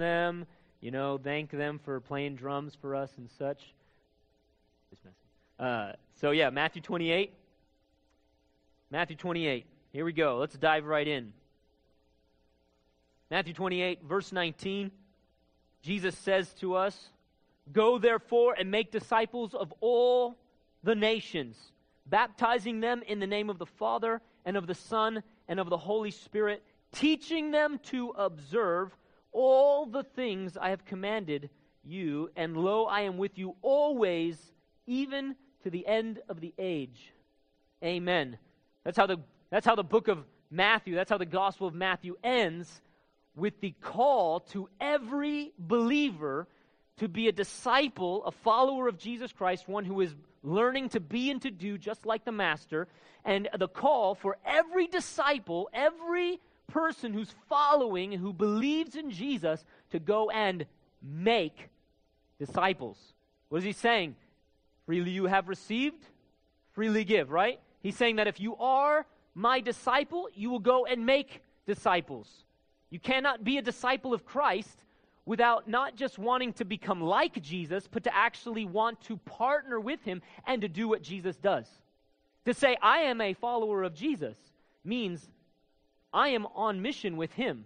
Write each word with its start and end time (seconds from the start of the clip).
them, 0.00 0.46
you 0.80 0.90
know, 0.90 1.20
thank 1.22 1.50
them 1.50 1.78
for 1.84 2.00
playing 2.00 2.34
drums 2.34 2.76
for 2.80 2.96
us 2.96 3.10
and 3.18 3.28
such. 3.38 3.62
Uh, 5.58 5.92
so, 6.20 6.30
yeah, 6.30 6.50
Matthew 6.50 6.80
28. 6.80 7.32
Matthew 8.90 9.14
28. 9.14 9.66
Here 9.92 10.04
we 10.04 10.12
go. 10.12 10.38
Let's 10.38 10.56
dive 10.56 10.86
right 10.86 11.06
in. 11.06 11.32
Matthew 13.30 13.52
28, 13.52 14.02
verse 14.02 14.32
19. 14.32 14.90
Jesus 15.82 16.16
says 16.16 16.52
to 16.60 16.74
us, 16.74 17.10
Go 17.72 17.98
therefore 17.98 18.54
and 18.58 18.70
make 18.70 18.90
disciples 18.90 19.54
of 19.54 19.72
all 19.80 20.36
the 20.82 20.94
nations, 20.94 21.56
baptizing 22.06 22.80
them 22.80 23.02
in 23.06 23.20
the 23.20 23.26
name 23.26 23.50
of 23.50 23.58
the 23.58 23.66
Father 23.66 24.20
and 24.44 24.56
of 24.56 24.66
the 24.66 24.74
Son 24.74 25.22
and 25.46 25.60
of 25.60 25.68
the 25.68 25.76
Holy 25.76 26.10
Spirit, 26.10 26.62
teaching 26.92 27.50
them 27.50 27.78
to 27.84 28.10
observe 28.16 28.96
all 29.32 29.86
the 29.86 30.02
things 30.02 30.56
I 30.56 30.70
have 30.70 30.84
commanded 30.84 31.50
you, 31.84 32.30
and 32.36 32.56
lo, 32.56 32.84
I 32.84 33.02
am 33.02 33.16
with 33.16 33.38
you 33.38 33.56
always, 33.62 34.36
even 34.86 35.36
to 35.62 35.70
the 35.70 35.86
end 35.86 36.20
of 36.28 36.40
the 36.40 36.52
age. 36.58 37.12
Amen. 37.82 38.38
That's 38.84 38.96
how 38.96 39.06
the, 39.06 39.18
that's 39.50 39.66
how 39.66 39.74
the 39.74 39.84
book 39.84 40.08
of 40.08 40.24
Matthew, 40.50 40.94
that's 40.94 41.10
how 41.10 41.18
the 41.18 41.26
Gospel 41.26 41.66
of 41.66 41.74
Matthew 41.74 42.16
ends 42.22 42.82
with 43.36 43.60
the 43.60 43.74
call 43.80 44.40
to 44.40 44.68
every 44.80 45.52
believer 45.58 46.46
to 46.98 47.08
be 47.08 47.28
a 47.28 47.32
disciple, 47.32 48.24
a 48.24 48.30
follower 48.30 48.88
of 48.88 48.98
Jesus 48.98 49.32
Christ, 49.32 49.68
one 49.68 49.84
who 49.84 50.00
is 50.00 50.14
learning 50.42 50.90
to 50.90 51.00
be 51.00 51.30
and 51.30 51.40
to 51.42 51.50
do 51.50 51.78
just 51.78 52.04
like 52.04 52.24
the 52.24 52.32
Master, 52.32 52.88
and 53.24 53.48
the 53.58 53.68
call 53.68 54.14
for 54.14 54.36
every 54.44 54.86
disciple, 54.86 55.70
every 55.72 56.40
person 56.70 57.12
who's 57.12 57.34
following 57.48 58.14
and 58.14 58.22
who 58.22 58.32
believes 58.32 58.96
in 58.96 59.10
Jesus 59.10 59.64
to 59.90 59.98
go 59.98 60.30
and 60.30 60.66
make 61.02 61.68
disciples. 62.38 62.96
What 63.48 63.58
is 63.58 63.64
he 63.64 63.72
saying? 63.72 64.16
Freely 64.86 65.10
you 65.10 65.26
have 65.26 65.48
received, 65.48 66.04
freely 66.72 67.04
give, 67.04 67.30
right? 67.30 67.60
He's 67.82 67.96
saying 67.96 68.16
that 68.16 68.26
if 68.26 68.40
you 68.40 68.56
are 68.56 69.06
my 69.34 69.60
disciple, 69.60 70.28
you 70.34 70.50
will 70.50 70.58
go 70.58 70.86
and 70.86 71.06
make 71.06 71.42
disciples. 71.66 72.44
You 72.90 72.98
cannot 72.98 73.44
be 73.44 73.58
a 73.58 73.62
disciple 73.62 74.12
of 74.12 74.24
Christ 74.24 74.84
without 75.26 75.68
not 75.68 75.94
just 75.94 76.18
wanting 76.18 76.52
to 76.54 76.64
become 76.64 77.00
like 77.00 77.40
Jesus, 77.40 77.88
but 77.90 78.04
to 78.04 78.14
actually 78.14 78.64
want 78.64 79.00
to 79.02 79.16
partner 79.18 79.78
with 79.78 80.02
him 80.02 80.22
and 80.46 80.62
to 80.62 80.68
do 80.68 80.88
what 80.88 81.02
Jesus 81.02 81.36
does. 81.36 81.66
To 82.46 82.54
say, 82.54 82.76
I 82.82 83.00
am 83.02 83.20
a 83.20 83.34
follower 83.34 83.82
of 83.82 83.94
Jesus 83.94 84.36
means 84.84 85.28
I 86.12 86.30
am 86.30 86.46
on 86.54 86.82
mission 86.82 87.16
with 87.16 87.32
him. 87.32 87.64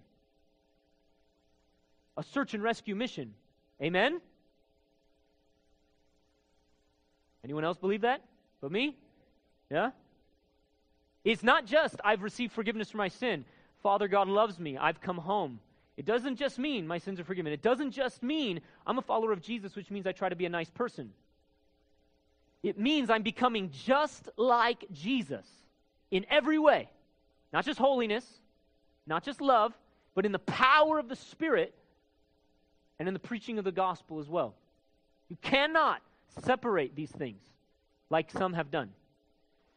A 2.16 2.22
search 2.22 2.54
and 2.54 2.62
rescue 2.62 2.94
mission. 2.94 3.34
Amen? 3.82 4.20
Anyone 7.42 7.64
else 7.64 7.76
believe 7.76 8.02
that? 8.02 8.22
But 8.60 8.70
me? 8.72 8.96
Yeah? 9.70 9.90
It's 11.24 11.42
not 11.42 11.66
just 11.66 11.96
I've 12.04 12.22
received 12.22 12.52
forgiveness 12.52 12.90
for 12.90 12.98
my 12.98 13.08
sin. 13.08 13.44
Father 13.82 14.08
God 14.08 14.28
loves 14.28 14.58
me. 14.58 14.76
I've 14.78 15.00
come 15.00 15.18
home. 15.18 15.60
It 15.96 16.06
doesn't 16.06 16.36
just 16.36 16.58
mean 16.58 16.86
my 16.86 16.98
sins 16.98 17.20
are 17.20 17.24
forgiven. 17.24 17.52
It 17.52 17.62
doesn't 17.62 17.92
just 17.92 18.22
mean 18.22 18.60
I'm 18.86 18.98
a 18.98 19.02
follower 19.02 19.32
of 19.32 19.40
Jesus, 19.40 19.76
which 19.76 19.90
means 19.90 20.06
I 20.06 20.12
try 20.12 20.28
to 20.28 20.36
be 20.36 20.46
a 20.46 20.50
nice 20.50 20.70
person. 20.70 21.12
It 22.62 22.78
means 22.78 23.10
I'm 23.10 23.22
becoming 23.22 23.70
just 23.70 24.28
like 24.36 24.84
Jesus 24.92 25.46
in 26.10 26.24
every 26.30 26.58
way. 26.58 26.88
Not 27.54 27.64
just 27.64 27.78
holiness, 27.78 28.26
not 29.06 29.22
just 29.22 29.40
love, 29.40 29.72
but 30.16 30.26
in 30.26 30.32
the 30.32 30.40
power 30.40 30.98
of 30.98 31.08
the 31.08 31.14
Spirit 31.14 31.72
and 32.98 33.06
in 33.06 33.14
the 33.14 33.20
preaching 33.20 33.60
of 33.60 33.64
the 33.64 33.70
gospel 33.70 34.18
as 34.18 34.28
well. 34.28 34.56
You 35.28 35.36
cannot 35.40 36.02
separate 36.42 36.96
these 36.96 37.12
things 37.12 37.40
like 38.10 38.32
some 38.32 38.54
have 38.54 38.72
done. 38.72 38.90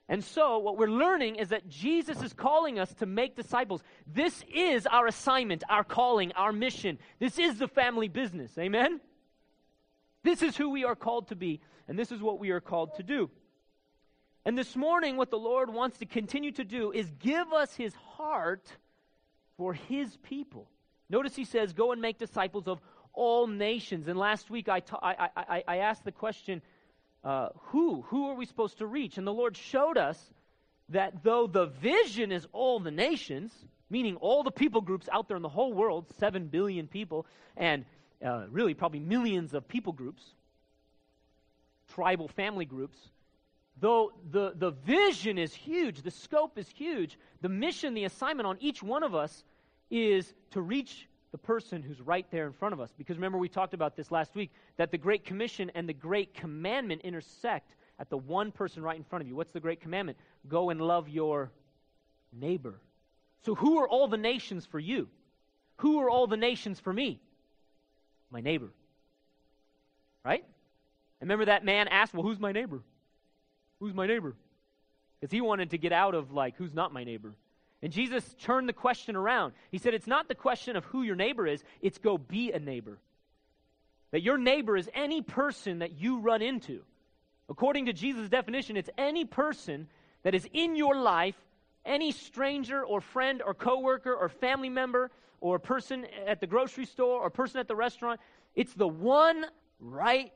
And 0.09 0.23
so, 0.23 0.57
what 0.57 0.75
we're 0.75 0.89
learning 0.89 1.35
is 1.35 1.49
that 1.49 1.69
Jesus 1.69 2.23
is 2.23 2.33
calling 2.33 2.79
us 2.79 2.91
to 2.95 3.05
make 3.05 3.35
disciples. 3.35 3.83
This 4.11 4.43
is 4.51 4.87
our 4.87 5.05
assignment, 5.05 5.63
our 5.69 5.83
calling, 5.83 6.31
our 6.31 6.51
mission. 6.51 6.97
This 7.19 7.37
is 7.37 7.59
the 7.59 7.67
family 7.67 8.07
business. 8.07 8.57
Amen? 8.57 9.01
This 10.23 10.41
is 10.41 10.57
who 10.57 10.71
we 10.71 10.83
are 10.83 10.95
called 10.95 11.27
to 11.27 11.35
be, 11.35 11.61
and 11.87 11.99
this 11.99 12.11
is 12.11 12.21
what 12.21 12.39
we 12.39 12.49
are 12.49 12.59
called 12.59 12.95
to 12.95 13.03
do. 13.03 13.29
And 14.47 14.57
this 14.57 14.77
morning, 14.77 15.17
what 15.17 15.29
the 15.29 15.37
Lord 15.37 15.69
wants 15.73 15.97
to 15.97 16.05
continue 16.05 16.53
to 16.53 16.63
do 16.63 16.93
is 16.93 17.11
give 17.19 17.51
us 17.51 17.75
his 17.75 17.93
heart 18.15 18.65
for 19.57 19.73
his 19.73 20.15
people. 20.23 20.69
Notice 21.09 21.35
he 21.35 21.43
says, 21.43 21.73
Go 21.73 21.91
and 21.91 22.01
make 22.01 22.17
disciples 22.17 22.65
of 22.65 22.79
all 23.11 23.47
nations. 23.47 24.07
And 24.07 24.17
last 24.17 24.49
week 24.49 24.69
I, 24.69 24.79
ta- 24.79 25.01
I, 25.03 25.29
I, 25.35 25.63
I 25.67 25.77
asked 25.79 26.05
the 26.05 26.13
question, 26.13 26.61
uh, 27.25 27.49
who? 27.71 28.03
Who 28.03 28.29
are 28.29 28.35
we 28.35 28.45
supposed 28.45 28.77
to 28.77 28.85
reach? 28.85 29.17
And 29.17 29.27
the 29.27 29.33
Lord 29.33 29.57
showed 29.57 29.97
us 29.97 30.17
that 30.87 31.25
though 31.25 31.47
the 31.47 31.65
vision 31.65 32.31
is 32.31 32.47
all 32.53 32.79
the 32.79 32.89
nations, 32.89 33.51
meaning 33.89 34.15
all 34.15 34.43
the 34.43 34.51
people 34.51 34.79
groups 34.79 35.09
out 35.11 35.27
there 35.27 35.35
in 35.35 35.43
the 35.43 35.49
whole 35.49 35.73
world, 35.73 36.05
7 36.19 36.47
billion 36.47 36.87
people, 36.87 37.25
and 37.57 37.83
uh, 38.25 38.45
really 38.49 38.75
probably 38.75 39.01
millions 39.01 39.53
of 39.53 39.67
people 39.67 39.91
groups, 39.91 40.23
tribal 41.89 42.29
family 42.29 42.63
groups, 42.63 42.97
though 43.79 44.11
the, 44.31 44.53
the 44.55 44.71
vision 44.71 45.37
is 45.37 45.53
huge, 45.53 46.01
the 46.01 46.11
scope 46.11 46.57
is 46.57 46.67
huge, 46.69 47.17
the 47.41 47.49
mission, 47.49 47.93
the 47.93 48.05
assignment 48.05 48.47
on 48.47 48.57
each 48.59 48.81
one 48.81 49.03
of 49.03 49.15
us 49.15 49.43
is 49.89 50.33
to 50.51 50.61
reach 50.61 51.07
the 51.31 51.37
person 51.37 51.81
who's 51.81 52.01
right 52.01 52.25
there 52.31 52.47
in 52.47 52.53
front 52.53 52.73
of 52.73 52.79
us. 52.79 52.91
Because 52.97 53.17
remember, 53.17 53.37
we 53.37 53.49
talked 53.49 53.73
about 53.73 53.95
this 53.95 54.11
last 54.11 54.33
week 54.35 54.51
that 54.77 54.91
the 54.91 54.97
Great 54.97 55.25
Commission 55.25 55.71
and 55.75 55.87
the 55.87 55.93
Great 55.93 56.33
Commandment 56.33 57.01
intersect 57.03 57.75
at 57.99 58.09
the 58.09 58.17
one 58.17 58.51
person 58.51 58.81
right 58.81 58.97
in 58.97 59.03
front 59.03 59.21
of 59.21 59.27
you. 59.27 59.35
What's 59.35 59.51
the 59.51 59.59
Great 59.59 59.81
Commandment? 59.81 60.17
Go 60.47 60.69
and 60.69 60.79
love 60.79 61.09
your 61.09 61.51
neighbor. 62.31 62.79
So, 63.45 63.55
who 63.55 63.79
are 63.79 63.87
all 63.87 64.07
the 64.07 64.17
nations 64.17 64.65
for 64.65 64.79
you? 64.79 65.07
Who 65.77 65.99
are 65.99 66.09
all 66.09 66.27
the 66.27 66.37
nations 66.37 66.79
for 66.79 66.91
me? 66.91 67.19
My 68.31 68.41
neighbor. 68.41 68.69
Right? 70.23 70.43
And 71.21 71.29
remember 71.29 71.45
that 71.45 71.63
man 71.63 71.87
asked, 71.87 72.13
Well, 72.13 72.23
who's 72.23 72.39
my 72.39 72.51
neighbor? 72.51 72.81
Who's 73.79 73.93
my 73.93 74.07
neighbor? 74.07 74.35
Because 75.19 75.31
he 75.31 75.41
wanted 75.41 75.71
to 75.71 75.77
get 75.77 75.91
out 75.91 76.15
of, 76.15 76.31
like, 76.31 76.55
who's 76.57 76.73
not 76.73 76.93
my 76.93 77.03
neighbor? 77.03 77.33
And 77.81 77.91
Jesus 77.91 78.23
turned 78.41 78.67
the 78.67 78.73
question 78.73 79.15
around. 79.15 79.53
He 79.71 79.77
said, 79.77 79.93
It's 79.93 80.07
not 80.07 80.27
the 80.27 80.35
question 80.35 80.75
of 80.75 80.85
who 80.85 81.03
your 81.03 81.15
neighbor 81.15 81.45
is, 81.45 81.63
it's 81.81 81.97
go 81.97 82.17
be 82.17 82.51
a 82.51 82.59
neighbor. 82.59 82.99
That 84.11 84.23
your 84.23 84.37
neighbor 84.37 84.77
is 84.77 84.89
any 84.93 85.21
person 85.21 85.79
that 85.79 85.99
you 85.99 86.19
run 86.19 86.41
into. 86.41 86.81
According 87.49 87.85
to 87.85 87.93
Jesus' 87.93 88.29
definition, 88.29 88.77
it's 88.77 88.89
any 88.97 89.25
person 89.25 89.87
that 90.23 90.33
is 90.33 90.47
in 90.53 90.75
your 90.75 90.95
life, 90.95 91.35
any 91.85 92.11
stranger 92.11 92.83
or 92.83 92.99
friend 92.99 93.41
or 93.45 93.53
coworker 93.53 94.13
or 94.13 94.29
family 94.29 94.69
member 94.69 95.11
or 95.39 95.59
person 95.59 96.05
at 96.25 96.41
the 96.41 96.47
grocery 96.47 96.85
store 96.85 97.21
or 97.21 97.29
person 97.29 97.59
at 97.59 97.67
the 97.67 97.75
restaurant. 97.75 98.19
It's 98.55 98.73
the 98.73 98.87
one 98.87 99.45
right 99.79 100.31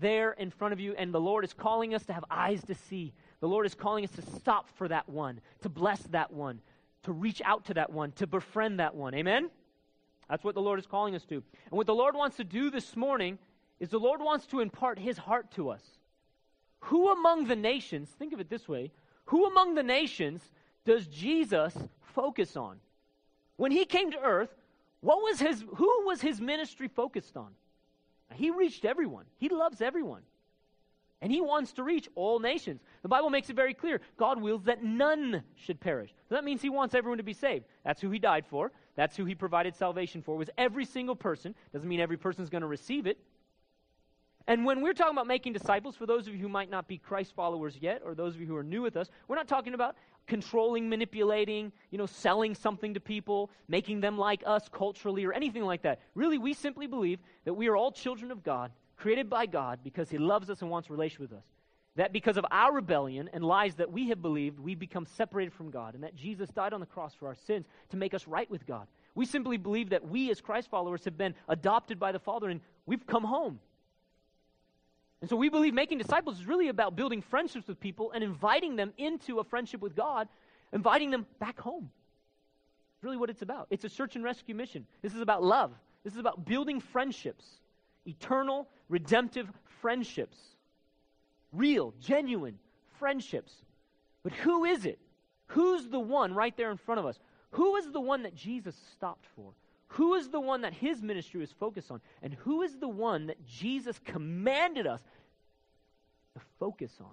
there 0.00 0.32
in 0.32 0.50
front 0.50 0.72
of 0.72 0.80
you, 0.80 0.94
and 0.96 1.12
the 1.12 1.20
Lord 1.20 1.44
is 1.44 1.52
calling 1.52 1.94
us 1.94 2.04
to 2.06 2.12
have 2.12 2.24
eyes 2.30 2.62
to 2.64 2.74
see. 2.74 3.12
The 3.40 3.48
Lord 3.48 3.66
is 3.66 3.74
calling 3.74 4.04
us 4.04 4.10
to 4.12 4.22
stop 4.22 4.68
for 4.76 4.88
that 4.88 5.08
one, 5.08 5.40
to 5.62 5.68
bless 5.68 6.00
that 6.04 6.32
one, 6.32 6.60
to 7.04 7.12
reach 7.12 7.42
out 7.44 7.66
to 7.66 7.74
that 7.74 7.90
one, 7.90 8.12
to 8.12 8.26
befriend 8.26 8.80
that 8.80 8.94
one. 8.94 9.14
Amen? 9.14 9.50
That's 10.28 10.44
what 10.44 10.54
the 10.54 10.62
Lord 10.62 10.78
is 10.78 10.86
calling 10.86 11.14
us 11.14 11.24
to. 11.26 11.34
And 11.34 11.72
what 11.72 11.86
the 11.86 11.94
Lord 11.94 12.14
wants 12.14 12.36
to 12.38 12.44
do 12.44 12.70
this 12.70 12.96
morning 12.96 13.38
is 13.78 13.90
the 13.90 13.98
Lord 13.98 14.20
wants 14.20 14.46
to 14.46 14.60
impart 14.60 14.98
his 14.98 15.18
heart 15.18 15.50
to 15.52 15.70
us. 15.70 15.82
Who 16.80 17.10
among 17.10 17.46
the 17.46 17.56
nations, 17.56 18.08
think 18.18 18.32
of 18.32 18.40
it 18.40 18.50
this 18.50 18.68
way, 18.68 18.92
who 19.26 19.46
among 19.46 19.74
the 19.74 19.82
nations 19.82 20.42
does 20.84 21.06
Jesus 21.06 21.76
focus 22.14 22.56
on? 22.56 22.78
When 23.56 23.72
he 23.72 23.84
came 23.84 24.10
to 24.12 24.20
earth, 24.20 24.54
what 25.00 25.22
was 25.22 25.40
his 25.40 25.64
who 25.76 26.06
was 26.06 26.20
his 26.20 26.40
ministry 26.40 26.88
focused 26.88 27.36
on? 27.36 27.48
He 28.34 28.50
reached 28.50 28.84
everyone. 28.84 29.24
He 29.38 29.48
loves 29.48 29.80
everyone. 29.80 30.22
And 31.22 31.32
he 31.32 31.40
wants 31.40 31.72
to 31.74 31.82
reach 31.82 32.08
all 32.14 32.38
nations. 32.38 32.82
The 33.02 33.08
Bible 33.08 33.30
makes 33.30 33.48
it 33.48 33.56
very 33.56 33.72
clear 33.72 34.00
God 34.18 34.40
wills 34.40 34.64
that 34.64 34.84
none 34.84 35.42
should 35.54 35.80
perish. 35.80 36.10
So 36.28 36.34
that 36.34 36.44
means 36.44 36.60
he 36.60 36.68
wants 36.68 36.94
everyone 36.94 37.18
to 37.18 37.24
be 37.24 37.32
saved. 37.32 37.64
That's 37.84 38.02
who 38.02 38.10
he 38.10 38.18
died 38.18 38.44
for. 38.46 38.70
That's 38.96 39.16
who 39.16 39.24
he 39.24 39.34
provided 39.34 39.74
salvation 39.74 40.20
for. 40.22 40.36
Was 40.36 40.50
every 40.58 40.84
single 40.84 41.16
person. 41.16 41.54
Doesn't 41.72 41.88
mean 41.88 42.00
every 42.00 42.18
person 42.18 42.42
is 42.42 42.50
going 42.50 42.62
to 42.62 42.68
receive 42.68 43.06
it. 43.06 43.18
And 44.48 44.64
when 44.64 44.80
we're 44.80 44.92
talking 44.92 45.14
about 45.14 45.26
making 45.26 45.54
disciples, 45.54 45.96
for 45.96 46.06
those 46.06 46.28
of 46.28 46.34
you 46.34 46.40
who 46.40 46.48
might 46.48 46.70
not 46.70 46.86
be 46.86 46.98
Christ 46.98 47.34
followers 47.34 47.76
yet, 47.80 48.02
or 48.04 48.14
those 48.14 48.34
of 48.34 48.40
you 48.40 48.46
who 48.46 48.54
are 48.56 48.62
new 48.62 48.82
with 48.82 48.96
us, 48.96 49.10
we're 49.26 49.36
not 49.36 49.48
talking 49.48 49.74
about 49.74 49.96
controlling, 50.26 50.88
manipulating, 50.88 51.72
you 51.90 51.98
know, 51.98 52.06
selling 52.06 52.54
something 52.54 52.94
to 52.94 53.00
people, 53.00 53.50
making 53.68 54.00
them 54.00 54.18
like 54.18 54.42
us 54.46 54.68
culturally, 54.70 55.24
or 55.24 55.32
anything 55.32 55.64
like 55.64 55.82
that. 55.82 56.00
Really, 56.14 56.38
we 56.38 56.54
simply 56.54 56.86
believe 56.86 57.20
that 57.44 57.54
we 57.54 57.68
are 57.68 57.76
all 57.76 57.92
children 57.92 58.30
of 58.30 58.42
God 58.42 58.72
created 58.96 59.28
by 59.30 59.46
God 59.46 59.80
because 59.84 60.10
He 60.10 60.18
loves 60.18 60.50
us 60.50 60.62
and 60.62 60.70
wants 60.70 60.90
relation 60.90 61.22
with 61.22 61.32
us. 61.32 61.44
That 61.96 62.12
because 62.12 62.36
of 62.36 62.44
our 62.50 62.74
rebellion 62.74 63.30
and 63.32 63.42
lies 63.42 63.74
that 63.76 63.90
we 63.90 64.08
have 64.10 64.20
believed, 64.20 64.58
we 64.58 64.74
become 64.74 65.06
separated 65.06 65.52
from 65.52 65.70
God, 65.70 65.94
and 65.94 66.04
that 66.04 66.14
Jesus 66.14 66.50
died 66.50 66.74
on 66.74 66.80
the 66.80 66.86
cross 66.86 67.14
for 67.14 67.26
our 67.26 67.34
sins 67.34 67.66
to 67.90 67.96
make 67.96 68.12
us 68.12 68.26
right 68.26 68.50
with 68.50 68.66
God. 68.66 68.86
We 69.14 69.24
simply 69.24 69.56
believe 69.56 69.90
that 69.90 70.06
we, 70.06 70.30
as 70.30 70.42
Christ 70.42 70.68
followers, 70.68 71.04
have 71.06 71.16
been 71.16 71.34
adopted 71.48 71.98
by 71.98 72.12
the 72.12 72.18
Father 72.18 72.50
and 72.50 72.60
we've 72.84 73.06
come 73.06 73.24
home. 73.24 73.60
And 75.20 75.30
so 75.30 75.36
we 75.36 75.48
believe 75.48 75.72
making 75.72 75.98
disciples 75.98 76.38
is 76.38 76.46
really 76.46 76.68
about 76.68 76.94
building 76.94 77.22
friendships 77.22 77.66
with 77.68 77.80
people 77.80 78.12
and 78.12 78.22
inviting 78.22 78.76
them 78.76 78.92
into 78.98 79.38
a 79.38 79.44
friendship 79.44 79.80
with 79.80 79.96
God, 79.96 80.28
inviting 80.72 81.10
them 81.10 81.26
back 81.38 81.58
home. 81.58 81.90
It's 82.96 83.04
really 83.04 83.16
what 83.16 83.30
it's 83.30 83.42
about. 83.42 83.66
It's 83.70 83.84
a 83.84 83.88
search 83.88 84.16
and 84.16 84.24
rescue 84.24 84.54
mission. 84.54 84.86
This 85.02 85.14
is 85.14 85.20
about 85.20 85.42
love. 85.42 85.72
This 86.04 86.12
is 86.12 86.18
about 86.18 86.44
building 86.44 86.80
friendships, 86.80 87.44
eternal, 88.06 88.68
redemptive 88.88 89.48
friendships, 89.80 90.38
real, 91.52 91.94
genuine 92.00 92.58
friendships. 92.98 93.52
But 94.22 94.32
who 94.32 94.64
is 94.64 94.86
it? 94.86 94.98
Who's 95.48 95.88
the 95.88 96.00
one 96.00 96.34
right 96.34 96.56
there 96.56 96.70
in 96.70 96.76
front 96.76 96.98
of 96.98 97.06
us? 97.06 97.18
Who 97.52 97.76
is 97.76 97.90
the 97.90 98.00
one 98.00 98.22
that 98.24 98.34
Jesus 98.34 98.76
stopped 98.92 99.26
for? 99.34 99.52
Who 99.96 100.14
is 100.14 100.28
the 100.28 100.40
one 100.40 100.60
that 100.60 100.74
his 100.74 101.00
ministry 101.00 101.40
was 101.40 101.50
focused 101.52 101.90
on? 101.90 102.02
And 102.22 102.34
who 102.34 102.60
is 102.60 102.76
the 102.76 102.88
one 102.88 103.28
that 103.28 103.42
Jesus 103.46 103.98
commanded 104.04 104.86
us 104.86 105.00
to 106.34 106.40
focus 106.58 106.92
on? 107.00 107.12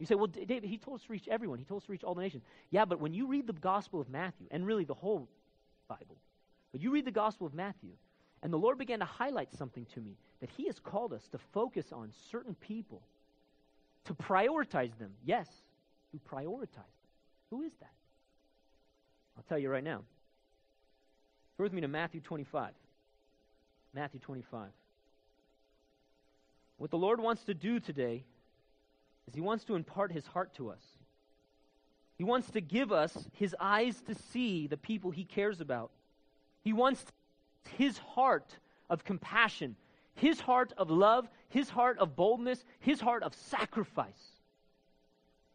You 0.00 0.06
say, 0.06 0.16
well, 0.16 0.26
David, 0.26 0.64
he 0.64 0.76
told 0.76 0.98
us 0.98 1.06
to 1.06 1.12
reach 1.12 1.28
everyone. 1.28 1.60
He 1.60 1.64
told 1.64 1.82
us 1.82 1.86
to 1.86 1.92
reach 1.92 2.02
all 2.02 2.16
the 2.16 2.22
nations. 2.22 2.42
Yeah, 2.70 2.86
but 2.86 2.98
when 3.00 3.14
you 3.14 3.28
read 3.28 3.46
the 3.46 3.52
Gospel 3.52 4.00
of 4.00 4.08
Matthew, 4.08 4.48
and 4.50 4.66
really 4.66 4.82
the 4.82 4.94
whole 4.94 5.28
Bible, 5.86 6.16
but 6.72 6.80
you 6.80 6.90
read 6.90 7.04
the 7.04 7.12
Gospel 7.12 7.46
of 7.46 7.54
Matthew, 7.54 7.90
and 8.42 8.52
the 8.52 8.58
Lord 8.58 8.78
began 8.78 8.98
to 8.98 9.04
highlight 9.04 9.54
something 9.54 9.86
to 9.94 10.00
me 10.00 10.16
that 10.40 10.50
He 10.50 10.66
has 10.66 10.80
called 10.80 11.12
us 11.12 11.28
to 11.28 11.38
focus 11.52 11.92
on 11.92 12.10
certain 12.32 12.56
people, 12.56 13.02
to 14.06 14.14
prioritize 14.14 14.98
them. 14.98 15.12
Yes, 15.24 15.46
to 16.10 16.18
prioritize 16.28 16.74
them. 16.74 17.10
Who 17.50 17.62
is 17.62 17.72
that? 17.78 17.92
I'll 19.36 19.44
tell 19.48 19.58
you 19.58 19.70
right 19.70 19.84
now. 19.84 20.02
Go 21.56 21.64
with 21.64 21.72
me 21.72 21.80
to 21.82 21.88
Matthew 21.88 22.20
25. 22.20 22.70
Matthew 23.94 24.20
25. 24.20 24.68
What 26.78 26.90
the 26.90 26.98
Lord 26.98 27.20
wants 27.20 27.44
to 27.44 27.54
do 27.54 27.78
today 27.78 28.24
is 29.28 29.34
He 29.34 29.40
wants 29.40 29.64
to 29.64 29.76
impart 29.76 30.10
His 30.10 30.26
heart 30.26 30.54
to 30.54 30.70
us. 30.70 30.82
He 32.16 32.24
wants 32.24 32.50
to 32.52 32.60
give 32.60 32.92
us 32.92 33.16
His 33.34 33.54
eyes 33.60 34.00
to 34.08 34.14
see 34.32 34.66
the 34.66 34.76
people 34.76 35.12
He 35.12 35.24
cares 35.24 35.60
about. 35.60 35.90
He 36.62 36.72
wants 36.72 37.04
His 37.78 37.98
heart 37.98 38.56
of 38.90 39.04
compassion, 39.04 39.76
His 40.14 40.40
heart 40.40 40.72
of 40.76 40.90
love, 40.90 41.28
His 41.48 41.68
heart 41.68 41.98
of 41.98 42.16
boldness, 42.16 42.64
His 42.80 43.00
heart 43.00 43.22
of 43.22 43.32
sacrifice. 43.34 44.32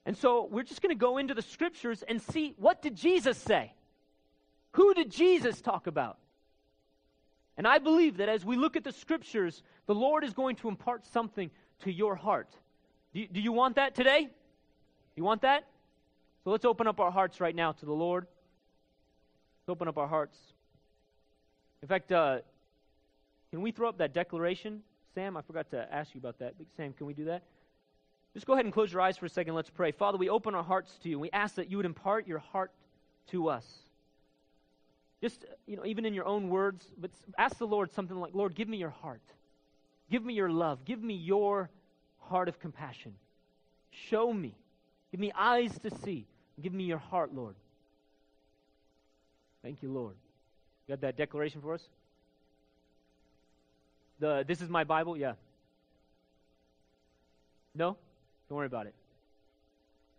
And 0.06 0.18
so 0.18 0.48
we're 0.50 0.64
just 0.64 0.82
going 0.82 0.96
to 0.96 1.00
go 1.00 1.18
into 1.18 1.34
the 1.34 1.42
scriptures 1.42 2.04
and 2.08 2.22
see 2.22 2.54
what 2.58 2.82
did 2.82 2.96
Jesus 2.96 3.38
say? 3.38 3.74
Who 4.72 4.94
did 4.94 5.12
Jesus 5.12 5.62
talk 5.62 5.88
about? 5.88 6.18
And 7.58 7.68
I 7.68 7.78
believe 7.78 8.18
that 8.18 8.30
as 8.30 8.46
we 8.46 8.56
look 8.56 8.76
at 8.76 8.84
the 8.84 8.92
scriptures, 8.92 9.64
the 9.86 9.96
Lord 9.96 10.24
is 10.24 10.34
going 10.34 10.56
to 10.58 10.70
impart 10.70 11.06
something 11.06 11.52
to 11.84 11.92
your 11.92 12.16
heart. 12.16 12.50
Do 13.14 13.20
you, 13.20 13.28
do 13.28 13.42
you 13.42 13.52
want 13.52 13.76
that 13.76 13.96
today? 13.96 14.30
You 15.16 15.24
want 15.24 15.42
that? 15.42 15.66
So 16.44 16.52
let's 16.52 16.64
open 16.64 16.88
up 16.88 17.00
our 17.00 17.12
hearts 17.12 17.42
right 17.42 17.56
now 17.56 17.74
to 17.74 17.86
the 17.86 17.94
Lord. 17.94 18.28
Let's 19.62 19.70
open 19.70 19.88
up 19.88 19.98
our 19.98 20.08
hearts. 20.08 20.38
In 21.82 21.88
fact, 21.88 22.12
uh, 22.12 22.40
can 23.52 23.62
we 23.62 23.72
throw 23.72 23.90
up 23.90 23.98
that 23.98 24.14
declaration? 24.14 24.82
Sam, 25.16 25.36
I 25.36 25.42
forgot 25.42 25.70
to 25.72 25.94
ask 25.94 26.14
you 26.14 26.20
about 26.20 26.40
that. 26.40 26.54
Sam, 26.78 26.94
can 26.94 27.08
we 27.08 27.14
do 27.14 27.26
that? 27.26 27.44
Just 28.34 28.46
go 28.46 28.54
ahead 28.54 28.66
and 28.66 28.74
close 28.74 28.94
your 28.94 29.02
eyes 29.02 29.18
for 29.18 29.26
a 29.26 29.30
second. 29.30 29.56
Let's 29.56 29.70
pray. 29.70 29.92
Father, 29.92 30.18
we 30.18 30.30
open 30.30 30.54
our 30.56 30.64
hearts 30.64 30.98
to 31.04 31.10
you. 31.10 31.20
We 31.20 31.32
ask 31.32 31.56
that 31.56 31.70
you 31.70 31.78
would 31.78 31.86
impart 31.86 32.28
your 32.28 32.40
heart 32.40 32.72
to 33.32 33.50
us. 33.50 33.66
Just, 35.22 35.44
uh, 35.44 35.54
you 35.66 35.76
know, 35.76 35.86
even 35.86 36.06
in 36.06 36.14
your 36.14 36.26
own 36.26 36.50
words, 36.50 36.86
but 36.98 37.12
ask 37.38 37.58
the 37.58 37.68
Lord 37.68 37.92
something 37.92 38.18
like, 38.18 38.34
Lord, 38.34 38.56
give 38.56 38.70
me 38.70 38.78
your 38.78 38.90
heart. 38.90 39.22
Give 40.10 40.24
me 40.24 40.34
your 40.34 40.50
love. 40.50 40.86
Give 40.86 41.02
me 41.02 41.14
your 41.14 41.70
heart 42.20 42.48
of 42.48 42.60
compassion. 42.60 43.14
Show 43.92 44.32
me. 44.32 44.56
Give 45.12 45.20
me 45.20 45.32
eyes 45.36 45.78
to 45.80 45.92
see. 46.04 46.26
Give 46.62 46.74
me 46.74 46.84
your 46.86 46.98
heart, 46.98 47.34
Lord. 47.34 47.56
Thank 49.62 49.82
you, 49.82 49.92
Lord. 49.92 50.16
You 50.88 50.94
got 50.94 51.02
that 51.02 51.18
declaration 51.18 51.62
for 51.62 51.74
us? 51.74 51.84
The 54.20 54.44
this 54.48 54.62
is 54.62 54.70
my 54.70 54.84
Bible? 54.84 55.18
Yeah. 55.18 55.34
No? 57.76 57.98
Don't 58.48 58.58
worry 58.58 58.68
about 58.68 58.88
it. 58.88 58.96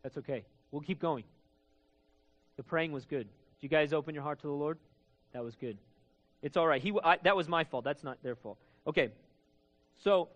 That's 0.02 0.16
okay. 0.18 0.44
We'll 0.70 0.82
keep 0.82 1.00
going. 1.00 1.24
The 2.56 2.62
praying 2.62 2.92
was 2.92 3.04
good. 3.04 3.26
Did 3.26 3.62
you 3.62 3.68
guys 3.68 3.92
open 3.92 4.14
your 4.14 4.24
heart 4.24 4.40
to 4.40 4.46
the 4.46 4.52
Lord? 4.52 4.78
That 5.32 5.44
was 5.44 5.54
good. 5.56 5.78
It's 6.42 6.56
all 6.56 6.66
right. 6.66 6.82
He, 6.82 6.92
I, 7.02 7.18
that 7.22 7.36
was 7.36 7.48
my 7.48 7.64
fault. 7.64 7.84
That's 7.84 8.02
not 8.02 8.22
their 8.22 8.34
fault. 8.34 8.58
Okay. 8.86 9.10
So, 10.02 10.28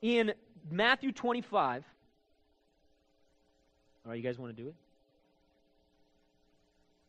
in 0.00 0.32
Matthew 0.70 1.12
25, 1.12 1.84
all 4.04 4.10
right, 4.10 4.16
you 4.16 4.22
guys 4.22 4.38
want 4.38 4.56
to 4.56 4.62
do 4.62 4.68
it? 4.68 4.74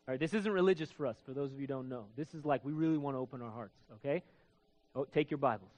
All 0.08 0.14
right, 0.14 0.20
this 0.20 0.34
isn't 0.34 0.52
religious 0.52 0.92
for 0.92 1.06
us, 1.06 1.16
for 1.26 1.34
those 1.34 1.54
of 1.54 1.62
you 1.62 1.68
don't 1.68 1.88
know. 1.88 2.06
This 2.18 2.34
is 2.34 2.44
like 2.44 2.66
we 2.66 2.74
really 2.74 2.98
want 2.98 3.16
to 3.16 3.20
open 3.20 3.42
our 3.42 3.52
hearts, 3.52 3.78
okay? 3.96 4.24
Oh, 4.96 5.06
take 5.06 5.30
your 5.30 5.38
Bibles. 5.38 5.70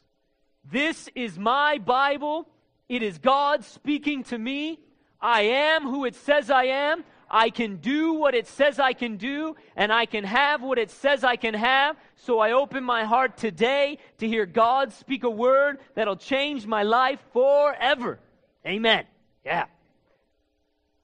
This 0.72 1.10
is 1.16 1.38
my 1.38 1.78
Bible. 1.80 2.48
It 2.88 3.04
is 3.04 3.18
God 3.18 3.66
speaking 3.66 4.24
to 4.26 4.38
me. 4.38 4.80
I 5.22 5.42
am 5.42 5.84
who 5.84 6.06
it 6.06 6.16
says 6.16 6.50
I 6.50 6.66
am. 6.66 7.04
I 7.30 7.50
can 7.50 7.78
do 7.78 8.14
what 8.14 8.36
it 8.36 8.46
says 8.48 8.78
I 8.78 8.92
can 8.92 9.16
do, 9.16 9.56
and 9.78 9.94
I 9.94 10.06
can 10.06 10.26
have 10.26 10.62
what 10.62 10.78
it 10.78 10.92
says 10.92 11.24
I 11.24 11.38
can 11.38 11.54
have. 11.54 11.96
So 12.18 12.40
I 12.40 12.52
open 12.52 12.84
my 12.84 13.06
heart 13.06 13.38
today 13.38 14.00
to 14.18 14.28
hear 14.28 14.46
God 14.46 14.92
speak 14.92 15.24
a 15.24 15.30
word 15.30 15.80
that'll 15.96 16.18
change 16.18 16.68
my 16.68 16.84
life 16.84 17.20
forever. 17.32 18.20
Amen. 18.66 19.06
Yeah. 19.46 19.66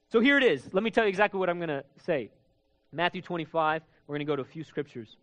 So 0.09 0.19
here 0.19 0.37
it 0.37 0.43
is. 0.43 0.73
Let 0.73 0.83
me 0.83 0.91
tell 0.91 1.05
you 1.05 1.09
exactly 1.09 1.39
what 1.39 1.49
I'm 1.49 1.59
going 1.59 1.69
to 1.69 1.85
say. 2.05 2.29
Matthew 2.91 3.21
25, 3.21 3.81
we're 4.05 4.13
going 4.13 4.19
to 4.19 4.25
go 4.25 4.35
to 4.35 4.41
a 4.41 4.45
few 4.45 4.65
scriptures. 4.65 5.15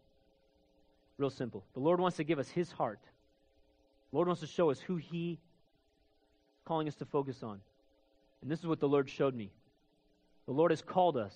Real 1.19 1.31
simple. 1.31 1.65
The 1.75 1.81
Lord 1.81 2.01
wants 2.01 2.17
to 2.17 2.25
give 2.25 2.39
us 2.39 2.49
His 2.49 2.73
heart. 2.73 3.01
The 4.11 4.17
Lord 4.17 4.29
wants 4.29 4.41
to 4.41 4.47
show 4.47 4.71
us 4.71 4.81
who 4.81 4.97
He 4.97 5.33
is 5.33 5.39
calling 6.65 6.89
us 6.89 6.95
to 6.97 7.05
focus 7.05 7.43
on. 7.43 7.61
And 8.45 8.53
this 8.53 8.61
is 8.61 8.67
what 8.67 8.79
the 8.79 8.87
Lord 8.87 9.09
showed 9.09 9.35
me. 9.35 9.49
The 10.45 10.53
Lord 10.53 10.71
has 10.71 10.83
called 10.83 11.17
us 11.17 11.35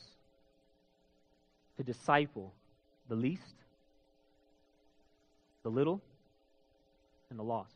to 1.78 1.82
disciple 1.82 2.52
the 3.08 3.14
least, 3.14 3.54
the 5.62 5.70
little, 5.70 6.02
and 7.30 7.38
the 7.38 7.42
lost. 7.42 7.72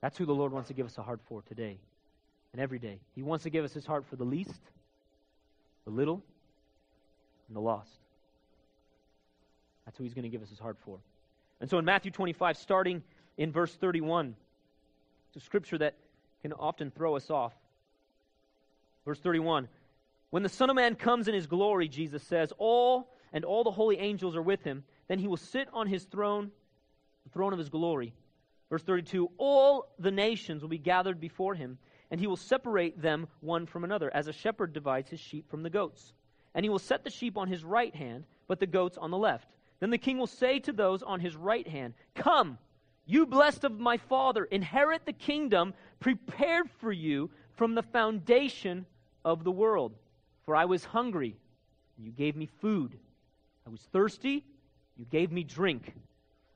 That's 0.00 0.16
who 0.16 0.24
the 0.24 0.34
Lord 0.34 0.50
wants 0.50 0.68
to 0.68 0.74
give 0.74 0.86
us 0.86 0.96
a 0.96 1.02
heart 1.02 1.20
for 1.28 1.42
today 1.42 1.76
and 2.54 2.62
every 2.62 2.78
day. 2.78 3.00
He 3.14 3.22
wants 3.22 3.42
to 3.42 3.50
give 3.50 3.62
us 3.62 3.74
his 3.74 3.84
heart 3.84 4.06
for 4.08 4.16
the 4.16 4.24
least, 4.24 4.62
the 5.84 5.90
little, 5.90 6.22
and 7.48 7.56
the 7.56 7.60
lost. 7.60 7.90
That's 9.84 9.98
who 9.98 10.04
he's 10.04 10.14
going 10.14 10.22
to 10.22 10.30
give 10.30 10.42
us 10.42 10.48
his 10.48 10.58
heart 10.58 10.78
for. 10.86 10.96
And 11.60 11.68
so 11.68 11.76
in 11.76 11.84
Matthew 11.84 12.10
25, 12.10 12.56
starting 12.56 13.02
in 13.36 13.52
verse 13.52 13.74
31, 13.74 14.34
it's 15.28 15.42
a 15.42 15.44
scripture 15.44 15.76
that 15.76 15.92
can 16.46 16.52
often 16.60 16.92
throw 16.92 17.16
us 17.16 17.28
off. 17.28 17.52
Verse 19.04 19.18
31 19.18 19.66
When 20.30 20.44
the 20.44 20.48
Son 20.48 20.70
of 20.70 20.76
Man 20.76 20.94
comes 20.94 21.26
in 21.26 21.34
his 21.34 21.48
glory, 21.48 21.88
Jesus 21.88 22.22
says, 22.22 22.52
all 22.56 23.12
and 23.32 23.44
all 23.44 23.64
the 23.64 23.72
holy 23.72 23.98
angels 23.98 24.36
are 24.36 24.42
with 24.42 24.62
him. 24.62 24.84
Then 25.08 25.18
he 25.18 25.26
will 25.26 25.36
sit 25.36 25.68
on 25.72 25.88
his 25.88 26.04
throne, 26.04 26.52
the 27.24 27.30
throne 27.30 27.52
of 27.52 27.58
his 27.58 27.68
glory. 27.68 28.14
Verse 28.70 28.84
32 28.84 29.28
All 29.38 29.88
the 29.98 30.12
nations 30.12 30.62
will 30.62 30.68
be 30.68 30.78
gathered 30.78 31.20
before 31.20 31.56
him, 31.56 31.78
and 32.12 32.20
he 32.20 32.28
will 32.28 32.36
separate 32.36 33.02
them 33.02 33.26
one 33.40 33.66
from 33.66 33.82
another, 33.82 34.08
as 34.14 34.28
a 34.28 34.32
shepherd 34.32 34.72
divides 34.72 35.10
his 35.10 35.18
sheep 35.18 35.50
from 35.50 35.64
the 35.64 35.70
goats. 35.70 36.14
And 36.54 36.64
he 36.64 36.70
will 36.70 36.78
set 36.78 37.02
the 37.02 37.10
sheep 37.10 37.36
on 37.36 37.48
his 37.48 37.64
right 37.64 37.94
hand, 37.94 38.22
but 38.46 38.60
the 38.60 38.66
goats 38.66 38.96
on 38.96 39.10
the 39.10 39.18
left. 39.18 39.48
Then 39.80 39.90
the 39.90 39.98
king 39.98 40.16
will 40.16 40.28
say 40.28 40.60
to 40.60 40.72
those 40.72 41.02
on 41.02 41.18
his 41.18 41.34
right 41.34 41.66
hand, 41.66 41.94
Come, 42.14 42.58
you 43.08 43.24
blessed 43.24 43.62
of 43.62 43.78
my 43.78 43.98
Father, 43.98 44.44
inherit 44.44 45.06
the 45.06 45.12
kingdom 45.12 45.74
prepared 46.00 46.70
for 46.80 46.92
you 46.92 47.30
from 47.56 47.74
the 47.74 47.82
foundation 47.82 48.86
of 49.24 49.44
the 49.44 49.50
world. 49.50 49.92
For 50.44 50.54
I 50.54 50.66
was 50.66 50.84
hungry, 50.84 51.36
and 51.96 52.06
you 52.06 52.12
gave 52.12 52.36
me 52.36 52.48
food. 52.60 52.96
I 53.66 53.70
was 53.70 53.80
thirsty, 53.92 54.44
you 54.96 55.04
gave 55.04 55.32
me 55.32 55.42
drink. 55.42 55.92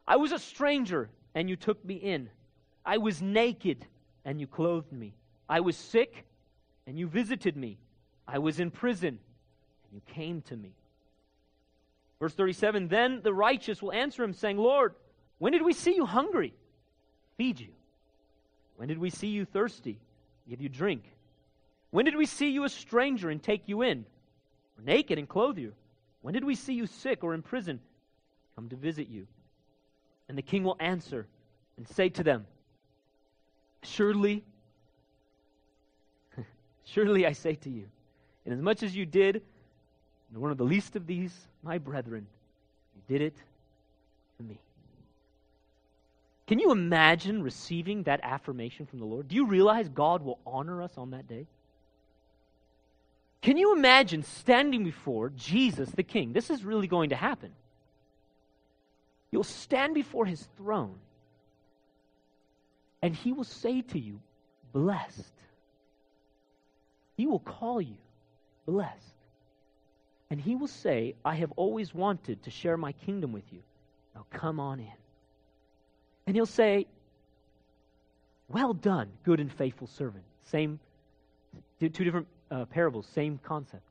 I 0.06 0.16
was 0.16 0.32
a 0.32 0.38
stranger, 0.38 1.08
and 1.34 1.48
you 1.48 1.56
took 1.56 1.84
me 1.84 1.94
in. 1.94 2.30
I 2.84 2.98
was 2.98 3.20
naked, 3.20 3.84
and 4.24 4.40
you 4.40 4.46
clothed 4.46 4.92
me. 4.92 5.14
I 5.48 5.60
was 5.60 5.76
sick, 5.76 6.24
and 6.86 6.98
you 6.98 7.06
visited 7.08 7.56
me. 7.56 7.78
I 8.26 8.38
was 8.38 8.60
in 8.60 8.70
prison, 8.70 9.18
and 9.18 9.92
you 9.92 10.00
came 10.14 10.42
to 10.42 10.56
me. 10.56 10.72
Verse 12.20 12.34
37 12.34 12.88
Then 12.88 13.20
the 13.22 13.34
righteous 13.34 13.82
will 13.82 13.92
answer 13.92 14.22
him, 14.22 14.32
saying, 14.32 14.58
Lord, 14.58 14.94
when 15.38 15.52
did 15.52 15.62
we 15.62 15.72
see 15.72 15.94
you 15.94 16.06
hungry? 16.06 16.54
Feed 17.36 17.58
you. 17.58 17.70
When 18.80 18.88
did 18.88 18.96
we 18.96 19.10
see 19.10 19.26
you 19.26 19.44
thirsty? 19.44 19.98
Give 20.48 20.62
you 20.62 20.70
drink. 20.70 21.04
When 21.90 22.06
did 22.06 22.16
we 22.16 22.24
see 22.24 22.48
you 22.48 22.64
a 22.64 22.70
stranger 22.70 23.28
and 23.28 23.42
take 23.42 23.64
you 23.66 23.82
in? 23.82 24.06
Or 24.78 24.82
naked 24.82 25.18
and 25.18 25.28
clothe 25.28 25.58
you? 25.58 25.74
When 26.22 26.32
did 26.32 26.44
we 26.44 26.54
see 26.54 26.72
you 26.72 26.86
sick 26.86 27.22
or 27.22 27.34
in 27.34 27.42
prison? 27.42 27.78
Come 28.56 28.70
to 28.70 28.76
visit 28.76 29.10
you. 29.10 29.26
And 30.30 30.38
the 30.38 30.40
king 30.40 30.64
will 30.64 30.78
answer 30.80 31.26
and 31.76 31.86
say 31.88 32.08
to 32.08 32.22
them, 32.22 32.46
Surely, 33.82 34.44
surely 36.86 37.26
I 37.26 37.32
say 37.32 37.56
to 37.56 37.68
you, 37.68 37.84
inasmuch 38.46 38.82
as 38.82 38.96
you 38.96 39.04
did 39.04 39.42
one 40.32 40.52
of 40.52 40.56
the 40.56 40.64
least 40.64 40.96
of 40.96 41.06
these, 41.06 41.34
my 41.62 41.76
brethren, 41.76 42.26
you 42.96 43.02
did 43.14 43.20
it 43.26 43.36
to 44.38 44.42
me. 44.42 44.58
Can 46.50 46.58
you 46.58 46.72
imagine 46.72 47.44
receiving 47.44 48.02
that 48.02 48.18
affirmation 48.24 48.84
from 48.84 48.98
the 48.98 49.04
Lord? 49.04 49.28
Do 49.28 49.36
you 49.36 49.46
realize 49.46 49.88
God 49.88 50.20
will 50.20 50.40
honor 50.44 50.82
us 50.82 50.90
on 50.96 51.12
that 51.12 51.28
day? 51.28 51.46
Can 53.40 53.56
you 53.56 53.72
imagine 53.72 54.24
standing 54.24 54.82
before 54.82 55.28
Jesus 55.28 55.88
the 55.90 56.02
King? 56.02 56.32
This 56.32 56.50
is 56.50 56.64
really 56.64 56.88
going 56.88 57.10
to 57.10 57.14
happen. 57.14 57.52
You'll 59.30 59.44
stand 59.44 59.94
before 59.94 60.26
his 60.26 60.44
throne, 60.56 60.96
and 63.00 63.14
he 63.14 63.30
will 63.30 63.44
say 63.44 63.82
to 63.82 64.00
you, 64.00 64.18
Blessed. 64.72 65.32
He 67.16 67.28
will 67.28 67.38
call 67.38 67.80
you 67.80 67.96
blessed. 68.66 69.14
And 70.30 70.40
he 70.40 70.56
will 70.56 70.66
say, 70.66 71.14
I 71.24 71.36
have 71.36 71.52
always 71.52 71.94
wanted 71.94 72.42
to 72.42 72.50
share 72.50 72.76
my 72.76 72.90
kingdom 72.90 73.30
with 73.30 73.44
you. 73.52 73.60
Now 74.16 74.26
come 74.32 74.58
on 74.58 74.80
in. 74.80 74.99
And 76.30 76.36
he'll 76.36 76.46
say, 76.46 76.86
Well 78.48 78.72
done, 78.72 79.08
good 79.24 79.40
and 79.40 79.52
faithful 79.52 79.88
servant. 79.88 80.22
Same, 80.44 80.78
two 81.80 81.88
different 81.88 82.28
uh, 82.52 82.66
parables, 82.66 83.08
same 83.16 83.40
concept. 83.42 83.82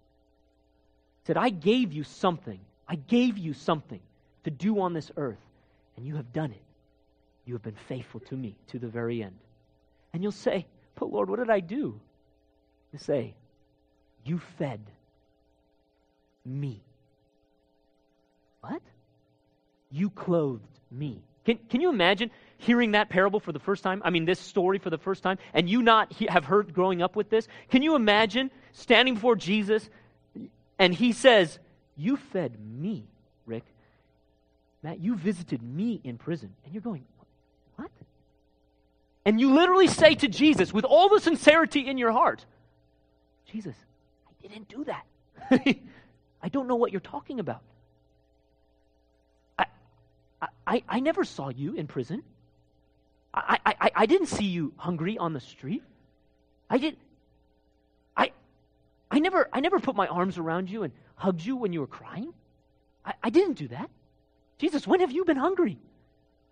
said, 1.27 1.35
I 1.35 1.49
gave 1.49 1.91
you 1.91 2.05
something. 2.05 2.61
I 2.87 2.95
gave 2.95 3.37
you 3.37 3.51
something 3.51 3.99
to 4.45 4.51
do 4.51 4.79
on 4.79 4.93
this 4.93 5.11
earth, 5.17 5.41
and 5.97 6.07
you 6.07 6.15
have 6.15 6.31
done 6.31 6.51
it. 6.51 6.61
You 7.43 7.55
have 7.55 7.61
been 7.61 7.75
faithful 7.89 8.21
to 8.21 8.37
me 8.37 8.55
to 8.67 8.79
the 8.79 8.87
very 8.87 9.21
end. 9.21 9.37
And 10.13 10.23
you'll 10.23 10.31
say, 10.31 10.65
But 10.95 11.11
Lord, 11.11 11.29
what 11.29 11.39
did 11.39 11.49
I 11.49 11.59
do? 11.59 11.99
You 12.93 12.99
say, 12.99 13.33
You 14.23 14.39
fed 14.57 14.79
me. 16.45 16.81
What? 18.61 18.81
You 19.91 20.09
clothed 20.09 20.79
me. 20.89 21.21
Can, 21.45 21.57
can 21.69 21.81
you 21.81 21.89
imagine 21.89 22.31
hearing 22.57 22.91
that 22.91 23.09
parable 23.09 23.39
for 23.39 23.51
the 23.51 23.59
first 23.59 23.83
time? 23.83 24.01
I 24.03 24.09
mean, 24.09 24.25
this 24.25 24.39
story 24.39 24.77
for 24.77 24.89
the 24.89 24.97
first 24.97 25.23
time, 25.23 25.37
and 25.53 25.69
you 25.69 25.81
not 25.81 26.11
he, 26.11 26.27
have 26.27 26.45
heard 26.45 26.73
growing 26.73 27.01
up 27.01 27.15
with 27.15 27.29
this? 27.29 27.47
Can 27.71 27.81
you 27.81 27.95
imagine 27.95 28.51
standing 28.73 29.15
before 29.15 29.35
Jesus 29.35 29.89
and 30.77 30.93
he 30.93 31.11
says, 31.11 31.59
You 31.97 32.17
fed 32.17 32.57
me, 32.59 33.05
Rick. 33.45 33.63
Matt, 34.81 34.99
you 34.99 35.15
visited 35.15 35.61
me 35.61 35.99
in 36.03 36.17
prison. 36.17 36.53
And 36.63 36.73
you're 36.73 36.81
going, 36.81 37.05
What? 37.75 37.91
And 39.25 39.39
you 39.39 39.53
literally 39.53 39.87
say 39.87 40.15
to 40.15 40.27
Jesus, 40.27 40.73
with 40.73 40.85
all 40.85 41.09
the 41.09 41.19
sincerity 41.19 41.87
in 41.87 41.97
your 41.97 42.11
heart, 42.11 42.45
Jesus, 43.51 43.75
I 44.27 44.47
didn't 44.47 44.69
do 44.69 44.85
that. 44.85 45.05
I 46.41 46.49
don't 46.49 46.67
know 46.67 46.75
what 46.75 46.91
you're 46.91 47.01
talking 47.01 47.39
about. 47.39 47.61
I, 50.65 50.83
I, 50.87 50.99
never 50.99 51.23
saw 51.23 51.49
you 51.49 51.73
in 51.73 51.87
prison. 51.87 52.23
I, 53.33 53.59
I, 53.65 53.91
I 53.95 54.05
didn't 54.05 54.27
see 54.27 54.45
you 54.45 54.73
hungry 54.77 55.17
on 55.17 55.33
the 55.33 55.39
street. 55.39 55.83
I 56.69 56.77
did. 56.77 56.97
I, 58.15 58.31
I 59.11 59.19
never, 59.19 59.49
I 59.51 59.59
never 59.59 59.79
put 59.79 59.95
my 59.95 60.07
arms 60.07 60.37
around 60.37 60.69
you 60.69 60.83
and 60.83 60.93
hugged 61.15 61.43
you 61.43 61.57
when 61.57 61.73
you 61.73 61.81
were 61.81 61.87
crying. 61.87 62.33
I, 63.05 63.13
I 63.23 63.29
didn't 63.29 63.55
do 63.55 63.67
that. 63.69 63.89
Jesus, 64.57 64.87
when 64.87 65.01
have 65.01 65.11
you 65.11 65.25
been 65.25 65.37
hungry? 65.37 65.77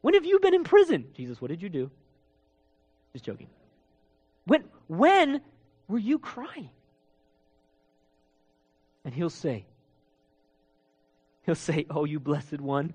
When 0.02 0.14
have 0.14 0.26
you 0.26 0.40
been 0.40 0.54
in 0.54 0.64
prison? 0.64 1.06
Jesus, 1.14 1.42
what 1.42 1.50
did 1.50 1.62
you 1.62 1.70
do? 1.70 1.90
Just 3.14 3.26
joking. 3.26 3.48
When, 4.46 4.64
when 4.88 5.42
were 5.88 5.98
you 5.98 6.20
crying? 6.20 6.70
And 9.06 9.14
he'll 9.14 9.30
say, 9.30 9.66
He'll 11.48 11.56
say, 11.56 11.86
Oh, 11.90 12.04
you 12.04 12.20
blessed 12.20 12.60
one. 12.60 12.94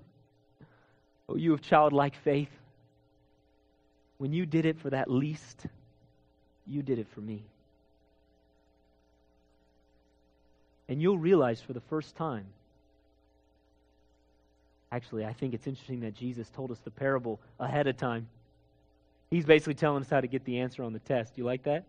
Oh, 1.29 1.35
you 1.35 1.53
of 1.53 1.61
childlike 1.61 2.15
faith. 2.15 2.49
When 4.17 4.33
you 4.33 4.45
did 4.45 4.65
it 4.65 4.79
for 4.79 4.89
that 4.89 5.09
least, 5.09 5.65
you 6.67 6.81
did 6.81 6.99
it 6.99 7.07
for 7.13 7.21
me. 7.21 7.43
And 10.87 11.01
you'll 11.01 11.17
realize 11.17 11.61
for 11.61 11.73
the 11.73 11.81
first 11.81 12.15
time. 12.15 12.45
Actually, 14.91 15.25
I 15.25 15.33
think 15.33 15.53
it's 15.53 15.65
interesting 15.65 16.01
that 16.01 16.13
Jesus 16.13 16.49
told 16.49 16.71
us 16.71 16.79
the 16.83 16.91
parable 16.91 17.39
ahead 17.59 17.87
of 17.87 17.97
time. 17.97 18.27
He's 19.31 19.45
basically 19.45 19.73
telling 19.73 20.03
us 20.03 20.09
how 20.09 20.21
to 20.21 20.27
get 20.27 20.45
the 20.45 20.59
answer 20.59 20.83
on 20.83 20.93
the 20.93 20.99
test. 20.99 21.37
You 21.37 21.45
like 21.45 21.63
that? 21.63 21.85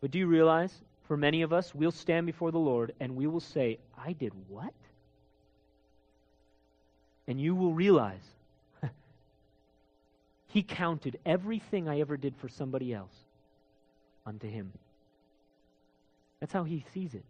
But 0.00 0.10
do 0.10 0.18
you 0.18 0.26
realize 0.26 0.74
for 1.06 1.16
many 1.16 1.42
of 1.42 1.52
us, 1.52 1.74
we'll 1.74 1.92
stand 1.92 2.26
before 2.26 2.50
the 2.50 2.58
Lord 2.58 2.92
and 3.00 3.14
we 3.14 3.26
will 3.26 3.40
say, 3.40 3.78
I 3.96 4.12
did 4.12 4.32
what? 4.48 4.72
And 7.30 7.40
you 7.40 7.54
will 7.54 7.72
realize 7.72 8.24
He 10.48 10.64
counted 10.64 11.16
everything 11.24 11.88
I 11.88 12.00
ever 12.00 12.16
did 12.16 12.34
for 12.36 12.48
somebody 12.48 12.92
else 12.92 13.14
unto 14.26 14.48
Him. 14.48 14.72
That's 16.40 16.52
how 16.52 16.64
He 16.64 16.84
sees 16.92 17.14
it. 17.14 17.22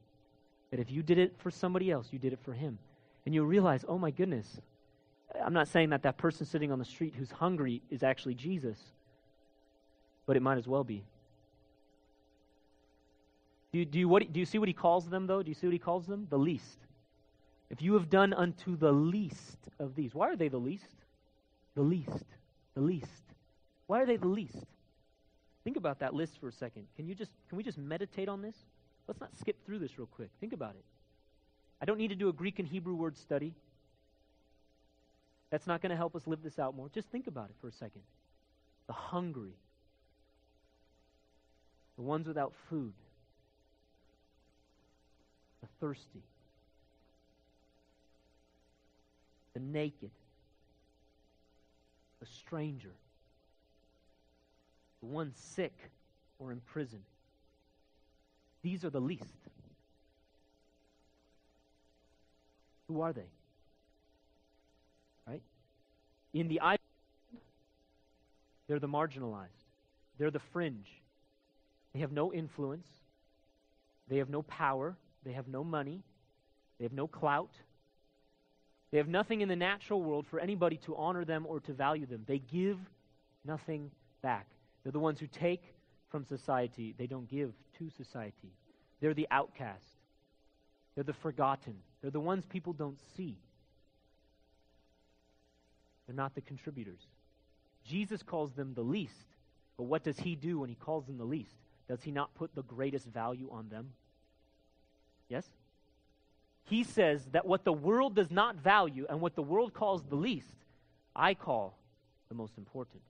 That 0.71 0.81
if 0.81 0.91
you 0.91 1.03
did 1.03 1.19
it 1.19 1.35
for 1.37 1.51
somebody 1.51 1.91
else, 1.91 2.09
you 2.13 2.19
did 2.19 2.33
it 2.33 2.39
for 2.43 2.55
Him. 2.55 2.79
And 3.27 3.35
you'll 3.35 3.45
realize, 3.45 3.85
oh 3.87 3.99
my 3.99 4.11
goodness, 4.11 4.47
I'm 5.45 5.53
not 5.53 5.69
saying 5.69 5.91
that 5.91 6.03
that 6.05 6.17
person 6.17 6.47
sitting 6.47 6.73
on 6.73 6.79
the 6.79 6.85
street 6.87 7.13
who's 7.19 7.31
hungry 7.31 7.83
is 7.91 8.03
actually 8.03 8.37
Jesus, 8.37 8.79
but 10.25 10.35
it 10.35 10.41
might 10.41 10.57
as 10.57 10.67
well 10.67 10.83
be. 10.83 11.05
Do 13.71 13.81
you, 13.81 13.85
do, 13.85 13.99
you, 13.99 14.09
what, 14.09 14.33
do 14.33 14.41
you 14.41 14.47
see 14.47 14.57
what 14.57 14.69
he 14.69 14.73
calls 14.73 15.11
them, 15.11 15.27
though? 15.27 15.43
Do 15.43 15.51
you 15.51 15.55
see 15.55 15.67
what 15.67 15.75
he 15.75 15.79
calls 15.79 16.07
them? 16.07 16.27
The 16.31 16.39
least. 16.39 16.79
If 17.71 17.81
you 17.81 17.95
have 17.95 18.11
done 18.11 18.33
unto 18.33 18.77
the 18.77 18.93
least 18.93 19.59
of 19.79 19.95
these. 19.95 20.15
Why 20.15 20.29
are 20.29 20.37
they 20.37 20.49
the 20.49 20.59
least? 20.59 20.85
The 21.75 21.83
least. 21.83 22.27
The 22.75 22.81
least. 22.81 23.23
Why 23.87 24.03
are 24.03 24.07
they 24.07 24.17
the 24.17 24.29
least? 24.29 24.67
Think 25.65 25.77
about 25.77 26.01
that 26.01 26.15
list 26.15 26.39
for 26.41 26.49
a 26.49 26.53
second. 26.53 26.87
Can 26.97 27.07
you 27.07 27.15
just 27.15 27.31
can 27.49 27.57
we 27.57 27.63
just 27.63 27.79
meditate 27.79 28.29
on 28.29 28.43
this? 28.43 28.57
Let's 29.07 29.21
not 29.21 29.31
skip 29.39 29.57
through 29.65 29.79
this 29.79 29.99
real 29.99 30.07
quick. 30.07 30.31
Think 30.41 30.53
about 30.53 30.71
it. 30.71 30.85
I 31.81 31.85
don't 31.85 31.99
need 31.99 32.09
to 32.09 32.15
do 32.15 32.29
a 32.29 32.33
Greek 32.33 32.59
and 32.59 32.69
Hebrew 32.69 32.95
word 32.95 33.17
study. 33.17 33.55
That's 35.51 35.67
not 35.67 35.83
going 35.83 35.91
to 35.91 35.97
help 35.97 36.15
us 36.15 36.27
live 36.27 36.43
this 36.43 36.59
out 36.59 36.77
more. 36.77 36.89
Just 36.89 37.09
think 37.09 37.27
about 37.27 37.51
it 37.51 37.57
for 37.61 37.69
a 37.69 37.73
second. 37.73 38.03
The 38.87 38.93
hungry, 38.93 39.55
the 41.97 42.03
ones 42.03 42.29
without 42.29 42.53
food, 42.69 42.93
the 45.61 45.69
thirsty, 45.81 46.23
the 49.61 49.79
naked, 49.79 50.11
the 52.21 52.27
stranger, 52.27 52.93
the 55.01 55.07
one 55.07 55.33
sick 55.35 55.77
or 56.39 56.53
in 56.53 56.61
prison. 56.61 57.01
These 58.63 58.85
are 58.85 58.91
the 58.91 59.01
least. 59.01 59.25
Who 62.89 63.01
are 63.01 63.13
they? 63.13 63.29
Right? 65.27 65.43
In 66.35 66.49
the 66.49 66.61
eye, 66.61 66.77
they're 68.67 68.79
the 68.79 68.89
marginalized. 68.89 69.49
They're 70.19 70.31
the 70.31 70.41
fringe. 70.53 70.89
They 71.95 72.01
have 72.01 72.13
no 72.13 72.33
influence. 72.33 72.87
They 74.09 74.19
have 74.19 74.29
no 74.29 74.43
power. 74.43 74.97
They 75.25 75.33
have 75.33 75.49
no 75.49 75.65
money. 75.65 76.03
They 76.79 76.85
have 76.85 76.93
no 76.93 77.07
clout. 77.07 77.51
They 78.91 78.99
have 78.99 79.09
nothing 79.09 79.41
in 79.41 79.49
the 79.49 79.57
natural 79.57 80.03
world 80.03 80.27
for 80.27 80.41
anybody 80.41 80.79
to 80.87 80.97
honor 80.97 81.25
them 81.25 81.47
or 81.47 81.61
to 81.61 81.73
value 81.73 82.07
them. 82.07 82.25
They 82.27 82.39
give 82.39 82.79
nothing 83.45 83.91
back. 84.23 84.47
They're 84.83 84.93
the 84.93 84.99
ones 84.99 85.21
who 85.21 85.27
take 85.27 85.63
from 86.11 86.25
society, 86.25 86.95
they 86.99 87.07
don't 87.07 87.29
give 87.29 87.53
to 87.79 87.89
society. 87.91 88.53
They're 89.01 89.15
the 89.15 89.29
outcast. 89.31 89.85
They're 90.95 91.05
the 91.05 91.13
forgotten. 91.13 91.77
They're 92.03 92.11
the 92.11 92.21
ones 92.21 92.45
people 92.45 92.73
don't 92.73 92.99
see. 93.17 93.37
They're 96.07 96.17
not 96.17 96.35
the 96.35 96.41
contributors. 96.41 96.99
Jesus 97.87 98.23
calls 98.23 98.53
them 98.53 98.75
the 98.75 98.83
least. 98.83 99.15
But 99.77 99.85
what 99.85 100.05
does 100.05 100.19
he 100.19 100.35
do 100.35 100.59
when 100.59 100.69
he 100.69 100.75
calls 100.75 101.07
them 101.07 101.17
the 101.17 101.25
least? 101.25 101.55
Does 101.89 102.03
he 102.03 102.11
not 102.11 102.35
put 102.35 102.55
the 102.55 102.63
greatest 102.65 103.07
value 103.07 103.49
on 103.51 103.69
them? 103.69 103.93
Yes? 105.29 105.45
He 106.65 106.85
says 106.85 107.25
that 107.33 107.47
what 107.47 107.65
the 107.65 107.73
world 107.73 108.15
does 108.15 108.31
not 108.31 108.57
value 108.57 109.07
and 109.09 109.21
what 109.21 109.35
the 109.35 109.43
world 109.43 109.75
calls 109.75 110.03
the 110.05 110.17
least, 110.17 110.55
I 111.17 111.35
call 111.35 111.77
the 112.29 112.35
most 112.35 112.57
important. 112.59 113.03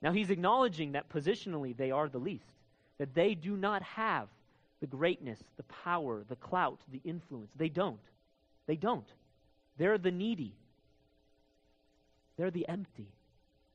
Now, 0.00 0.12
he's 0.12 0.30
acknowledging 0.30 0.92
that 0.92 1.08
positionally 1.08 1.76
they 1.76 1.90
are 1.90 2.08
the 2.08 2.18
least, 2.18 2.44
that 2.98 3.14
they 3.14 3.34
do 3.34 3.56
not 3.56 3.82
have 3.82 4.28
the 4.80 4.86
greatness, 4.86 5.40
the 5.56 5.64
power, 5.64 6.24
the 6.28 6.36
clout, 6.36 6.78
the 6.92 7.00
influence. 7.04 7.50
They 7.56 7.68
don't. 7.68 7.98
They 8.66 8.76
don't. 8.76 9.08
They're 9.76 9.98
the 9.98 10.12
needy. 10.12 10.54
They're 12.36 12.52
the 12.52 12.68
empty. 12.68 13.08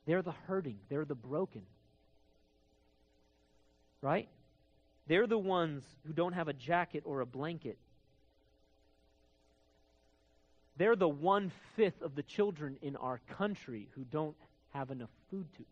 They're 0.06 0.22
the 0.22 0.34
hurting. 0.48 0.80
They're 0.90 1.06
the 1.06 1.16
broken. 1.16 1.64
Right? 4.02 4.30
They're 5.08 5.28
the 5.28 5.38
ones 5.38 5.84
who 6.08 6.14
don't 6.14 6.34
have 6.34 6.48
a 6.48 6.54
jacket 6.54 7.04
or 7.06 7.20
a 7.20 7.26
blanket. 7.26 7.78
They're 10.84 10.98
the 10.98 11.08
one 11.08 11.50
fifth 11.78 12.02
of 12.02 12.14
the 12.14 12.24
children 12.24 12.76
in 12.82 12.98
our 12.98 13.22
country 13.38 13.88
who 13.96 14.04
don't 14.04 14.36
have 14.74 14.92
enough 14.92 15.12
food 15.32 15.46
to 15.54 15.62
eat. 15.62 15.68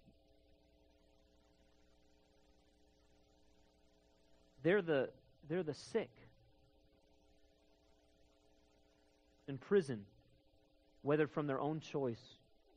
They're 4.64 4.82
the, 4.82 5.10
they're 5.50 5.64
the 5.64 5.74
sick 5.74 6.12
in 9.50 9.58
prison, 9.58 10.06
whether 11.02 11.28
from 11.28 11.46
their 11.46 11.60
own 11.60 11.82
choice 11.82 12.24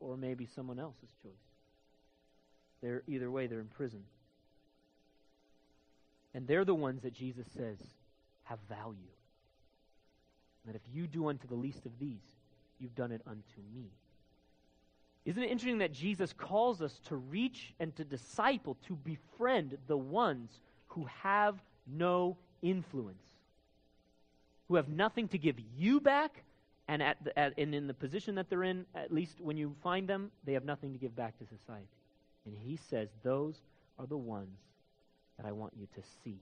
or 0.00 0.16
maybe 0.16 0.48
someone 0.56 0.80
else's 0.80 1.10
choice. 1.22 1.32
They're 2.82 3.04
either 3.06 3.30
way, 3.30 3.46
they're 3.46 3.60
in 3.60 3.68
prison. 3.68 4.02
And 6.34 6.48
they're 6.48 6.64
the 6.64 6.74
ones 6.74 7.02
that 7.02 7.14
Jesus 7.14 7.46
says 7.56 7.78
have 8.42 8.58
value. 8.68 9.14
That 10.66 10.74
if 10.74 10.82
you 10.92 11.06
do 11.06 11.28
unto 11.28 11.46
the 11.46 11.54
least 11.54 11.84
of 11.86 11.92
these, 11.98 12.22
you've 12.78 12.94
done 12.94 13.12
it 13.12 13.20
unto 13.26 13.60
me. 13.74 13.90
Isn't 15.24 15.42
it 15.42 15.50
interesting 15.50 15.78
that 15.78 15.92
Jesus 15.92 16.32
calls 16.32 16.82
us 16.82 17.00
to 17.08 17.16
reach 17.16 17.72
and 17.80 17.94
to 17.96 18.04
disciple, 18.04 18.76
to 18.86 18.94
befriend 18.94 19.78
the 19.86 19.96
ones 19.96 20.60
who 20.88 21.06
have 21.22 21.62
no 21.86 22.36
influence, 22.62 23.22
who 24.68 24.76
have 24.76 24.88
nothing 24.88 25.28
to 25.28 25.38
give 25.38 25.56
you 25.76 26.00
back, 26.00 26.42
and, 26.88 27.02
at 27.02 27.22
the, 27.24 27.38
at, 27.38 27.54
and 27.56 27.74
in 27.74 27.86
the 27.86 27.94
position 27.94 28.34
that 28.34 28.50
they're 28.50 28.64
in, 28.64 28.84
at 28.94 29.12
least 29.12 29.40
when 29.40 29.56
you 29.56 29.74
find 29.82 30.06
them, 30.06 30.30
they 30.44 30.52
have 30.52 30.64
nothing 30.64 30.92
to 30.92 30.98
give 30.98 31.16
back 31.16 31.38
to 31.38 31.44
society. 31.44 31.88
And 32.44 32.54
he 32.58 32.78
says, 32.90 33.08
Those 33.22 33.56
are 33.98 34.06
the 34.06 34.18
ones 34.18 34.58
that 35.38 35.46
I 35.46 35.52
want 35.52 35.72
you 35.78 35.86
to 35.94 36.02
see. 36.22 36.38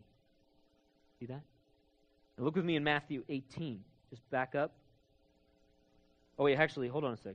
See 1.20 1.26
that? 1.26 1.42
Now 2.36 2.44
look 2.44 2.56
with 2.56 2.64
me 2.64 2.74
in 2.74 2.82
Matthew 2.82 3.22
18. 3.28 3.84
Just 4.12 4.30
back 4.30 4.54
up. 4.54 4.72
Oh, 6.38 6.44
wait, 6.44 6.56
actually, 6.56 6.88
hold 6.88 7.02
on 7.02 7.14
a 7.14 7.16
sec. 7.16 7.34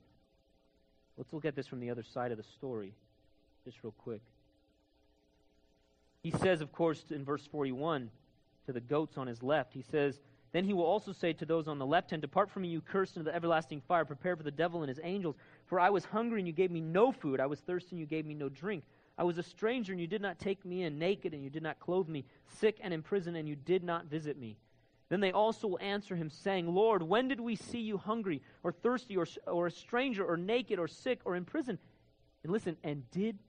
Let's 1.17 1.33
look 1.33 1.43
at 1.43 1.55
this 1.55 1.65
from 1.65 1.79
the 1.79 1.89
other 1.89 2.03
side 2.03 2.31
of 2.31 2.37
the 2.37 2.43
story, 2.43 2.93
just 3.65 3.77
real 3.81 3.95
quick. 3.97 4.21
He 6.21 6.29
says, 6.29 6.61
of 6.61 6.71
course, 6.71 7.03
in 7.09 7.25
verse 7.25 7.43
41, 7.51 8.11
to 8.67 8.73
the 8.73 8.79
goats 8.79 9.17
on 9.17 9.25
his 9.25 9.41
left, 9.41 9.73
he 9.73 9.81
says, 9.81 10.19
Then 10.51 10.65
he 10.65 10.73
will 10.73 10.83
also 10.83 11.13
say 11.13 11.33
to 11.33 11.45
those 11.45 11.67
on 11.67 11.79
the 11.79 11.85
left 11.85 12.11
hand, 12.11 12.21
Depart 12.21 12.51
from 12.51 12.61
me, 12.61 12.67
you 12.67 12.81
cursed, 12.81 13.17
into 13.17 13.31
the 13.31 13.35
everlasting 13.35 13.81
fire, 13.87 14.05
prepare 14.05 14.35
for 14.35 14.43
the 14.43 14.51
devil 14.51 14.83
and 14.83 14.89
his 14.89 14.99
angels. 15.03 15.35
For 15.65 15.79
I 15.79 15.89
was 15.89 16.05
hungry, 16.05 16.39
and 16.39 16.47
you 16.47 16.53
gave 16.53 16.69
me 16.69 16.81
no 16.81 17.11
food. 17.11 17.39
I 17.39 17.47
was 17.47 17.59
thirsty, 17.61 17.89
and 17.93 17.99
you 17.99 18.05
gave 18.05 18.27
me 18.27 18.35
no 18.35 18.49
drink. 18.49 18.83
I 19.17 19.23
was 19.23 19.39
a 19.39 19.43
stranger, 19.43 19.93
and 19.93 19.99
you 19.99 20.05
did 20.05 20.21
not 20.21 20.37
take 20.37 20.63
me 20.63 20.83
in, 20.83 20.99
naked, 20.99 21.33
and 21.33 21.43
you 21.43 21.49
did 21.49 21.63
not 21.63 21.79
clothe 21.79 22.07
me, 22.07 22.23
sick 22.59 22.77
and 22.81 22.93
in 22.93 23.01
prison, 23.01 23.35
and 23.35 23.49
you 23.49 23.55
did 23.55 23.83
not 23.83 24.05
visit 24.05 24.37
me. 24.37 24.57
Then 25.09 25.21
they 25.21 25.31
also 25.31 25.67
will 25.67 25.79
answer 25.79 26.15
him, 26.15 26.29
saying, 26.29 26.67
Lord, 26.67 27.01
when 27.01 27.27
did 27.27 27.39
we 27.39 27.55
see 27.55 27.79
you 27.79 27.97
hungry, 27.97 28.41
or 28.63 28.71
thirsty, 28.71 29.15
or, 29.15 29.25
or 29.45 29.67
a 29.67 29.71
stranger, 29.71 30.25
or 30.25 30.35
naked, 30.35 30.79
or 30.79 30.87
sick, 30.87 31.21
or 31.23 31.35
in 31.35 31.45
prison? 31.45 31.79
And 32.43 32.51
listen, 32.51 32.75
and 32.83 33.09
did 33.11 33.39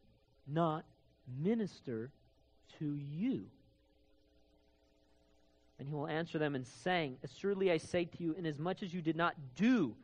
not 0.46 0.84
minister 1.40 2.10
to 2.78 2.96
you. 2.96 3.46
And 5.78 5.88
he 5.88 5.94
will 5.94 6.08
answer 6.08 6.38
them 6.38 6.54
and 6.54 6.66
saying, 6.66 7.18
Assuredly 7.22 7.70
I 7.70 7.76
say 7.76 8.04
to 8.04 8.22
you, 8.22 8.34
inasmuch 8.36 8.82
as 8.82 8.92
you 8.92 9.02
did 9.02 9.16
not 9.16 9.34
do 9.56 9.94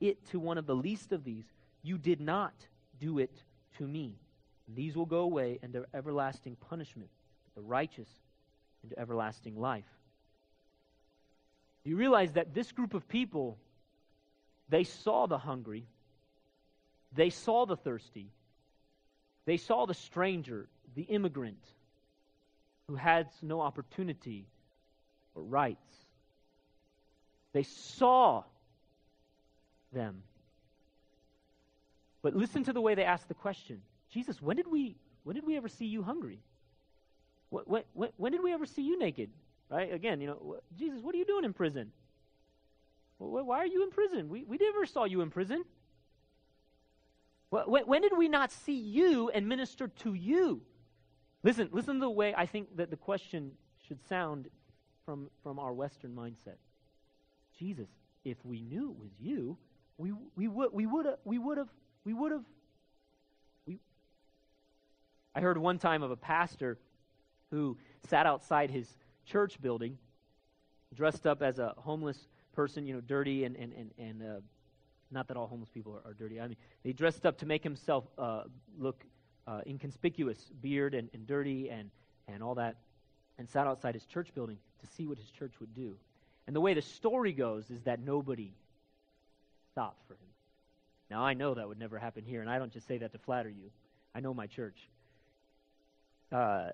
it 0.00 0.24
to 0.30 0.40
one 0.40 0.58
of 0.58 0.66
the 0.66 0.74
least 0.74 1.12
of 1.12 1.24
these, 1.24 1.44
you 1.82 1.98
did 1.98 2.20
not 2.20 2.54
do 3.00 3.18
it 3.18 3.42
to 3.78 3.86
me. 3.86 4.14
These 4.68 4.96
will 4.96 5.06
go 5.06 5.20
away 5.20 5.58
into 5.62 5.84
everlasting 5.94 6.56
punishment, 6.56 7.10
the 7.54 7.62
righteous 7.62 8.08
into 8.82 8.98
everlasting 8.98 9.58
life. 9.58 9.84
You 11.84 11.96
realize 11.96 12.32
that 12.32 12.54
this 12.54 12.70
group 12.72 12.94
of 12.94 13.08
people, 13.08 13.58
they 14.68 14.84
saw 14.84 15.26
the 15.26 15.38
hungry, 15.38 15.84
they 17.14 17.30
saw 17.30 17.66
the 17.66 17.76
thirsty, 17.76 18.30
they 19.44 19.56
saw 19.56 19.86
the 19.86 19.94
stranger, 19.94 20.68
the 20.94 21.02
immigrant 21.02 21.64
who 22.86 22.94
had 22.94 23.28
no 23.42 23.60
opportunity 23.60 24.46
or 25.34 25.42
rights. 25.42 25.92
They 27.52 27.64
saw 27.64 28.44
them. 29.92 30.22
But 32.22 32.36
listen 32.36 32.64
to 32.64 32.72
the 32.72 32.80
way 32.80 32.94
they 32.94 33.04
ask 33.04 33.26
the 33.28 33.34
question 33.34 33.82
Jesus, 34.10 34.40
when 34.40 34.56
did 34.56 34.70
we, 34.70 34.96
when 35.24 35.34
did 35.34 35.46
we 35.46 35.56
ever 35.56 35.68
see 35.68 35.86
you 35.86 36.02
hungry? 36.02 36.38
When, 37.50 37.82
when, 37.92 38.10
when 38.16 38.32
did 38.32 38.42
we 38.42 38.52
ever 38.52 38.66
see 38.66 38.82
you 38.82 38.98
naked? 38.98 39.30
Right? 39.72 39.90
Again, 39.90 40.20
you 40.20 40.26
know, 40.26 40.56
Jesus, 40.76 41.00
what 41.00 41.14
are 41.14 41.18
you 41.18 41.24
doing 41.24 41.44
in 41.44 41.54
prison? 41.54 41.92
Why 43.16 43.58
are 43.58 43.66
you 43.66 43.82
in 43.84 43.90
prison? 43.90 44.28
We, 44.28 44.44
we 44.44 44.58
never 44.58 44.84
saw 44.84 45.04
you 45.04 45.22
in 45.22 45.30
prison. 45.30 45.64
When, 47.48 48.02
did 48.02 48.12
we 48.16 48.28
not 48.28 48.52
see 48.52 48.76
you 48.76 49.30
and 49.30 49.48
minister 49.48 49.88
to 49.88 50.12
you? 50.12 50.60
Listen, 51.42 51.70
listen 51.72 51.94
to 51.94 52.00
the 52.00 52.10
way 52.10 52.34
I 52.36 52.44
think 52.44 52.76
that 52.76 52.90
the 52.90 52.96
question 52.96 53.52
should 53.88 54.06
sound 54.08 54.48
from, 55.06 55.30
from 55.42 55.58
our 55.58 55.72
Western 55.72 56.14
mindset. 56.14 56.56
Jesus, 57.58 57.88
if 58.24 58.36
we 58.44 58.60
knew 58.60 58.90
it 58.90 58.98
was 58.98 59.10
you, 59.18 59.56
we, 59.96 60.12
we 60.36 60.48
would 60.48 60.72
we 60.72 60.86
would 60.86 61.06
have 61.06 61.18
we 61.24 61.38
would 61.38 61.58
have 61.58 61.68
we 62.04 62.12
would 62.12 62.32
have 62.32 62.44
we 63.66 63.78
I 65.34 65.40
heard 65.40 65.58
one 65.58 65.78
time 65.78 66.02
of 66.02 66.10
a 66.10 66.16
pastor 66.16 66.78
who 67.50 67.76
sat 68.08 68.26
outside 68.26 68.70
his 68.70 68.88
church 69.26 69.60
building 69.60 69.98
dressed 70.94 71.26
up 71.26 71.42
as 71.42 71.58
a 71.58 71.74
homeless 71.78 72.18
person, 72.52 72.86
you 72.86 72.94
know, 72.94 73.00
dirty 73.00 73.44
and 73.44 73.56
and 73.56 73.72
and, 73.72 73.90
and 73.98 74.22
uh, 74.22 74.40
not 75.10 75.28
that 75.28 75.36
all 75.36 75.46
homeless 75.46 75.70
people 75.70 75.94
are, 75.94 76.10
are, 76.10 76.14
dirty. 76.14 76.40
I 76.40 76.48
mean, 76.48 76.56
he 76.82 76.92
dressed 76.92 77.26
up 77.26 77.38
to 77.38 77.46
make 77.46 77.62
himself 77.62 78.04
uh, 78.18 78.44
look 78.78 79.04
uh, 79.46 79.60
inconspicuous, 79.66 80.38
beard 80.60 80.94
and, 80.94 81.10
and 81.12 81.26
dirty 81.26 81.70
and 81.70 81.90
and 82.28 82.42
all 82.42 82.54
that, 82.56 82.76
and 83.38 83.48
sat 83.48 83.66
outside 83.66 83.94
his 83.94 84.04
church 84.06 84.34
building 84.34 84.58
to 84.80 84.86
see 84.94 85.06
what 85.06 85.18
his 85.18 85.30
church 85.30 85.52
would 85.60 85.74
do. 85.74 85.96
And 86.46 86.56
the 86.56 86.60
way 86.60 86.74
the 86.74 86.82
story 86.82 87.32
goes 87.32 87.70
is 87.70 87.82
that 87.82 88.00
nobody 88.00 88.52
stopped 89.72 90.06
for 90.06 90.14
him. 90.14 90.28
Now, 91.10 91.24
I 91.24 91.34
know 91.34 91.54
that 91.54 91.68
would 91.68 91.78
never 91.78 91.98
happen 91.98 92.24
here, 92.24 92.40
and 92.40 92.50
I 92.50 92.58
don't 92.58 92.72
just 92.72 92.86
say 92.86 92.98
that 92.98 93.12
to 93.12 93.18
flatter 93.18 93.50
you. 93.50 93.70
I 94.14 94.20
know 94.20 94.32
my 94.32 94.46
church. 94.46 94.88
Uh, 96.30 96.70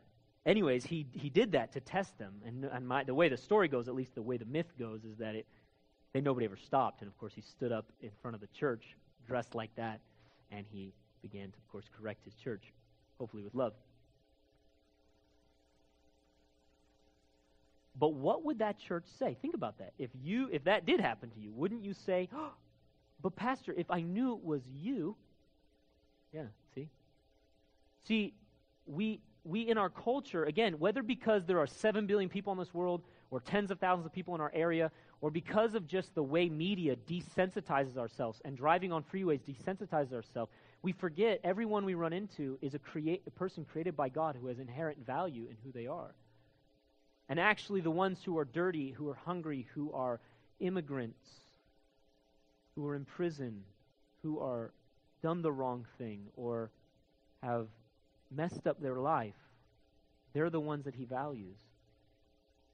anyways, 0.47 0.85
he, 0.85 1.07
he 1.13 1.31
did 1.31 1.53
that 1.53 1.73
to 1.73 1.81
test 1.81 2.19
them. 2.19 2.35
And, 2.47 2.65
and 2.65 2.87
my, 2.87 3.05
the 3.05 3.15
way 3.15 3.29
the 3.29 3.37
story 3.37 3.69
goes, 3.69 3.89
at 3.89 3.95
least 3.95 4.15
the 4.15 4.23
way 4.23 4.37
the 4.37 4.45
myth 4.45 4.73
goes, 4.79 5.05
is 5.05 5.17
that 5.19 5.35
it, 5.35 5.47
they 6.13 6.21
nobody 6.21 6.47
ever 6.47 6.57
stopped. 6.57 7.01
And 7.01 7.09
of 7.09 7.19
course, 7.19 7.33
he 7.35 7.43
stood 7.43 7.73
up 7.73 7.87
in 8.01 8.11
front 8.23 8.35
of 8.35 8.41
the 8.41 8.49
church, 8.49 8.97
dressed 9.27 9.55
like 9.55 9.75
that, 9.77 10.01
and 10.51 10.65
he 10.71 10.93
began 11.23 11.51
to, 11.51 11.57
of 11.57 11.69
course, 11.71 11.85
correct 12.01 12.25
his 12.25 12.35
church, 12.35 12.73
hopefully 13.19 13.43
with 13.43 13.55
love. 13.55 13.73
But 17.99 18.15
what 18.15 18.45
would 18.45 18.61
that 18.61 18.79
church 18.79 19.05
say? 19.19 19.37
Think 19.43 19.55
about 19.55 19.79
that. 19.79 19.93
If 19.99 20.11
you 20.23 20.49
if 20.53 20.65
that 20.65 20.87
did 20.87 21.01
happen 21.01 21.31
to 21.31 21.41
you, 21.41 21.53
wouldn't 21.53 21.83
you 21.83 21.95
say, 21.95 22.29
oh, 22.33 22.53
"But 23.23 23.35
pastor, 23.35 23.75
if 23.77 23.91
I 23.91 24.03
knew 24.03 24.35
it 24.35 24.45
was 24.45 24.63
you?" 24.69 25.17
Yeah, 26.33 26.45
see? 26.75 26.89
See, 28.07 28.35
we 28.87 29.21
we 29.49 29.63
in 29.63 29.79
our 29.79 29.89
culture, 29.89 30.45
again, 30.45 30.79
whether 30.79 31.03
because 31.03 31.47
there 31.47 31.59
are 31.59 31.67
7 31.67 32.07
billion 32.07 32.29
people 32.29 32.53
in 32.53 32.59
this 32.59 32.75
world 32.75 33.03
or 33.31 33.41
tens 33.41 33.71
of 33.71 33.79
thousands 33.79 34.05
of 34.05 34.13
people 34.13 34.35
in 34.35 34.41
our 34.41 34.53
area 34.55 34.91
or 35.21 35.31
because 35.31 35.75
of 35.75 35.87
just 35.87 36.15
the 36.15 36.23
way 36.23 36.49
media 36.49 36.97
desensitizes 37.09 37.97
ourselves 37.97 38.41
and 38.45 38.57
driving 38.57 38.93
on 38.93 39.03
freeways 39.03 39.41
desensitizes 39.41 40.13
ourselves, 40.13 40.53
we 40.83 40.93
forget 40.93 41.41
everyone 41.43 41.85
we 41.85 41.95
run 41.95 42.13
into 42.13 42.59
is 42.61 42.75
a, 42.75 42.79
create, 42.79 43.23
a 43.27 43.31
person 43.31 43.65
created 43.65 43.97
by 43.97 44.09
God 44.09 44.37
who 44.39 44.49
has 44.49 44.59
inherent 44.59 45.05
value 45.05 45.47
in 45.49 45.57
who 45.65 45.73
they 45.73 45.87
are. 45.87 46.15
And 47.31 47.41
actually, 47.41 47.81
the 47.81 47.91
ones 47.91 48.21
who 48.25 48.39
are 48.39 48.45
dirty, 48.45 48.91
who 48.93 49.09
are 49.09 49.19
hungry, 49.27 49.67
who 49.75 49.93
are 49.93 50.21
immigrants, 50.61 51.27
who 52.75 52.87
are 52.87 52.95
in 52.95 53.05
prison, 53.05 53.65
who 54.23 54.41
are 54.41 54.73
done 55.23 55.43
the 55.43 55.53
wrong 55.53 55.87
thing, 55.99 56.27
or 56.37 56.71
have 57.43 57.67
messed 58.31 58.67
up 58.67 58.81
their 58.81 58.97
life, 58.97 59.35
they're 60.33 60.51
the 60.51 60.61
ones 60.61 60.85
that 60.85 60.95
he 60.95 61.05
values. 61.05 61.59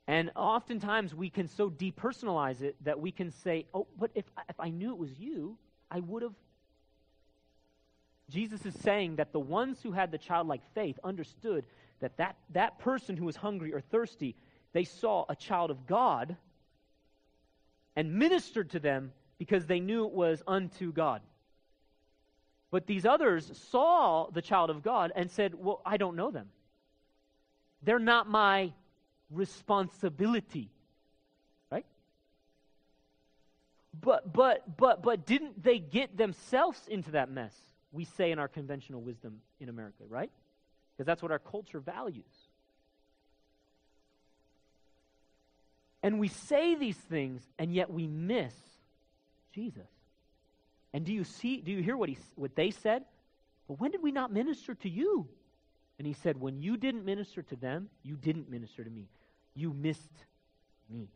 And 0.07 0.31
oftentimes 0.37 1.15
we 1.15 1.31
can 1.31 1.49
so 1.49 1.71
depersonalize 1.71 2.61
it 2.61 2.77
that 2.85 3.01
we 3.01 3.11
can 3.11 3.31
say, 3.31 3.67
oh, 3.73 3.87
but 3.99 4.11
if, 4.15 4.25
if 4.49 4.61
I 4.61 4.69
knew 4.69 4.91
it 4.91 4.99
was 4.99 5.19
you, 5.19 5.57
I 5.91 6.01
would 6.01 6.23
have. 6.23 6.35
Jesus 8.31 8.67
is 8.67 8.75
saying 8.81 9.17
that 9.17 9.33
the 9.33 9.41
ones 9.41 9.79
who 9.83 9.93
had 9.93 10.11
the 10.11 10.19
childlike 10.19 10.63
faith 10.75 10.99
understood 11.05 11.65
that, 12.01 12.17
that 12.19 12.37
that 12.51 12.79
person 12.79 13.17
who 13.17 13.25
was 13.25 13.37
hungry 13.37 13.73
or 13.73 13.81
thirsty 13.81 14.35
they 14.75 14.85
saw 14.85 15.25
a 15.29 15.37
child 15.37 15.71
of 15.71 15.87
God 15.87 16.37
and 17.97 18.19
ministered 18.19 18.71
to 18.71 18.81
them 18.81 19.13
because 19.39 19.67
they 19.67 19.81
knew 19.81 20.05
it 20.05 20.13
was 20.13 20.43
unto 20.47 20.93
God. 20.93 21.23
But 22.75 22.89
these 22.89 23.07
others 23.07 23.53
saw 23.71 24.29
the 24.33 24.43
child 24.43 24.69
of 24.69 24.83
God 24.83 25.13
and 25.15 25.31
said, 25.31 25.55
Well, 25.55 25.81
I 25.87 25.97
don't 25.97 26.17
know 26.17 26.33
them. 26.33 26.49
They're 27.85 28.01
not 28.01 28.29
my 28.29 28.73
responsibility. 29.31 30.73
Right? 31.71 31.87
But 34.01 34.33
but 34.33 34.77
but 34.77 35.05
but 35.05 35.25
didn't 35.25 35.63
they 35.63 35.79
get 35.79 36.17
themselves 36.17 36.81
into 36.89 37.13
that 37.13 37.31
mess? 37.31 37.55
We 37.93 38.07
say 38.07 38.33
in 38.33 38.41
our 38.41 38.49
conventional 38.49 39.03
wisdom 39.03 39.41
in 39.61 39.69
America, 39.69 40.03
right? 40.09 40.33
Because 40.97 41.07
that's 41.07 41.23
what 41.23 41.31
our 41.31 41.39
culture 41.39 41.79
values. 41.79 42.25
And 46.03 46.19
we 46.19 46.27
say 46.27 46.75
these 46.75 46.99
things, 46.99 47.41
and 47.57 47.73
yet 47.73 47.89
we 47.89 48.09
miss 48.09 48.53
Jesus. 49.53 49.94
And 50.95 51.05
do 51.05 51.13
you 51.13 51.25
see, 51.25 51.61
do 51.61 51.73
you 51.73 51.83
hear 51.83 51.97
what, 51.97 52.09
he, 52.09 52.17
what 52.37 52.55
they 52.55 52.71
said? 52.71 53.05
But 53.67 53.81
when 53.81 53.91
did 53.91 54.03
we 54.03 54.13
not 54.13 54.33
minister 54.33 54.75
to 54.77 54.89
you? 54.89 55.29
And 55.99 56.07
he 56.07 56.15
said, 56.15 56.41
When 56.41 56.63
you 56.63 56.77
didn't 56.77 57.05
minister 57.05 57.43
to 57.43 57.57
them, 57.57 57.91
you 58.05 58.15
didn't 58.15 58.49
minister 58.49 58.85
to 58.85 58.91
me. 58.91 59.09
You 59.55 59.73
missed 59.73 60.25
me. 60.89 61.09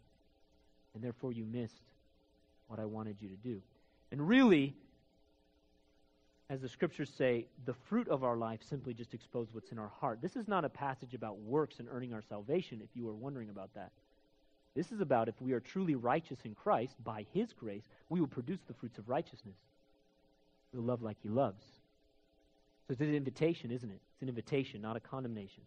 And 0.95 1.03
therefore, 1.03 1.33
you 1.33 1.45
missed 1.45 1.85
what 2.67 2.81
I 2.81 2.85
wanted 2.87 3.17
you 3.21 3.29
to 3.29 3.37
do. 3.37 3.62
And 4.11 4.27
really, 4.27 4.75
as 6.51 6.61
the 6.61 6.69
scriptures 6.69 7.11
say, 7.17 7.47
the 7.64 7.75
fruit 7.75 8.09
of 8.09 8.25
our 8.25 8.37
life 8.37 8.61
simply 8.69 8.95
just 8.95 9.14
exposes 9.14 9.55
what's 9.55 9.71
in 9.71 9.79
our 9.79 9.93
heart. 10.01 10.21
This 10.21 10.35
is 10.35 10.49
not 10.49 10.64
a 10.64 10.69
passage 10.69 11.14
about 11.14 11.38
works 11.38 11.79
and 11.79 11.88
earning 11.88 12.12
our 12.12 12.23
salvation, 12.23 12.81
if 12.83 12.88
you 12.95 13.05
were 13.05 13.14
wondering 13.14 13.51
about 13.51 13.73
that. 13.75 13.93
This 14.79 14.93
is 14.93 15.01
about 15.01 15.29
if 15.29 15.35
we 15.43 15.55
are 15.55 15.59
truly 15.59 15.97
righteous 15.97 16.38
in 16.45 16.55
Christ 16.55 16.95
by 17.03 17.27
His 17.35 17.53
grace, 17.53 17.83
we 18.11 18.21
will 18.21 18.29
produce 18.29 18.61
the 18.69 18.75
fruits 18.75 18.97
of 18.97 19.09
righteousness. 19.09 19.57
We'll 20.73 20.85
love 20.85 21.03
like 21.03 21.17
He 21.21 21.29
loves. 21.29 21.64
So 22.87 22.93
it's 22.93 23.01
an 23.01 23.12
invitation, 23.12 23.73
isn't 23.73 23.91
it? 23.91 24.01
It's 24.12 24.23
an 24.23 24.29
invitation, 24.29 24.81
not 24.81 24.95
a 24.95 25.01
condemnation. 25.01 25.64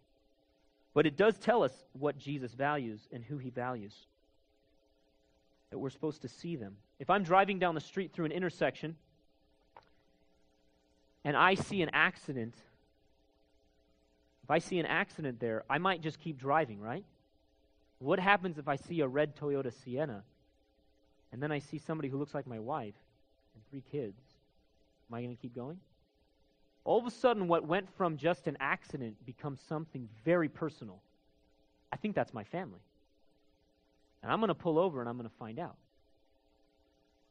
But 0.93 1.06
it 1.06 1.17
does 1.17 1.38
tell 1.38 1.62
us 1.62 1.74
what 1.91 2.17
Jesus 2.17 2.54
values 2.54 3.02
and 3.12 3.21
who 3.21 3.38
He 3.38 3.50
values. 3.50 3.93
That 5.71 5.80
we're 5.80 5.89
supposed 5.89 6.21
to 6.21 6.30
see 6.30 6.56
them. 6.56 6.78
If 6.97 7.10
I'm 7.10 7.24
driving 7.24 7.60
down 7.60 7.76
the 7.76 7.82
street 7.82 8.13
through 8.13 8.28
an 8.28 8.32
intersection 8.32 8.95
and 11.26 11.36
I 11.36 11.56
see 11.56 11.82
an 11.82 11.89
accident, 11.91 12.56
if 14.45 14.50
I 14.50 14.60
see 14.60 14.80
an 14.80 14.86
accident 14.86 15.41
there, 15.41 15.65
I 15.69 15.80
might 15.80 16.02
just 16.02 16.17
keep 16.21 16.39
driving, 16.39 16.80
right? 16.80 17.04
What 18.01 18.19
happens 18.19 18.57
if 18.57 18.67
I 18.67 18.77
see 18.77 19.01
a 19.01 19.07
red 19.07 19.35
Toyota 19.35 19.71
Sienna 19.83 20.23
and 21.31 21.41
then 21.41 21.51
I 21.51 21.59
see 21.59 21.77
somebody 21.77 22.09
who 22.09 22.17
looks 22.17 22.33
like 22.33 22.47
my 22.47 22.57
wife 22.57 22.95
and 23.53 23.63
three 23.69 23.83
kids? 23.91 24.19
Am 25.09 25.15
I 25.15 25.21
going 25.21 25.35
to 25.35 25.39
keep 25.39 25.53
going? 25.53 25.77
All 26.83 26.97
of 26.97 27.05
a 27.05 27.11
sudden, 27.11 27.47
what 27.47 27.67
went 27.67 27.87
from 27.97 28.17
just 28.17 28.47
an 28.47 28.57
accident 28.59 29.23
becomes 29.23 29.59
something 29.69 30.09
very 30.25 30.49
personal. 30.49 30.99
I 31.93 31.95
think 31.97 32.15
that's 32.15 32.33
my 32.33 32.43
family. 32.43 32.79
And 34.23 34.31
I'm 34.31 34.39
going 34.39 34.47
to 34.47 34.55
pull 34.55 34.79
over 34.79 34.99
and 34.99 35.07
I'm 35.07 35.17
going 35.17 35.29
to 35.29 35.35
find 35.35 35.59
out. 35.59 35.75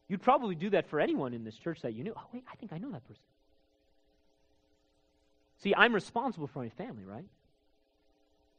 You'd 0.07 0.23
probably 0.23 0.55
do 0.55 0.71
that 0.71 0.89
for 0.89 1.01
anyone 1.01 1.35
in 1.35 1.43
this 1.43 1.57
church 1.57 1.83
that 1.83 1.95
you 1.95 2.05
knew. 2.05 2.15
Oh, 2.17 2.23
wait, 2.33 2.45
I 2.51 2.55
think 2.55 2.73
I 2.73 2.79
know 2.79 2.93
that 2.93 3.05
person. 3.09 3.23
See, 5.65 5.75
I'm 5.75 5.93
responsible 5.93 6.47
for 6.47 6.61
my 6.61 6.69
family, 6.69 7.05
right? 7.05 7.27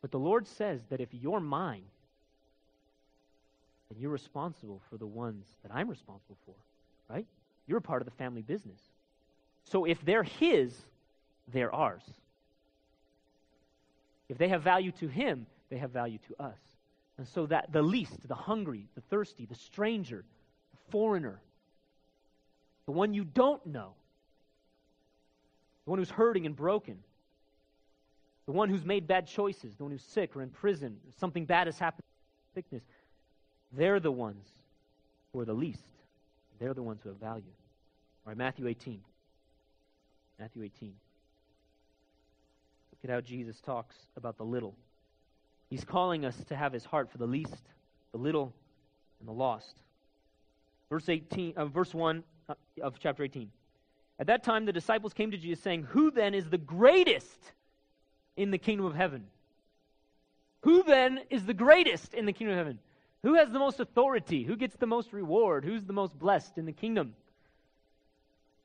But 0.02 0.12
the 0.12 0.20
Lord 0.20 0.46
says 0.46 0.82
that 0.90 1.00
if 1.00 1.10
you're 1.14 1.40
mine, 1.40 1.84
then 3.92 4.00
you're 4.00 4.12
responsible 4.12 4.82
for 4.90 4.96
the 4.96 5.06
ones 5.06 5.46
that 5.64 5.72
I'm 5.74 5.90
responsible 5.90 6.38
for, 6.46 6.56
right? 7.10 7.26
You're 7.68 7.80
a 7.80 7.82
part 7.82 8.02
of 8.02 8.06
the 8.06 8.16
family 8.16 8.42
business. 8.42 8.80
So 9.66 9.84
if 9.84 10.04
they're 10.06 10.24
His, 10.24 10.74
they're 11.52 11.74
ours. 11.76 12.04
If 14.30 14.38
they 14.38 14.48
have 14.48 14.62
value 14.62 14.94
to 14.94 15.08
Him, 15.10 15.46
they 15.70 15.78
have 15.78 15.92
value 15.92 16.20
to 16.30 16.44
us. 16.44 16.58
And 17.18 17.28
so 17.28 17.46
that 17.48 17.74
the 17.74 17.82
least, 17.82 18.28
the 18.30 18.36
hungry, 18.36 18.88
the 18.96 19.02
thirsty, 19.02 19.46
the 19.46 19.56
stranger, 19.56 20.24
the 20.72 20.92
foreigner, 20.92 21.42
the 22.86 22.94
one 22.94 23.14
you 23.14 23.26
don't 23.26 23.66
know, 23.66 23.92
the 25.84 25.90
one 25.90 26.00
who's 26.00 26.10
hurting 26.10 26.46
and 26.46 26.56
broken, 26.56 26.98
the 28.46 28.54
one 28.54 28.70
who's 28.70 28.86
made 28.86 29.06
bad 29.06 29.28
choices, 29.28 29.76
the 29.76 29.84
one 29.84 29.92
who's 29.92 30.02
sick 30.02 30.34
or 30.34 30.42
in 30.42 30.50
prison, 30.50 30.96
something 31.20 31.46
bad 31.46 31.68
has 31.68 31.78
happened, 31.78 32.06
sickness, 32.56 32.84
they're 33.72 34.00
the 34.00 34.12
ones 34.12 34.46
who 35.32 35.40
are 35.40 35.46
the 35.46 35.54
least. 35.54 35.80
They're 36.60 36.74
the 36.74 36.84
ones 36.84 37.02
who 37.04 37.10
have 37.10 37.18
value. 37.18 37.44
All 38.26 38.32
right, 38.32 38.38
Matthew 38.38 38.68
18. 38.68 39.00
Matthew 40.40 40.64
18. 40.64 40.94
Look 42.92 43.10
at 43.10 43.10
how 43.10 43.22
Jesus 43.22 43.60
talks 43.62 43.96
about 44.16 44.38
the 44.38 44.44
little. 44.44 44.76
He's 45.70 45.84
calling 45.84 46.26
us 46.26 46.36
to 46.50 46.56
have 46.56 46.74
his 46.74 46.84
heart 46.84 47.12
for 47.12 47.18
the 47.18 47.26
least, 47.26 47.62
the 48.12 48.18
little, 48.18 48.54
and 49.20 49.28
the 49.28 49.34
lost. 49.34 49.76
Verse 50.90 51.08
18, 51.08 51.54
uh, 51.56 51.66
verse 51.66 51.94
1 51.94 52.24
uh, 52.50 52.54
of 52.82 53.00
chapter 53.00 53.24
18. 53.24 53.50
At 54.20 54.28
that 54.28 54.44
time, 54.44 54.66
the 54.66 54.74
disciples 54.74 55.14
came 55.14 55.32
to 55.32 55.38
Jesus, 55.38 55.64
saying, 55.64 55.84
Who 55.90 56.12
then 56.12 56.36
is 56.36 56.50
the 56.50 56.58
greatest 56.58 57.40
in 58.36 58.52
the 58.52 58.58
kingdom 58.58 58.86
of 58.86 58.94
heaven? 58.94 59.26
Who 60.64 60.84
then 60.84 61.22
is 61.30 61.46
the 61.46 61.54
greatest 61.54 62.14
in 62.14 62.26
the 62.26 62.34
kingdom 62.34 62.54
of 62.54 62.58
heaven? 62.58 62.80
Who 63.24 63.36
has 63.36 63.52
the 63.52 63.60
most 63.60 63.80
authority? 63.80 64.44
Who 64.44 64.56
gets 64.56 64.76
the 64.76 64.88
most 64.88 65.14
reward? 65.14 65.64
Who's 65.64 65.86
the 65.86 65.94
most 65.94 66.18
blessed 66.18 66.58
in 66.58 66.66
the 66.66 66.72
kingdom? 66.72 67.14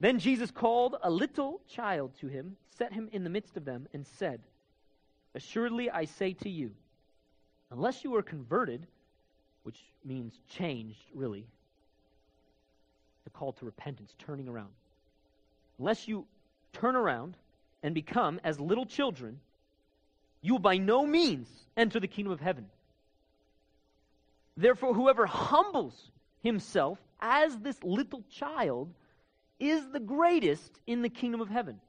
Then 0.00 0.18
Jesus 0.18 0.50
called 0.50 0.96
a 1.02 1.10
little 1.10 1.60
child 1.68 2.12
to 2.20 2.26
him, 2.26 2.56
set 2.78 2.92
him 2.92 3.08
in 3.12 3.24
the 3.24 3.30
midst 3.30 3.56
of 3.56 3.64
them, 3.64 3.88
and 3.92 4.06
said, 4.06 4.40
Assuredly 5.34 5.90
I 5.90 6.06
say 6.06 6.32
to 6.34 6.48
you, 6.48 6.72
unless 7.70 8.04
you 8.04 8.14
are 8.14 8.22
converted, 8.22 8.86
which 9.62 9.78
means 10.04 10.38
changed, 10.48 11.00
really, 11.14 11.44
the 13.24 13.30
call 13.30 13.52
to 13.54 13.64
repentance, 13.64 14.14
turning 14.18 14.48
around. 14.48 14.72
Unless 15.78 16.08
you 16.08 16.26
turn 16.72 16.96
around 16.96 17.36
and 17.82 17.94
become 17.94 18.40
as 18.44 18.58
little 18.60 18.86
children, 18.86 19.40
you 20.40 20.54
will 20.54 20.60
by 20.60 20.78
no 20.78 21.06
means 21.06 21.48
enter 21.76 22.00
the 22.00 22.08
kingdom 22.08 22.32
of 22.32 22.40
heaven. 22.40 22.66
Therefore, 24.56 24.94
whoever 24.94 25.26
humbles 25.26 26.10
himself 26.42 26.98
as 27.20 27.58
this 27.58 27.82
little 27.82 28.22
child 28.30 28.92
is 29.58 29.88
the 29.90 30.00
greatest 30.00 30.80
in 30.86 31.02
the 31.02 31.08
kingdom 31.08 31.40
of 31.40 31.48
heaven. 31.48 31.80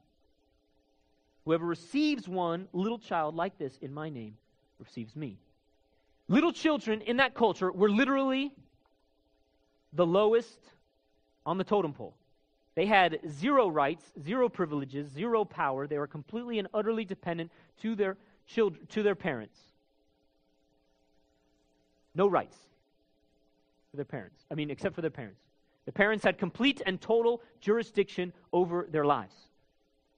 Whoever 1.44 1.64
receives 1.64 2.28
one 2.28 2.68
little 2.72 2.98
child 2.98 3.34
like 3.34 3.56
this 3.58 3.78
in 3.80 3.92
my 3.94 4.10
name 4.10 4.36
receives 4.78 5.16
me. 5.16 5.38
Little 6.28 6.52
children 6.52 7.00
in 7.00 7.16
that 7.16 7.34
culture 7.34 7.72
were 7.72 7.88
literally 7.88 8.52
the 9.94 10.06
lowest 10.06 10.58
on 11.46 11.56
the 11.56 11.64
totem 11.64 11.94
pole. 11.94 12.14
They 12.74 12.84
had 12.84 13.18
zero 13.28 13.68
rights, 13.68 14.04
zero 14.22 14.48
privileges, 14.48 15.08
zero 15.08 15.44
power. 15.44 15.86
They 15.86 15.98
were 15.98 16.06
completely 16.06 16.58
and 16.58 16.68
utterly 16.74 17.04
dependent 17.04 17.50
to 17.80 17.94
their 17.94 18.16
children, 18.46 18.86
to 18.90 19.02
their 19.02 19.14
parents. 19.14 19.58
No 22.18 22.26
rights 22.26 22.56
for 23.90 23.96
their 23.96 24.04
parents. 24.04 24.44
I 24.50 24.54
mean, 24.54 24.70
except 24.70 24.96
for 24.96 25.00
their 25.00 25.10
parents. 25.10 25.40
The 25.86 25.92
parents 25.92 26.24
had 26.24 26.36
complete 26.36 26.82
and 26.84 27.00
total 27.00 27.40
jurisdiction 27.60 28.32
over 28.52 28.86
their 28.90 29.06
lives. 29.06 29.34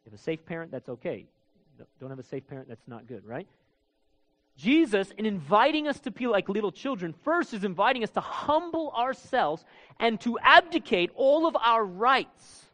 If 0.07 0.15
a 0.15 0.19
safe 0.19 0.45
parent, 0.47 0.73
that's 0.73 0.89
okay. 0.89 1.27
Don't 2.01 2.11
have 2.11 2.19
a 2.19 2.25
safe 2.25 2.49
parent, 2.49 2.69
that's 2.69 2.89
not 2.89 3.07
good, 3.07 3.25
right? 3.25 3.47
Jesus, 4.57 5.13
in 5.17 5.27
inviting 5.27 5.89
us 5.89 6.01
to 6.01 6.11
be 6.11 6.27
like 6.27 6.49
little 6.49 6.73
children, 6.73 7.15
first 7.23 7.55
is 7.55 7.65
inviting 7.65 8.03
us 8.03 8.11
to 8.11 8.21
humble 8.21 8.91
ourselves 8.93 9.65
and 9.99 10.21
to 10.23 10.39
abdicate 10.43 11.11
all 11.15 11.47
of 11.47 11.55
our 11.57 11.85
rights 11.85 12.65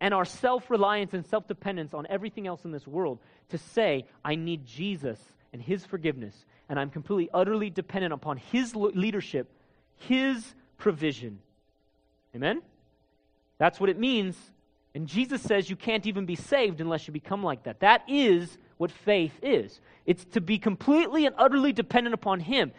and 0.00 0.12
our 0.14 0.24
self 0.24 0.70
reliance 0.70 1.14
and 1.14 1.26
self 1.26 1.48
dependence 1.48 1.94
on 1.94 2.06
everything 2.08 2.46
else 2.46 2.64
in 2.64 2.72
this 2.72 2.86
world 2.86 3.18
to 3.48 3.58
say, 3.58 4.06
I 4.24 4.34
need 4.34 4.66
Jesus 4.66 5.18
and 5.52 5.60
His 5.60 5.84
forgiveness, 5.84 6.34
and 6.68 6.78
I'm 6.78 6.90
completely, 6.90 7.28
utterly 7.32 7.70
dependent 7.70 8.12
upon 8.12 8.36
His 8.36 8.74
leadership, 8.74 9.48
His 9.96 10.54
provision. 10.78 11.38
Amen? 12.34 12.62
That's 13.58 13.78
what 13.78 13.90
it 13.90 13.98
means. 13.98 14.36
And 14.94 15.06
Jesus 15.06 15.40
says 15.40 15.70
you 15.70 15.76
can't 15.76 16.06
even 16.06 16.26
be 16.26 16.36
saved 16.36 16.80
unless 16.80 17.06
you 17.06 17.12
become 17.12 17.42
like 17.42 17.64
that. 17.64 17.80
That 17.80 18.02
is 18.08 18.58
what 18.78 18.90
faith 18.90 19.38
is 19.42 19.80
it's 20.04 20.24
to 20.24 20.40
be 20.40 20.58
completely 20.58 21.26
and 21.26 21.34
utterly 21.38 21.72
dependent 21.72 22.14
upon 22.14 22.40
Him. 22.40 22.72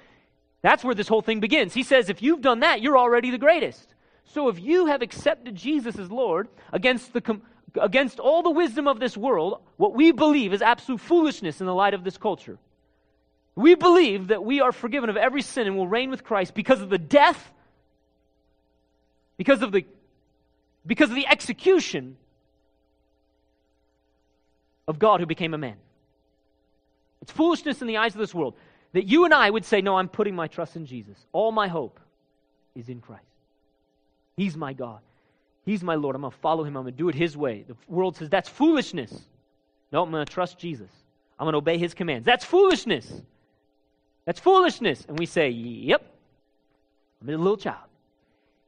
That's 0.61 0.83
where 0.83 0.95
this 0.95 1.07
whole 1.07 1.21
thing 1.21 1.39
begins. 1.39 1.73
He 1.73 1.83
says, 1.83 2.09
if 2.09 2.21
you've 2.21 2.41
done 2.41 2.61
that, 2.61 2.81
you're 2.81 2.97
already 2.97 3.31
the 3.31 3.37
greatest. 3.37 3.93
So 4.25 4.47
if 4.49 4.59
you 4.59 4.87
have 4.87 5.01
accepted 5.01 5.55
Jesus 5.55 5.97
as 5.97 6.09
Lord 6.09 6.47
against, 6.71 7.13
the, 7.13 7.39
against 7.79 8.19
all 8.19 8.41
the 8.43 8.49
wisdom 8.49 8.87
of 8.87 8.99
this 8.99 9.17
world, 9.17 9.61
what 9.77 9.93
we 9.93 10.11
believe 10.11 10.53
is 10.53 10.61
absolute 10.61 11.01
foolishness 11.01 11.59
in 11.59 11.67
the 11.67 11.73
light 11.73 11.93
of 11.93 12.03
this 12.03 12.17
culture, 12.17 12.57
We 13.55 13.75
believe 13.75 14.27
that 14.27 14.43
we 14.43 14.61
are 14.61 14.71
forgiven 14.71 15.09
of 15.09 15.17
every 15.17 15.41
sin 15.41 15.67
and 15.67 15.77
will 15.77 15.87
reign 15.87 16.09
with 16.09 16.23
Christ 16.23 16.53
because 16.53 16.81
of 16.81 16.89
the 16.89 16.97
death, 16.97 17.51
because 19.37 19.61
of 19.61 19.71
the, 19.71 19.85
because 20.85 21.09
of 21.09 21.15
the 21.15 21.27
execution 21.27 22.17
of 24.87 24.99
God 24.99 25.19
who 25.19 25.25
became 25.25 25.53
a 25.53 25.57
man. 25.57 25.75
It's 27.21 27.31
foolishness 27.31 27.81
in 27.81 27.87
the 27.87 27.97
eyes 27.97 28.13
of 28.13 28.19
this 28.19 28.33
world 28.33 28.55
that 28.93 29.07
you 29.07 29.25
and 29.25 29.33
I 29.33 29.49
would 29.49 29.65
say, 29.65 29.81
No, 29.81 29.97
I'm 29.97 30.09
putting 30.09 30.35
my 30.35 30.47
trust 30.47 30.75
in 30.75 30.85
Jesus. 30.85 31.17
All 31.31 31.51
my 31.51 31.67
hope 31.67 31.99
is 32.75 32.89
in 32.89 33.01
Christ. 33.01 33.23
He's 34.35 34.57
my 34.57 34.73
God. 34.73 34.99
He's 35.65 35.83
my 35.83 35.95
Lord. 35.95 36.15
I'm 36.15 36.21
going 36.21 36.31
to 36.31 36.37
follow 36.39 36.63
him. 36.63 36.75
I'm 36.75 36.83
going 36.83 36.93
to 36.93 36.97
do 36.97 37.09
it 37.09 37.15
his 37.15 37.37
way. 37.37 37.63
The 37.67 37.75
world 37.87 38.17
says 38.17 38.29
that's 38.29 38.49
foolishness. 38.49 39.13
No, 39.91 40.03
I'm 40.03 40.11
going 40.11 40.25
to 40.25 40.31
trust 40.31 40.57
Jesus. 40.57 40.89
I'm 41.39 41.45
going 41.45 41.53
to 41.53 41.59
obey 41.59 41.77
his 41.77 41.93
commands. 41.93 42.25
That's 42.25 42.43
foolishness. 42.43 43.21
That's 44.25 44.39
foolishness. 44.39 45.05
And 45.07 45.19
we 45.19 45.25
say, 45.25 45.49
Yep, 45.49 46.05
I'm 47.21 47.29
a 47.29 47.37
little 47.37 47.57
child. 47.57 47.87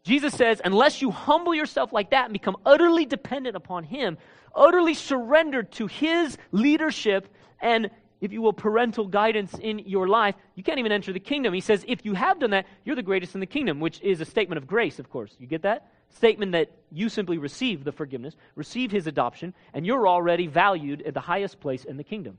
Jesus 0.04 0.36
says, 0.36 0.62
unless 0.64 1.02
you 1.02 1.10
humble 1.10 1.56
yourself 1.56 1.92
like 1.92 2.12
that 2.12 2.26
and 2.26 2.34
become 2.34 2.58
utterly 2.64 3.06
dependent 3.06 3.56
upon 3.56 3.84
him, 3.84 4.20
utterly 4.56 4.94
surrendered 4.94 5.72
to 5.74 5.88
his 5.88 6.38
leadership 6.52 7.28
and 7.60 7.90
if 8.22 8.32
you 8.32 8.42
will, 8.42 8.54
parental 8.54 9.06
guidance 9.06 9.54
in 9.60 9.80
your 9.80 10.08
life, 10.08 10.36
you 10.56 10.64
can't 10.64 10.80
even 10.80 10.92
enter 10.92 11.12
the 11.12 11.20
kingdom. 11.20 11.54
He 11.54 11.62
says, 11.62 11.84
if 11.88 12.06
you 12.06 12.14
have 12.14 12.40
done 12.40 12.52
that, 12.52 12.66
you're 12.84 12.96
the 12.96 13.04
greatest 13.04 13.36
in 13.36 13.42
the 13.42 13.46
kingdom, 13.46 13.80
which 13.80 14.02
is 14.02 14.22
a 14.22 14.26
statement 14.26 14.58
of 14.58 14.66
grace, 14.66 15.00
of 15.00 15.10
course. 15.10 15.36
You 15.38 15.48
get 15.48 15.64
that? 15.64 15.92
Statement 16.16 16.54
that 16.54 16.72
you 16.92 17.10
simply 17.10 17.38
receive 17.38 17.84
the 17.84 17.92
forgiveness, 17.92 18.36
receive 18.56 18.90
his 18.90 19.06
adoption, 19.06 19.54
and 19.74 19.86
you're 19.86 20.08
already 20.08 20.48
valued 20.48 21.02
at 21.02 21.14
the 21.14 21.20
highest 21.20 21.60
place 21.60 21.84
in 21.84 21.98
the 21.98 22.04
kingdom. 22.04 22.38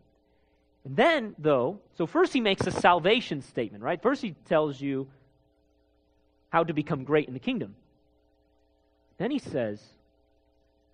And 0.87 0.97
then, 0.97 1.35
though, 1.37 1.81
so 1.99 2.07
first 2.07 2.33
he 2.33 2.41
makes 2.41 2.65
a 2.67 2.71
salvation 2.71 3.43
statement, 3.43 3.83
right? 3.83 4.01
First 4.01 4.23
he 4.23 4.37
tells 4.49 4.81
you 4.81 5.09
how 6.51 6.63
to 6.63 6.73
become 6.73 7.03
great 7.03 7.27
in 7.27 7.35
the 7.35 7.41
kingdom. 7.41 7.75
Then 9.19 9.33
he 9.33 9.41
says, 9.41 9.83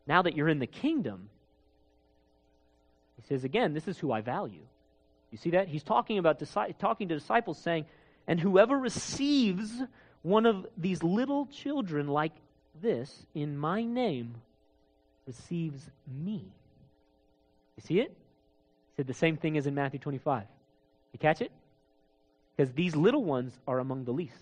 now 0.06 0.22
that 0.22 0.34
you're 0.34 0.48
in 0.48 0.60
the 0.60 0.66
kingdom, 0.66 1.28
he 3.16 3.22
says 3.28 3.44
again, 3.44 3.74
this 3.74 3.86
is 3.86 3.98
who 3.98 4.10
I 4.10 4.22
value. 4.22 4.62
You 5.30 5.36
see 5.36 5.50
that? 5.50 5.68
He's 5.68 5.82
talking 5.82 6.16
about 6.16 6.42
talking 6.78 7.08
to 7.08 7.14
disciples 7.14 7.58
saying, 7.58 7.86
"And 8.26 8.38
whoever 8.38 8.78
receives 8.78 9.82
one 10.22 10.46
of 10.46 10.66
these 10.76 11.02
little 11.02 11.46
children 11.46 12.08
like 12.08 12.32
this 12.80 13.26
in 13.34 13.56
my 13.56 13.82
name 13.82 14.34
receives 15.26 15.90
me." 16.06 16.44
You 17.76 17.82
see 17.82 18.00
it? 18.00 18.14
Said 18.96 19.06
the 19.06 19.14
same 19.14 19.36
thing 19.36 19.56
as 19.56 19.66
in 19.66 19.74
Matthew 19.74 19.98
25. 19.98 20.44
You 21.12 21.18
catch 21.18 21.40
it? 21.40 21.50
Because 22.56 22.72
these 22.72 22.94
little 22.94 23.24
ones 23.24 23.58
are 23.66 23.78
among 23.78 24.04
the 24.04 24.12
least. 24.12 24.36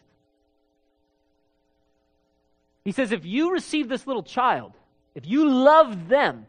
He 2.85 2.93
says, 2.93 3.13
if 3.13 3.25
you 3.25 3.53
receive 3.53 3.89
this 3.89 4.07
little 4.07 4.23
child, 4.23 4.73
if 5.15 5.27
you 5.27 5.49
love 5.49 6.09
them, 6.09 6.47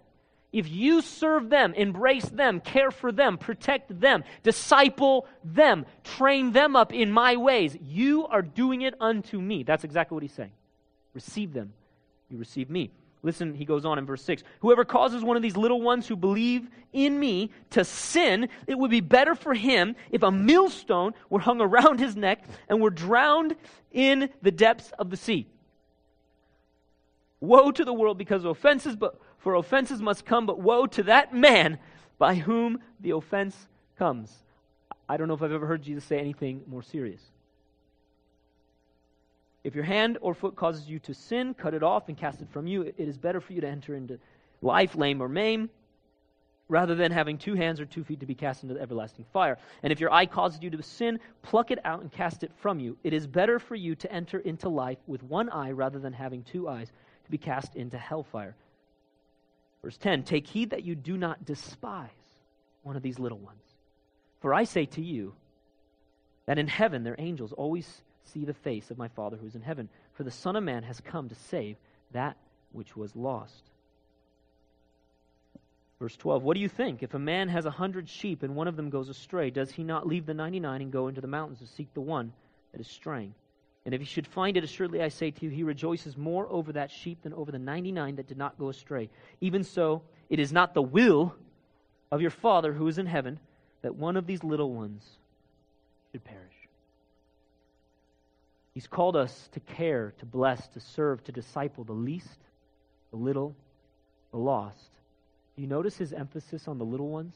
if 0.52 0.70
you 0.70 1.02
serve 1.02 1.50
them, 1.50 1.74
embrace 1.74 2.28
them, 2.28 2.60
care 2.60 2.92
for 2.92 3.12
them, 3.12 3.38
protect 3.38 4.00
them, 4.00 4.24
disciple 4.44 5.28
them, 5.44 5.86
train 6.04 6.52
them 6.52 6.76
up 6.76 6.94
in 6.94 7.12
my 7.12 7.36
ways, 7.38 7.78
you 7.82 8.28
are 8.28 8.42
doing 8.42 8.82
it 8.82 8.96
unto 9.00 9.40
me. 9.40 9.64
That's 9.64 9.84
exactly 9.84 10.16
what 10.16 10.24
he's 10.24 10.34
saying. 10.34 10.52
Receive 11.14 11.54
them. 11.54 11.74
You 12.30 12.38
receive 12.38 12.70
me. 12.70 12.92
Listen, 13.24 13.54
he 13.54 13.66
goes 13.66 13.86
on 13.86 14.00
in 14.00 14.06
verse 14.06 14.24
6 14.24 14.44
Whoever 14.62 14.84
causes 14.84 15.24
one 15.24 15.38
of 15.38 15.44
these 15.44 15.58
little 15.58 15.82
ones 15.82 16.08
who 16.08 16.16
believe 16.16 16.68
in 16.94 17.20
me 17.20 17.52
to 17.72 17.86
sin, 17.86 18.50
it 18.68 18.78
would 18.78 18.92
be 18.92 19.02
better 19.02 19.36
for 19.36 19.54
him 19.54 19.96
if 20.10 20.24
a 20.24 20.32
millstone 20.32 21.14
were 21.30 21.40
hung 21.40 21.62
around 21.62 22.00
his 22.00 22.16
neck 22.16 22.44
and 22.68 22.82
were 22.82 22.90
drowned 22.90 23.56
in 23.92 24.30
the 24.42 24.52
depths 24.52 24.92
of 24.98 25.10
the 25.10 25.18
sea. 25.18 25.48
Woe 27.40 27.72
to 27.72 27.86
the 27.86 27.94
world 27.94 28.18
because 28.18 28.44
of 28.44 28.52
offenses, 28.52 28.96
but 28.96 29.20
for 29.40 29.56
offenses 29.56 30.02
must 30.02 30.26
come, 30.26 30.46
but 30.46 30.60
woe 30.60 30.86
to 30.88 31.04
that 31.04 31.34
man 31.34 31.80
by 32.18 32.36
whom 32.36 32.80
the 33.00 33.12
offense 33.12 33.68
comes. 33.98 34.32
I 35.10 35.18
don't 35.18 35.28
know 35.28 35.34
if 35.34 35.42
I've 35.42 35.52
ever 35.52 35.66
heard 35.66 35.82
Jesus 35.82 36.04
say 36.04 36.20
anything 36.20 36.62
more 36.68 36.84
serious. 36.84 37.31
If 39.64 39.76
your 39.76 39.84
hand 39.84 40.18
or 40.22 40.34
foot 40.34 40.56
causes 40.56 40.88
you 40.88 41.00
to 41.00 41.14
sin, 41.14 41.54
cut 41.54 41.74
it 41.74 41.84
off 41.84 42.08
and 42.08 42.18
cast 42.18 42.42
it 42.42 42.50
from 42.52 42.68
you. 42.68 42.82
It 42.82 42.96
is 42.98 43.18
better 43.18 43.40
for 43.40 43.54
you 43.54 43.62
to 43.62 43.68
enter 43.68 43.96
into 43.96 44.20
life 44.62 44.96
lame 44.96 45.22
or 45.22 45.30
maim 45.30 45.70
rather 46.68 46.96
than 46.96 47.12
having 47.12 47.38
two 47.38 47.54
hands 47.54 47.82
or 47.82 47.86
two 47.86 48.04
feet 48.04 48.22
to 48.22 48.26
be 48.26 48.34
cast 48.34 48.64
into 48.64 48.74
the 48.74 48.82
everlasting 48.82 49.26
fire. 49.34 49.58
And 49.84 49.92
if 49.92 50.00
your 50.00 50.12
eye 50.12 50.26
causes 50.26 50.64
you 50.64 50.70
to 50.70 50.82
sin, 50.82 51.20
pluck 51.42 51.70
it 51.70 51.80
out 51.84 52.02
and 52.02 52.12
cast 52.12 52.44
it 52.44 52.52
from 52.62 52.80
you. 52.80 52.98
It 53.04 53.14
is 53.14 53.28
better 53.28 53.60
for 53.60 53.76
you 53.76 53.94
to 53.96 54.12
enter 54.12 54.40
into 54.40 54.70
life 54.70 54.98
with 55.06 55.22
one 55.22 55.50
eye 55.50 55.72
rather 55.72 56.00
than 56.00 56.14
having 56.14 56.44
two 56.44 56.70
eyes 56.70 56.90
to 57.26 57.32
be 57.32 57.38
cast 57.38 57.76
into 57.76 57.98
hellfire. 57.98 58.56
Verse 59.84 59.98
10 59.98 60.24
Take 60.24 60.48
heed 60.48 60.70
that 60.70 60.84
you 60.84 60.96
do 60.96 61.18
not 61.18 61.44
despise 61.44 62.10
one 62.84 62.96
of 62.96 63.04
these 63.04 63.20
little 63.20 63.40
ones. 63.40 63.62
For 64.40 64.54
I 64.54 64.64
say 64.64 64.86
to 64.86 65.02
you 65.02 65.34
that 66.46 66.58
in 66.58 66.68
heaven 66.68 67.04
their 67.04 67.16
angels 67.20 67.52
always 67.52 68.02
see 68.34 68.46
the 68.46 68.54
face 68.54 68.92
of 68.92 68.98
my 68.98 69.08
Father 69.10 69.38
who 69.38 69.48
is 69.48 69.56
in 69.56 69.62
heaven. 69.62 69.90
For 70.14 70.24
the 70.24 70.32
Son 70.32 70.56
of 70.56 70.64
Man 70.64 70.84
has 70.84 71.00
come 71.02 71.30
to 71.30 71.36
save 71.36 71.78
that 72.12 72.38
which 72.72 72.96
was 72.96 73.16
lost. 73.16 73.64
Verse 76.00 76.18
12 76.18 76.44
What 76.44 76.56
do 76.56 76.62
you 76.62 76.70
think? 76.70 77.04
If 77.04 77.14
a 77.14 77.20
man 77.20 77.48
has 77.50 77.66
a 77.66 77.72
hundred 77.72 78.10
sheep 78.10 78.44
and 78.44 78.56
one 78.56 78.68
of 78.68 78.76
them 78.76 78.90
goes 78.90 79.10
astray, 79.10 79.52
does 79.52 79.72
he 79.72 79.84
not 79.84 80.08
leave 80.08 80.26
the 80.26 80.34
ninety 80.34 80.60
nine 80.60 80.82
and 80.82 80.92
go 80.92 81.08
into 81.08 81.22
the 81.22 81.28
mountains 81.28 81.60
to 81.60 81.68
seek 81.68 81.94
the 81.94 82.02
one 82.02 82.34
that 82.72 82.82
is 82.82 82.88
straying? 82.88 83.34
And 83.86 83.96
if 83.96 84.02
he 84.02 84.06
should 84.06 84.28
find 84.28 84.58
it, 84.58 84.64
assuredly 84.64 85.02
I 85.02 85.10
say 85.10 85.32
to 85.32 85.46
you, 85.46 85.52
he 85.52 85.64
rejoices 85.64 86.16
more 86.16 86.48
over 86.50 86.74
that 86.74 86.92
sheep 86.92 87.22
than 87.24 87.34
over 87.34 87.52
the 87.52 87.60
99 87.60 88.16
that 88.16 88.28
did 88.28 88.38
not 88.38 88.58
go 88.60 88.70
astray. 88.70 89.10
Even 89.42 89.64
so, 89.64 90.04
it 90.30 90.40
is 90.40 90.52
not 90.52 90.74
the 90.74 90.82
will 90.82 91.36
of 92.12 92.22
your 92.22 92.30
Father 92.30 92.74
who 92.74 92.88
is 92.88 92.98
in 92.98 93.08
heaven 93.08 93.40
that 93.82 93.96
one 93.96 94.18
of 94.18 94.28
these 94.28 94.44
little 94.44 94.72
ones 94.72 95.04
should 96.12 96.24
perish. 96.24 96.61
He's 98.74 98.88
called 98.88 99.16
us 99.16 99.50
to 99.54 99.60
care, 99.60 100.14
to 100.20 100.26
bless, 100.26 100.68
to 100.70 100.80
serve, 100.80 101.24
to 101.26 101.32
disciple 101.32 101.84
the 101.84 101.94
least, 101.94 102.40
the 103.12 103.18
little, 103.18 103.56
the 104.32 104.38
lost. 104.38 104.90
Do 105.56 105.62
you 105.62 105.68
notice 105.68 105.98
his 105.98 106.14
emphasis 106.14 106.68
on 106.68 106.78
the 106.78 106.86
little 106.86 107.10
ones? 107.10 107.34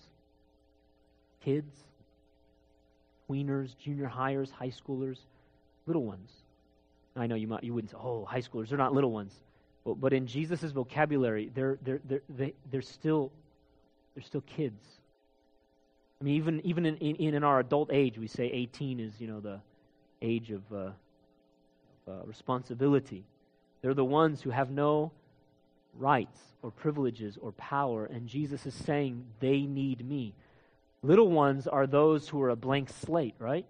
Kids, 1.44 1.74
tweeners, 3.30 3.76
junior 3.84 4.08
hires, 4.08 4.50
high 4.50 4.72
schoolers 4.72 5.18
little 5.86 6.04
ones. 6.04 6.30
I 7.16 7.28
know 7.28 7.36
you 7.36 7.48
might 7.48 7.64
you 7.64 7.74
wouldn't 7.74 7.92
say, 7.92 7.98
oh, 7.98 8.26
high 8.26 8.42
schoolers, 8.42 8.70
they're 8.70 8.78
not 8.78 8.94
little 8.94 9.12
ones. 9.12 9.34
But, 9.86 10.02
but 10.02 10.14
in 10.14 10.28
Jesus' 10.28 10.72
vocabulary, 10.72 11.50
they're, 11.54 11.78
they're, 11.84 12.02
they're, 12.06 12.22
they, 12.30 12.54
they're, 12.72 12.82
still, 12.82 13.32
they're 14.14 14.24
still 14.24 14.42
kids. 14.42 14.84
I 16.20 16.24
mean, 16.26 16.36
even, 16.36 16.62
even 16.66 16.86
in, 16.86 16.98
in, 16.98 17.36
in 17.36 17.44
our 17.44 17.60
adult 17.60 17.90
age, 17.94 18.18
we 18.18 18.28
say 18.28 18.46
18 18.46 19.00
is, 19.00 19.14
you 19.20 19.28
know, 19.28 19.40
the 19.40 19.60
age 20.22 20.52
of, 20.52 20.62
uh, 20.74 20.90
uh, 22.08 22.24
responsibility. 22.26 23.24
They're 23.82 23.94
the 23.94 24.06
ones 24.06 24.42
who 24.42 24.50
have 24.50 24.72
no 24.72 25.12
rights 25.98 26.40
or 26.62 26.72
privileges 26.72 27.38
or 27.42 27.52
power, 27.54 28.06
and 28.06 28.28
Jesus 28.28 28.66
is 28.66 28.74
saying 28.74 29.26
they 29.40 29.62
need 29.62 30.08
me. 30.08 30.34
Little 31.04 31.30
ones 31.30 31.68
are 31.68 31.86
those 31.86 32.28
who 32.28 32.42
are 32.42 32.50
a 32.50 32.56
blank 32.56 32.90
slate, 32.90 33.36
right? 33.40 33.66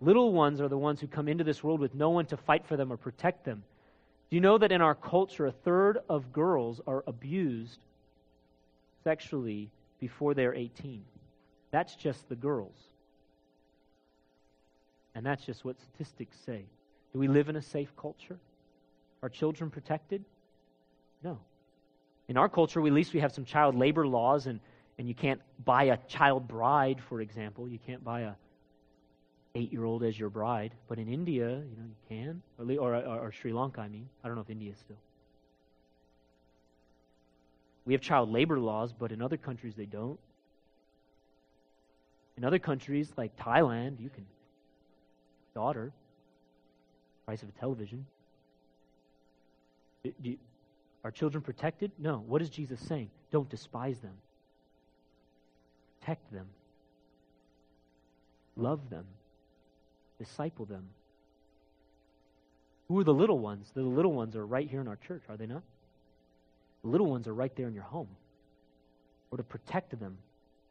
Little 0.00 0.32
ones 0.32 0.60
are 0.60 0.68
the 0.68 0.78
ones 0.78 1.00
who 1.00 1.06
come 1.06 1.28
into 1.28 1.44
this 1.44 1.62
world 1.62 1.78
with 1.78 1.94
no 1.94 2.10
one 2.10 2.26
to 2.26 2.36
fight 2.36 2.66
for 2.66 2.76
them 2.76 2.92
or 2.92 2.96
protect 2.96 3.44
them. 3.44 3.62
Do 4.30 4.36
you 4.36 4.40
know 4.40 4.58
that 4.58 4.72
in 4.72 4.80
our 4.80 4.94
culture, 4.94 5.46
a 5.46 5.52
third 5.52 5.98
of 6.08 6.32
girls 6.32 6.80
are 6.86 7.04
abused 7.06 7.78
sexually 9.04 9.70
before 10.00 10.34
they're 10.34 10.54
18? 10.54 11.04
That's 11.70 11.94
just 11.94 12.28
the 12.28 12.34
girls. 12.34 12.74
And 15.14 15.24
that's 15.24 15.44
just 15.44 15.64
what 15.64 15.76
statistics 15.80 16.36
say. 16.44 16.64
Do 17.12 17.18
we 17.18 17.28
live 17.28 17.48
in 17.48 17.56
a 17.56 17.62
safe 17.62 17.94
culture? 17.96 18.38
Are 19.22 19.28
children 19.28 19.70
protected? 19.70 20.24
No. 21.22 21.38
In 22.28 22.36
our 22.36 22.48
culture, 22.48 22.84
at 22.84 22.92
least 22.92 23.12
we 23.12 23.20
have 23.20 23.32
some 23.32 23.44
child 23.44 23.76
labor 23.76 24.06
laws, 24.06 24.46
and, 24.46 24.60
and 24.98 25.06
you 25.06 25.14
can't 25.14 25.40
buy 25.64 25.84
a 25.84 25.98
child 26.08 26.48
bride, 26.48 27.00
for 27.08 27.20
example. 27.20 27.68
You 27.68 27.78
can't 27.86 28.02
buy 28.02 28.22
a 28.22 28.32
eight 29.54 29.72
year 29.72 29.84
old 29.84 30.02
as 30.02 30.18
your 30.18 30.30
bride. 30.30 30.72
But 30.88 30.98
in 30.98 31.08
India, 31.08 31.48
you 31.48 31.76
know, 31.76 31.84
you 31.86 31.96
can. 32.08 32.42
Or, 32.58 32.94
or, 32.94 32.94
or, 32.96 33.18
or 33.26 33.32
Sri 33.32 33.52
Lanka, 33.52 33.80
I 33.80 33.88
mean. 33.88 34.08
I 34.24 34.28
don't 34.28 34.36
know 34.36 34.42
if 34.42 34.50
India 34.50 34.72
is 34.72 34.78
still. 34.78 34.96
We 37.84 37.94
have 37.94 38.00
child 38.00 38.30
labor 38.30 38.58
laws, 38.58 38.92
but 38.92 39.12
in 39.12 39.20
other 39.20 39.36
countries 39.36 39.74
they 39.76 39.86
don't. 39.86 40.18
In 42.36 42.44
other 42.44 42.58
countries, 42.58 43.12
like 43.16 43.36
Thailand, 43.36 44.00
you 44.00 44.08
can 44.08 44.24
daughter, 45.54 45.92
price 47.26 47.42
of 47.42 47.48
a 47.48 47.52
television. 47.52 48.06
Do, 50.04 50.12
do, 50.22 50.36
are 51.04 51.10
children 51.10 51.42
protected? 51.42 51.92
No. 51.98 52.22
What 52.26 52.42
is 52.42 52.48
Jesus 52.48 52.80
saying? 52.80 53.10
Don't 53.30 53.48
despise 53.48 53.98
them. 54.00 54.14
Protect 56.00 56.32
them. 56.32 56.46
love 58.56 58.90
them, 58.90 59.04
disciple 60.18 60.64
them. 60.64 60.84
Who 62.88 62.98
are 62.98 63.04
the 63.04 63.14
little 63.14 63.38
ones? 63.38 63.70
The 63.74 63.82
little 63.82 64.12
ones 64.12 64.36
are 64.36 64.44
right 64.44 64.68
here 64.68 64.80
in 64.80 64.88
our 64.88 64.96
church, 64.96 65.22
are 65.28 65.36
they 65.36 65.46
not? 65.46 65.62
The 66.82 66.90
little 66.90 67.06
ones 67.06 67.28
are 67.28 67.34
right 67.34 67.54
there 67.56 67.68
in 67.68 67.74
your 67.74 67.84
home. 67.84 68.08
Or 69.30 69.38
to 69.38 69.44
protect 69.44 69.98
them, 69.98 70.18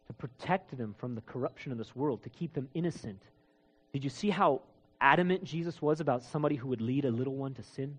to 0.07 0.13
protect 0.13 0.77
them 0.77 0.93
from 0.99 1.15
the 1.15 1.21
corruption 1.21 1.71
of 1.71 1.77
this 1.77 1.95
world, 1.95 2.21
to 2.23 2.29
keep 2.29 2.53
them 2.53 2.67
innocent. 2.73 3.21
Did 3.93 4.03
you 4.03 4.09
see 4.09 4.29
how 4.29 4.61
adamant 5.01 5.43
Jesus 5.43 5.81
was 5.81 5.99
about 5.99 6.23
somebody 6.23 6.55
who 6.55 6.69
would 6.69 6.81
lead 6.81 7.05
a 7.05 7.11
little 7.11 7.35
one 7.35 7.53
to 7.55 7.63
sin? 7.63 7.97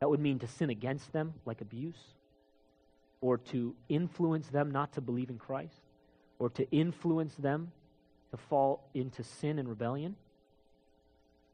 That 0.00 0.10
would 0.10 0.20
mean 0.20 0.38
to 0.40 0.46
sin 0.46 0.70
against 0.70 1.12
them, 1.12 1.34
like 1.46 1.62
abuse, 1.62 1.98
or 3.20 3.38
to 3.38 3.74
influence 3.88 4.46
them 4.48 4.70
not 4.70 4.92
to 4.92 5.00
believe 5.00 5.30
in 5.30 5.38
Christ, 5.38 5.80
or 6.38 6.50
to 6.50 6.70
influence 6.70 7.34
them 7.36 7.72
to 8.30 8.36
fall 8.36 8.84
into 8.94 9.24
sin 9.24 9.58
and 9.58 9.68
rebellion. 9.68 10.14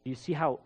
Do 0.05 0.11
you 0.11 0.17
see 0.17 0.33
how 0.33 0.61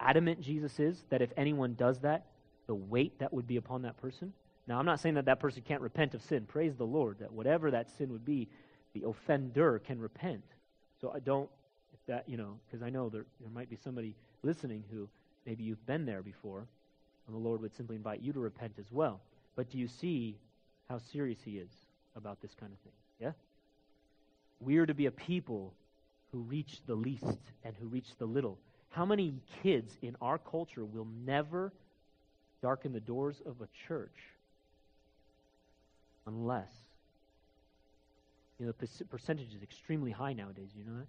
adamant 0.00 0.40
Jesus 0.40 0.80
is 0.80 1.04
that 1.10 1.22
if 1.22 1.30
anyone 1.36 1.74
does 1.74 2.00
that, 2.00 2.26
the 2.66 2.74
weight 2.74 3.18
that 3.20 3.32
would 3.32 3.46
be 3.46 3.56
upon 3.56 3.82
that 3.82 3.96
person? 4.02 4.32
Now, 4.66 4.78
I'm 4.78 4.86
not 4.86 5.00
saying 5.00 5.14
that 5.14 5.26
that 5.26 5.40
person 5.40 5.62
can't 5.66 5.80
repent 5.80 6.14
of 6.14 6.22
sin. 6.22 6.44
Praise 6.46 6.74
the 6.76 6.84
Lord, 6.84 7.20
that 7.20 7.32
whatever 7.32 7.70
that 7.70 7.88
sin 7.96 8.10
would 8.10 8.24
be, 8.24 8.48
the 8.92 9.06
offender 9.08 9.78
can 9.78 10.00
repent. 10.00 10.42
So 11.00 11.12
I 11.14 11.20
don't, 11.20 11.48
if 11.92 12.00
that, 12.06 12.28
you 12.28 12.36
know, 12.36 12.58
because 12.66 12.84
I 12.84 12.90
know 12.90 13.08
there, 13.08 13.24
there 13.40 13.50
might 13.50 13.70
be 13.70 13.76
somebody 13.76 14.14
listening 14.42 14.84
who 14.90 15.08
maybe 15.46 15.64
you've 15.64 15.84
been 15.86 16.04
there 16.04 16.22
before, 16.22 16.66
and 17.26 17.34
the 17.34 17.40
Lord 17.40 17.60
would 17.62 17.76
simply 17.76 17.96
invite 17.96 18.20
you 18.20 18.32
to 18.32 18.40
repent 18.40 18.72
as 18.78 18.90
well. 18.90 19.20
But 19.56 19.70
do 19.70 19.78
you 19.78 19.88
see 19.88 20.36
how 20.88 20.98
serious 21.12 21.38
He 21.44 21.58
is 21.58 21.70
about 22.16 22.40
this 22.42 22.54
kind 22.58 22.72
of 22.72 22.78
thing? 22.80 22.92
Yeah? 23.20 23.32
We 24.60 24.78
are 24.78 24.86
to 24.86 24.94
be 24.94 25.06
a 25.06 25.10
people 25.10 25.72
who 26.32 26.38
reach 26.40 26.80
the 26.86 26.94
least 26.94 27.24
and 27.64 27.74
who 27.80 27.86
reach 27.86 28.08
the 28.18 28.26
little. 28.26 28.58
How 28.90 29.04
many 29.04 29.34
kids 29.62 29.96
in 30.02 30.16
our 30.20 30.38
culture 30.38 30.84
will 30.84 31.06
never 31.24 31.72
darken 32.62 32.92
the 32.92 33.00
doors 33.00 33.36
of 33.46 33.60
a 33.60 33.68
church 33.86 34.10
unless 36.26 36.70
you 38.58 38.66
know 38.66 38.72
the 38.78 39.04
percentage 39.04 39.54
is 39.54 39.62
extremely 39.62 40.10
high 40.10 40.32
nowadays 40.32 40.70
you 40.76 40.84
know 40.84 40.98
that 40.98 41.06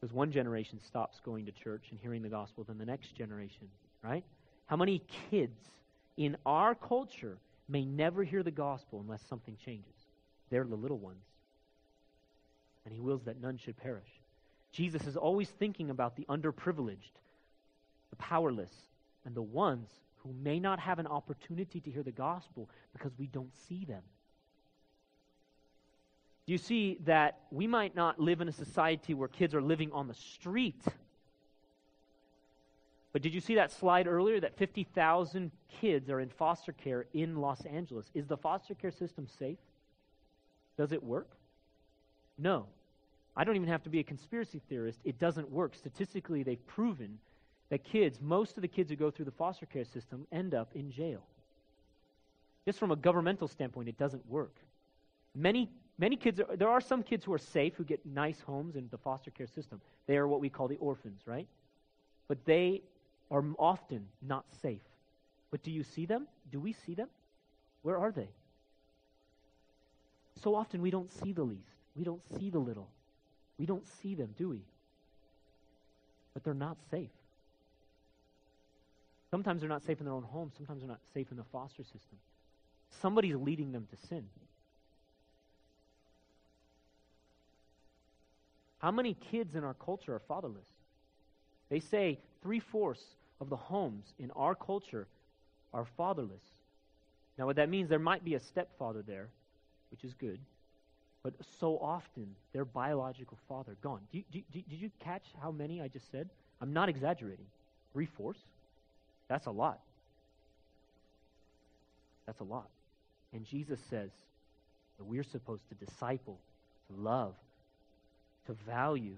because 0.00 0.14
one 0.14 0.32
generation 0.32 0.78
stops 0.80 1.20
going 1.24 1.46
to 1.46 1.52
church 1.52 1.86
and 1.90 1.98
hearing 2.00 2.22
the 2.22 2.28
gospel 2.28 2.64
then 2.64 2.78
the 2.78 2.86
next 2.86 3.14
generation 3.14 3.68
right 4.02 4.24
how 4.66 4.76
many 4.76 5.02
kids 5.30 5.58
in 6.16 6.36
our 6.46 6.74
culture 6.74 7.38
may 7.68 7.84
never 7.84 8.24
hear 8.24 8.42
the 8.42 8.50
gospel 8.50 9.00
unless 9.00 9.22
something 9.28 9.56
changes 9.64 9.94
they're 10.50 10.64
the 10.64 10.76
little 10.76 10.98
ones 10.98 11.24
and 12.84 12.94
he 12.94 13.00
wills 13.00 13.22
that 13.24 13.40
none 13.40 13.56
should 13.56 13.76
perish. 13.76 14.08
Jesus 14.72 15.06
is 15.06 15.16
always 15.16 15.48
thinking 15.48 15.90
about 15.90 16.16
the 16.16 16.24
underprivileged, 16.28 17.12
the 18.10 18.16
powerless, 18.16 18.72
and 19.24 19.34
the 19.34 19.42
ones 19.42 19.88
who 20.18 20.32
may 20.42 20.58
not 20.58 20.78
have 20.78 20.98
an 20.98 21.06
opportunity 21.06 21.80
to 21.80 21.90
hear 21.90 22.02
the 22.02 22.10
gospel 22.10 22.68
because 22.92 23.12
we 23.18 23.26
don't 23.26 23.54
see 23.68 23.84
them. 23.84 24.02
You 26.50 26.58
see 26.58 26.98
that 27.04 27.38
we 27.52 27.68
might 27.68 27.94
not 27.94 28.18
live 28.18 28.40
in 28.40 28.48
a 28.48 28.52
society 28.52 29.14
where 29.14 29.28
kids 29.28 29.54
are 29.54 29.62
living 29.62 29.92
on 29.92 30.08
the 30.08 30.14
street? 30.14 30.82
But 33.12 33.22
did 33.22 33.32
you 33.32 33.40
see 33.40 33.54
that 33.54 33.70
slide 33.70 34.08
earlier 34.08 34.40
that 34.40 34.56
50,000 34.56 35.52
kids 35.80 36.10
are 36.10 36.18
in 36.18 36.28
foster 36.28 36.72
care 36.72 37.06
in 37.14 37.36
Los 37.36 37.64
Angeles? 37.66 38.10
Is 38.14 38.26
the 38.26 38.36
foster 38.36 38.74
care 38.74 38.90
system 38.90 39.28
safe? 39.38 39.58
Does 40.76 40.90
it 40.90 41.04
work? 41.04 41.28
No. 42.36 42.66
I 43.36 43.44
don't 43.44 43.54
even 43.54 43.68
have 43.68 43.84
to 43.84 43.90
be 43.90 44.00
a 44.00 44.02
conspiracy 44.02 44.60
theorist. 44.68 44.98
It 45.04 45.20
doesn't 45.20 45.48
work. 45.52 45.76
Statistically, 45.76 46.42
they've 46.42 46.66
proven 46.66 47.20
that 47.68 47.84
kids, 47.84 48.18
most 48.20 48.56
of 48.56 48.62
the 48.62 48.68
kids 48.68 48.90
who 48.90 48.96
go 48.96 49.12
through 49.12 49.26
the 49.26 49.30
foster 49.30 49.66
care 49.66 49.84
system, 49.84 50.26
end 50.32 50.52
up 50.52 50.72
in 50.74 50.90
jail. 50.90 51.22
Just 52.64 52.80
from 52.80 52.90
a 52.90 52.96
governmental 52.96 53.46
standpoint, 53.46 53.88
it 53.88 53.96
doesn't 53.96 54.28
work. 54.28 54.56
Many, 55.32 55.70
many 56.00 56.16
kids, 56.16 56.40
are, 56.40 56.56
there 56.56 56.70
are 56.70 56.80
some 56.80 57.02
kids 57.02 57.24
who 57.24 57.32
are 57.32 57.38
safe, 57.38 57.74
who 57.74 57.84
get 57.84 58.04
nice 58.04 58.40
homes 58.40 58.74
in 58.74 58.88
the 58.90 58.98
foster 58.98 59.30
care 59.30 59.46
system. 59.46 59.80
They 60.06 60.16
are 60.16 60.26
what 60.26 60.40
we 60.40 60.48
call 60.48 60.66
the 60.66 60.78
orphans, 60.78 61.20
right? 61.26 61.46
But 62.26 62.44
they 62.46 62.80
are 63.30 63.44
often 63.58 64.06
not 64.26 64.44
safe. 64.62 64.82
But 65.50 65.62
do 65.62 65.70
you 65.70 65.84
see 65.84 66.06
them? 66.06 66.26
Do 66.50 66.58
we 66.58 66.72
see 66.72 66.94
them? 66.94 67.08
Where 67.82 67.98
are 67.98 68.10
they? 68.10 68.28
So 70.42 70.54
often 70.54 70.80
we 70.80 70.90
don't 70.90 71.12
see 71.12 71.32
the 71.32 71.42
least. 71.42 71.60
We 71.94 72.04
don't 72.04 72.22
see 72.38 72.50
the 72.50 72.58
little. 72.58 72.88
We 73.58 73.66
don't 73.66 73.86
see 74.00 74.14
them, 74.14 74.34
do 74.38 74.48
we? 74.48 74.60
But 76.32 76.44
they're 76.44 76.54
not 76.54 76.78
safe. 76.90 77.10
Sometimes 79.30 79.60
they're 79.60 79.68
not 79.68 79.84
safe 79.84 79.98
in 80.00 80.06
their 80.06 80.14
own 80.14 80.22
home. 80.22 80.50
Sometimes 80.56 80.80
they're 80.80 80.88
not 80.88 81.00
safe 81.12 81.26
in 81.30 81.36
the 81.36 81.44
foster 81.44 81.82
system. 81.82 82.18
Somebody's 83.02 83.36
leading 83.36 83.70
them 83.70 83.86
to 83.90 84.06
sin. 84.08 84.24
How 88.80 88.90
many 88.90 89.14
kids 89.30 89.54
in 89.54 89.62
our 89.62 89.74
culture 89.74 90.14
are 90.14 90.22
fatherless? 90.26 90.66
They 91.68 91.80
say 91.80 92.18
three 92.42 92.60
fourths 92.60 93.04
of 93.40 93.48
the 93.48 93.56
homes 93.56 94.04
in 94.18 94.30
our 94.32 94.54
culture 94.54 95.06
are 95.72 95.86
fatherless. 95.96 96.42
Now, 97.38 97.46
what 97.46 97.56
that 97.56 97.68
means, 97.68 97.88
there 97.88 97.98
might 97.98 98.24
be 98.24 98.34
a 98.34 98.40
stepfather 98.40 99.02
there, 99.02 99.28
which 99.90 100.02
is 100.02 100.12
good. 100.14 100.40
But 101.22 101.34
so 101.58 101.78
often, 101.78 102.34
their 102.52 102.64
biological 102.64 103.38
father 103.48 103.76
gone. 103.82 104.00
Do 104.10 104.18
you, 104.18 104.24
do, 104.32 104.40
do, 104.52 104.62
did 104.68 104.80
you 104.80 104.90
catch 105.00 105.24
how 105.40 105.50
many 105.50 105.80
I 105.80 105.88
just 105.88 106.10
said? 106.10 106.30
I'm 106.60 106.72
not 106.72 106.88
exaggerating. 106.88 107.46
Three 107.92 108.06
fourths? 108.06 108.40
That's 109.28 109.46
a 109.46 109.50
lot. 109.50 109.80
That's 112.26 112.40
a 112.40 112.44
lot. 112.44 112.68
And 113.32 113.44
Jesus 113.44 113.78
says 113.90 114.10
that 114.98 115.04
we're 115.04 115.22
supposed 115.22 115.62
to 115.68 115.84
disciple, 115.84 116.38
to 116.88 117.00
love, 117.00 117.34
to 118.50 118.64
value 118.64 119.16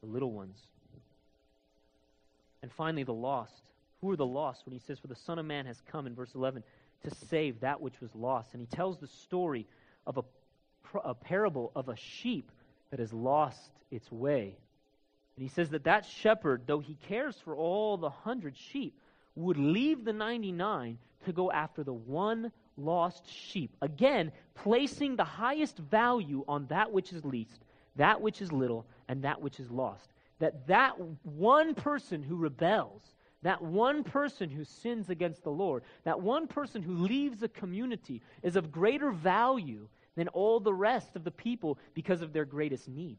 the 0.00 0.08
little 0.08 0.32
ones. 0.32 0.58
And 2.62 2.72
finally, 2.72 3.04
the 3.04 3.12
lost. 3.12 3.62
Who 4.00 4.10
are 4.10 4.16
the 4.16 4.26
lost? 4.26 4.66
When 4.66 4.72
he 4.72 4.80
says, 4.80 4.98
For 4.98 5.06
the 5.06 5.14
Son 5.14 5.38
of 5.38 5.46
Man 5.46 5.66
has 5.66 5.80
come 5.92 6.06
in 6.06 6.14
verse 6.14 6.34
11 6.34 6.62
to 7.04 7.14
save 7.28 7.60
that 7.60 7.80
which 7.80 8.00
was 8.00 8.14
lost. 8.14 8.52
And 8.52 8.60
he 8.60 8.66
tells 8.66 8.98
the 8.98 9.06
story 9.06 9.66
of 10.06 10.18
a, 10.18 10.24
a 11.04 11.14
parable 11.14 11.70
of 11.76 11.88
a 11.88 11.96
sheep 11.96 12.50
that 12.90 12.98
has 12.98 13.12
lost 13.12 13.70
its 13.90 14.10
way. 14.10 14.56
And 15.36 15.42
he 15.42 15.48
says 15.48 15.70
that 15.70 15.84
that 15.84 16.04
shepherd, 16.04 16.62
though 16.66 16.80
he 16.80 16.96
cares 17.08 17.36
for 17.44 17.54
all 17.54 17.96
the 17.96 18.10
hundred 18.10 18.56
sheep, 18.56 18.98
would 19.36 19.58
leave 19.58 20.04
the 20.04 20.12
99 20.12 20.98
to 21.24 21.32
go 21.32 21.52
after 21.52 21.84
the 21.84 21.92
one 21.92 22.50
lost 22.84 23.28
sheep. 23.28 23.76
Again, 23.82 24.32
placing 24.54 25.16
the 25.16 25.24
highest 25.24 25.78
value 25.78 26.44
on 26.48 26.66
that 26.66 26.92
which 26.92 27.12
is 27.12 27.24
least, 27.24 27.64
that 27.96 28.20
which 28.20 28.40
is 28.42 28.52
little, 28.52 28.86
and 29.08 29.22
that 29.22 29.40
which 29.40 29.60
is 29.60 29.70
lost. 29.70 30.12
That 30.38 30.66
that 30.66 30.94
one 31.24 31.74
person 31.74 32.22
who 32.22 32.36
rebels, 32.36 33.02
that 33.42 33.62
one 33.62 34.04
person 34.04 34.50
who 34.50 34.64
sins 34.64 35.10
against 35.10 35.42
the 35.42 35.50
Lord, 35.50 35.82
that 36.04 36.20
one 36.20 36.46
person 36.46 36.82
who 36.82 36.94
leaves 36.94 37.42
a 37.42 37.48
community 37.48 38.22
is 38.42 38.56
of 38.56 38.72
greater 38.72 39.10
value 39.10 39.88
than 40.16 40.28
all 40.28 40.60
the 40.60 40.74
rest 40.74 41.16
of 41.16 41.24
the 41.24 41.30
people 41.30 41.78
because 41.94 42.22
of 42.22 42.32
their 42.32 42.44
greatest 42.44 42.88
need. 42.88 43.18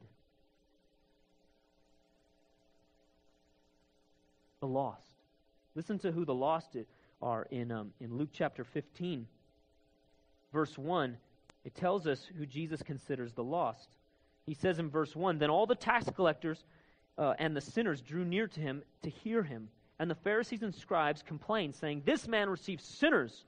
The 4.59 4.67
lost. 4.67 5.07
Listen 5.73 5.97
to 5.99 6.11
who 6.11 6.25
the 6.25 6.33
lost 6.33 6.75
are 7.21 7.47
in, 7.51 7.71
um, 7.71 7.91
in 7.99 8.17
Luke 8.17 8.29
chapter 8.33 8.63
15, 8.63 9.25
verse 10.51 10.77
1. 10.77 11.17
It 11.63 11.75
tells 11.75 12.07
us 12.07 12.27
who 12.37 12.45
Jesus 12.45 12.81
considers 12.81 13.33
the 13.33 13.43
lost. 13.43 13.89
He 14.45 14.53
says 14.53 14.79
in 14.79 14.89
verse 14.89 15.15
1 15.15 15.37
Then 15.37 15.49
all 15.49 15.65
the 15.65 15.75
tax 15.75 16.09
collectors 16.15 16.65
uh, 17.17 17.33
and 17.39 17.55
the 17.55 17.61
sinners 17.61 18.01
drew 18.01 18.25
near 18.25 18.47
to 18.47 18.59
him 18.59 18.83
to 19.03 19.09
hear 19.09 19.43
him. 19.43 19.69
And 19.99 20.09
the 20.09 20.15
Pharisees 20.15 20.63
and 20.63 20.73
scribes 20.73 21.21
complained, 21.21 21.75
saying, 21.75 22.01
This 22.05 22.27
man 22.27 22.49
receives 22.49 22.83
sinners 22.83 23.45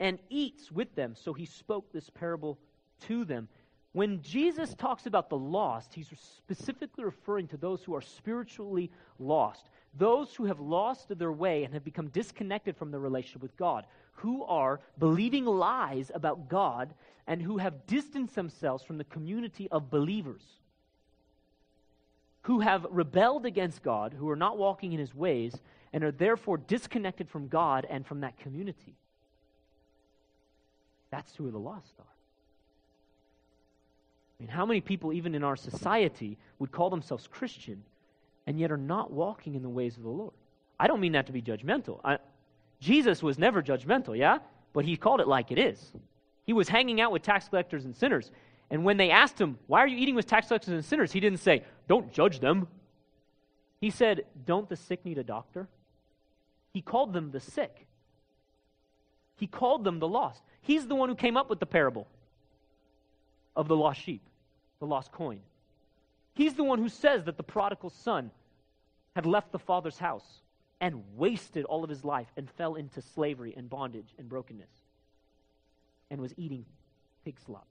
and 0.00 0.18
eats 0.30 0.72
with 0.72 0.92
them. 0.96 1.14
So 1.14 1.32
he 1.32 1.46
spoke 1.46 1.92
this 1.92 2.10
parable 2.10 2.58
to 3.06 3.24
them. 3.24 3.48
When 3.92 4.22
Jesus 4.22 4.74
talks 4.74 5.06
about 5.06 5.28
the 5.28 5.36
lost, 5.36 5.92
he's 5.92 6.08
specifically 6.18 7.04
referring 7.04 7.46
to 7.48 7.58
those 7.58 7.84
who 7.84 7.94
are 7.94 8.00
spiritually 8.00 8.90
lost, 9.18 9.68
those 9.94 10.34
who 10.34 10.46
have 10.46 10.60
lost 10.60 11.16
their 11.16 11.30
way 11.30 11.64
and 11.64 11.74
have 11.74 11.84
become 11.84 12.08
disconnected 12.08 12.76
from 12.76 12.90
their 12.90 13.00
relationship 13.00 13.42
with 13.42 13.56
God, 13.56 13.84
who 14.16 14.44
are 14.44 14.80
believing 14.98 15.44
lies 15.44 16.10
about 16.14 16.48
God 16.48 16.94
and 17.26 17.40
who 17.40 17.58
have 17.58 17.86
distanced 17.86 18.34
themselves 18.34 18.82
from 18.82 18.98
the 18.98 19.04
community 19.04 19.68
of 19.70 19.90
believers, 19.90 20.42
who 22.42 22.60
have 22.60 22.86
rebelled 22.90 23.46
against 23.46 23.82
God, 23.82 24.14
who 24.18 24.28
are 24.28 24.36
not 24.36 24.58
walking 24.58 24.92
in 24.92 24.98
his 24.98 25.14
ways, 25.14 25.54
and 25.92 26.02
are 26.02 26.10
therefore 26.10 26.56
disconnected 26.56 27.28
from 27.28 27.48
God 27.48 27.86
and 27.88 28.06
from 28.06 28.20
that 28.20 28.38
community. 28.38 28.94
That's 31.10 31.34
who 31.36 31.50
the 31.50 31.58
lost 31.58 31.92
are. 31.98 32.04
I 34.38 34.42
mean, 34.42 34.48
how 34.48 34.66
many 34.66 34.80
people, 34.80 35.12
even 35.12 35.34
in 35.34 35.44
our 35.44 35.56
society, 35.56 36.38
would 36.58 36.72
call 36.72 36.90
themselves 36.90 37.28
Christian 37.28 37.84
and 38.46 38.58
yet 38.58 38.72
are 38.72 38.76
not 38.76 39.12
walking 39.12 39.54
in 39.54 39.62
the 39.62 39.68
ways 39.68 39.96
of 39.96 40.02
the 40.02 40.08
Lord? 40.08 40.32
I 40.80 40.88
don't 40.88 41.00
mean 41.00 41.12
that 41.12 41.26
to 41.26 41.32
be 41.32 41.42
judgmental. 41.42 42.00
I, 42.02 42.18
Jesus 42.82 43.22
was 43.22 43.38
never 43.38 43.62
judgmental, 43.62 44.18
yeah? 44.18 44.38
But 44.72 44.84
he 44.84 44.96
called 44.96 45.20
it 45.20 45.28
like 45.28 45.52
it 45.52 45.58
is. 45.58 45.92
He 46.44 46.52
was 46.52 46.68
hanging 46.68 47.00
out 47.00 47.12
with 47.12 47.22
tax 47.22 47.48
collectors 47.48 47.84
and 47.84 47.94
sinners. 47.94 48.32
And 48.70 48.84
when 48.84 48.96
they 48.96 49.10
asked 49.10 49.40
him, 49.40 49.56
Why 49.68 49.78
are 49.78 49.86
you 49.86 49.96
eating 49.96 50.16
with 50.16 50.26
tax 50.26 50.48
collectors 50.48 50.74
and 50.74 50.84
sinners? 50.84 51.12
He 51.12 51.20
didn't 51.20 51.38
say, 51.38 51.62
Don't 51.86 52.12
judge 52.12 52.40
them. 52.40 52.66
He 53.80 53.90
said, 53.90 54.24
Don't 54.44 54.68
the 54.68 54.74
sick 54.74 55.04
need 55.04 55.18
a 55.18 55.22
doctor? 55.22 55.68
He 56.72 56.82
called 56.82 57.12
them 57.12 57.30
the 57.30 57.38
sick. 57.38 57.86
He 59.36 59.46
called 59.46 59.84
them 59.84 60.00
the 60.00 60.08
lost. 60.08 60.42
He's 60.60 60.88
the 60.88 60.96
one 60.96 61.08
who 61.08 61.14
came 61.14 61.36
up 61.36 61.48
with 61.48 61.60
the 61.60 61.66
parable 61.66 62.08
of 63.54 63.68
the 63.68 63.76
lost 63.76 64.00
sheep, 64.00 64.22
the 64.80 64.86
lost 64.86 65.12
coin. 65.12 65.38
He's 66.34 66.54
the 66.54 66.64
one 66.64 66.80
who 66.80 66.88
says 66.88 67.22
that 67.24 67.36
the 67.36 67.44
prodigal 67.44 67.90
son 67.90 68.32
had 69.14 69.24
left 69.24 69.52
the 69.52 69.58
father's 69.60 69.98
house 69.98 70.42
and 70.82 71.00
wasted 71.16 71.64
all 71.64 71.84
of 71.84 71.88
his 71.88 72.04
life 72.04 72.26
and 72.36 72.50
fell 72.50 72.74
into 72.74 73.00
slavery 73.00 73.54
and 73.56 73.70
bondage 73.70 74.12
and 74.18 74.28
brokenness 74.28 74.68
and 76.10 76.20
was 76.20 76.34
eating 76.36 76.66
pig 77.24 77.38
slop. 77.46 77.68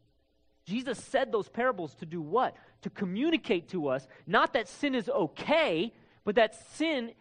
Jesus 0.65 0.97
said 0.97 1.29
those 1.29 1.49
parables 1.49 1.93
to 1.95 2.05
do 2.05 2.21
what? 2.21 2.55
To 2.83 2.89
communicate 2.89 3.67
to 3.69 3.89
us 3.89 4.07
not 4.25 4.53
that 4.53 4.69
sin 4.69 4.95
is 4.95 5.09
okay, 5.09 5.93
but 6.23 6.35
that 6.35 6.55
sin 6.77 7.11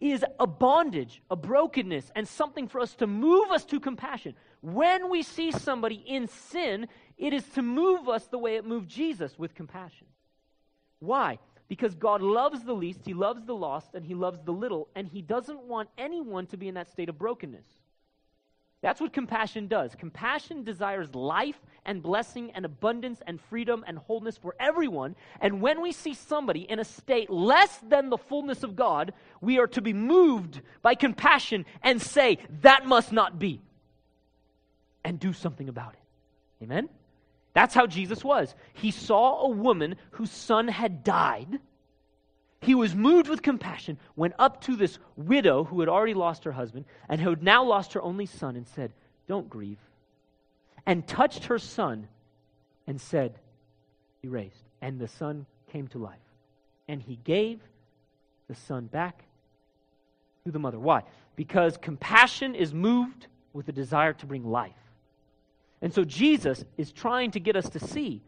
is 0.00 0.24
a 0.40 0.48
bondage, 0.48 1.22
a 1.30 1.36
brokenness, 1.36 2.10
and 2.16 2.26
something 2.26 2.66
for 2.66 2.80
us 2.80 2.94
to 2.96 3.06
move 3.06 3.50
us 3.52 3.64
to 3.66 3.78
compassion. 3.78 4.34
When 4.62 5.08
we 5.10 5.22
see 5.22 5.52
somebody 5.52 5.94
in 5.94 6.26
sin, 6.26 6.88
it 7.16 7.32
is 7.32 7.44
to 7.50 7.62
move 7.62 8.08
us 8.08 8.26
the 8.26 8.38
way 8.38 8.56
it 8.56 8.66
moved 8.66 8.88
Jesus 8.90 9.38
with 9.38 9.54
compassion. 9.54 10.08
Why? 10.98 11.38
Because 11.68 11.94
God 11.94 12.22
loves 12.22 12.62
the 12.62 12.74
least, 12.74 13.00
He 13.04 13.14
loves 13.14 13.44
the 13.44 13.54
lost, 13.54 13.94
and 13.94 14.04
He 14.04 14.14
loves 14.14 14.38
the 14.44 14.52
little, 14.52 14.88
and 14.94 15.08
He 15.08 15.22
doesn't 15.22 15.62
want 15.62 15.88
anyone 15.98 16.46
to 16.46 16.56
be 16.56 16.68
in 16.68 16.74
that 16.74 16.90
state 16.90 17.08
of 17.08 17.18
brokenness. 17.18 17.66
That's 18.82 19.00
what 19.00 19.12
compassion 19.12 19.66
does. 19.66 19.94
Compassion 19.94 20.62
desires 20.62 21.12
life 21.14 21.58
and 21.84 22.02
blessing 22.02 22.52
and 22.52 22.64
abundance 22.64 23.20
and 23.26 23.40
freedom 23.40 23.84
and 23.86 23.98
wholeness 23.98 24.36
for 24.36 24.54
everyone. 24.60 25.16
And 25.40 25.60
when 25.60 25.80
we 25.80 25.92
see 25.92 26.14
somebody 26.14 26.60
in 26.60 26.78
a 26.78 26.84
state 26.84 27.30
less 27.30 27.78
than 27.78 28.10
the 28.10 28.18
fullness 28.18 28.62
of 28.62 28.76
God, 28.76 29.12
we 29.40 29.58
are 29.58 29.66
to 29.68 29.80
be 29.80 29.92
moved 29.92 30.60
by 30.82 30.94
compassion 30.94 31.64
and 31.82 32.00
say, 32.00 32.38
that 32.60 32.86
must 32.86 33.12
not 33.12 33.38
be. 33.38 33.62
And 35.04 35.18
do 35.18 35.32
something 35.32 35.68
about 35.68 35.94
it. 35.94 36.64
Amen? 36.64 36.88
That's 37.56 37.74
how 37.74 37.88
Jesus 37.88 38.22
was. 38.22 38.54
He 38.74 38.92
saw 38.92 39.40
a 39.40 39.48
woman 39.48 39.96
whose 40.12 40.30
son 40.30 40.68
had 40.68 41.02
died 41.02 41.58
he 42.66 42.74
was 42.74 42.96
moved 42.96 43.28
with 43.28 43.42
compassion, 43.42 43.96
went 44.16 44.34
up 44.40 44.62
to 44.62 44.74
this 44.74 44.98
widow 45.16 45.62
who 45.62 45.78
had 45.78 45.88
already 45.88 46.14
lost 46.14 46.42
her 46.42 46.50
husband 46.50 46.84
and 47.08 47.20
who 47.20 47.30
had 47.30 47.42
now 47.42 47.62
lost 47.62 47.92
her 47.92 48.02
only 48.02 48.26
son 48.26 48.56
and 48.56 48.66
said, 48.66 48.92
Don't 49.28 49.48
grieve. 49.48 49.78
And 50.84 51.06
touched 51.06 51.44
her 51.44 51.60
son 51.60 52.08
and 52.86 53.00
said, 53.00 53.38
He 54.22 54.26
raised. 54.26 54.64
And 54.80 54.98
the 54.98 55.08
son 55.08 55.46
came 55.70 55.86
to 55.88 55.98
life. 55.98 56.18
And 56.88 57.00
he 57.00 57.18
gave 57.22 57.60
the 58.48 58.54
son 58.54 58.86
back 58.86 59.22
to 60.44 60.50
the 60.50 60.58
mother. 60.58 60.78
Why? 60.78 61.02
Because 61.34 61.76
compassion 61.76 62.54
is 62.54 62.74
moved 62.74 63.26
with 63.52 63.68
a 63.68 63.72
desire 63.72 64.12
to 64.14 64.26
bring 64.26 64.44
life. 64.44 64.72
And 65.86 65.94
so 65.94 66.02
Jesus 66.02 66.64
is 66.76 66.90
trying 66.90 67.30
to 67.30 67.38
get 67.38 67.54
us 67.54 67.70
to 67.70 67.78
see 67.78 68.20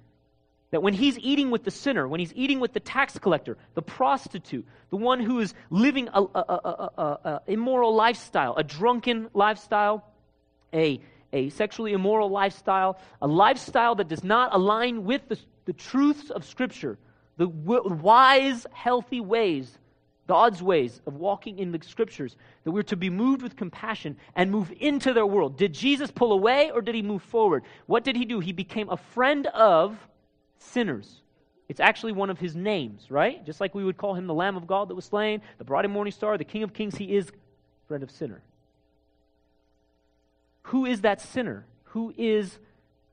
that 0.70 0.80
when 0.80 0.94
he's 0.94 1.18
eating 1.18 1.50
with 1.50 1.64
the 1.64 1.72
sinner, 1.72 2.06
when 2.06 2.20
he's 2.20 2.32
eating 2.36 2.60
with 2.60 2.72
the 2.72 2.78
tax 2.78 3.18
collector, 3.18 3.58
the 3.74 3.82
prostitute, 3.82 4.64
the 4.90 4.96
one 4.96 5.18
who 5.18 5.40
is 5.40 5.54
living 5.68 6.08
a, 6.14 6.22
a, 6.22 6.38
a, 6.38 7.02
a 7.02 7.42
immoral 7.48 7.96
lifestyle, 7.96 8.54
a 8.54 8.62
drunken 8.62 9.28
lifestyle, 9.34 10.04
a, 10.72 11.00
a 11.32 11.48
sexually 11.48 11.94
immoral 11.94 12.30
lifestyle, 12.30 12.96
a 13.20 13.26
lifestyle 13.26 13.96
that 13.96 14.06
does 14.06 14.22
not 14.22 14.54
align 14.54 15.04
with 15.04 15.28
the, 15.28 15.36
the 15.64 15.72
truths 15.72 16.30
of 16.30 16.44
Scripture, 16.44 16.96
the 17.38 17.48
w- 17.48 17.92
wise, 17.92 18.68
healthy 18.72 19.20
ways, 19.20 19.76
God's 20.28 20.62
ways 20.62 21.00
of 21.06 21.14
walking 21.14 21.58
in 21.58 21.72
the 21.72 21.80
Scriptures, 21.82 22.36
that 22.62 22.70
we're 22.70 22.82
to 22.84 22.96
be 22.96 23.08
moved 23.08 23.40
with 23.40 23.56
compassion 23.56 24.16
and 24.36 24.50
move 24.50 24.70
into 24.78 25.14
their 25.14 25.26
world. 25.26 25.56
Did 25.56 25.72
Jesus 25.72 26.10
pull 26.10 26.32
away 26.32 26.70
or 26.70 26.82
did 26.82 26.94
he 26.94 27.02
move 27.02 27.22
forward? 27.22 27.64
What 27.86 28.04
did 28.04 28.14
he 28.14 28.26
do? 28.26 28.38
He 28.38 28.52
became 28.52 28.90
a 28.90 28.98
friend 28.98 29.46
of 29.48 29.96
sinners. 30.58 31.22
It's 31.70 31.80
actually 31.80 32.12
one 32.12 32.28
of 32.28 32.38
his 32.38 32.54
names, 32.54 33.10
right? 33.10 33.44
Just 33.44 33.58
like 33.58 33.74
we 33.74 33.84
would 33.84 33.96
call 33.96 34.14
him 34.14 34.26
the 34.26 34.34
Lamb 34.34 34.56
of 34.56 34.66
God 34.66 34.88
that 34.88 34.94
was 34.94 35.06
slain, 35.06 35.40
the 35.56 35.64
bright 35.64 35.86
and 35.86 35.94
morning 35.94 36.12
star, 36.12 36.36
the 36.36 36.44
King 36.44 36.62
of 36.62 36.74
kings, 36.74 36.94
he 36.94 37.16
is 37.16 37.32
friend 37.88 38.02
of 38.02 38.10
sinner. 38.10 38.42
Who 40.64 40.84
is 40.84 41.00
that 41.00 41.22
sinner? 41.22 41.64
Who 41.84 42.12
is, 42.18 42.58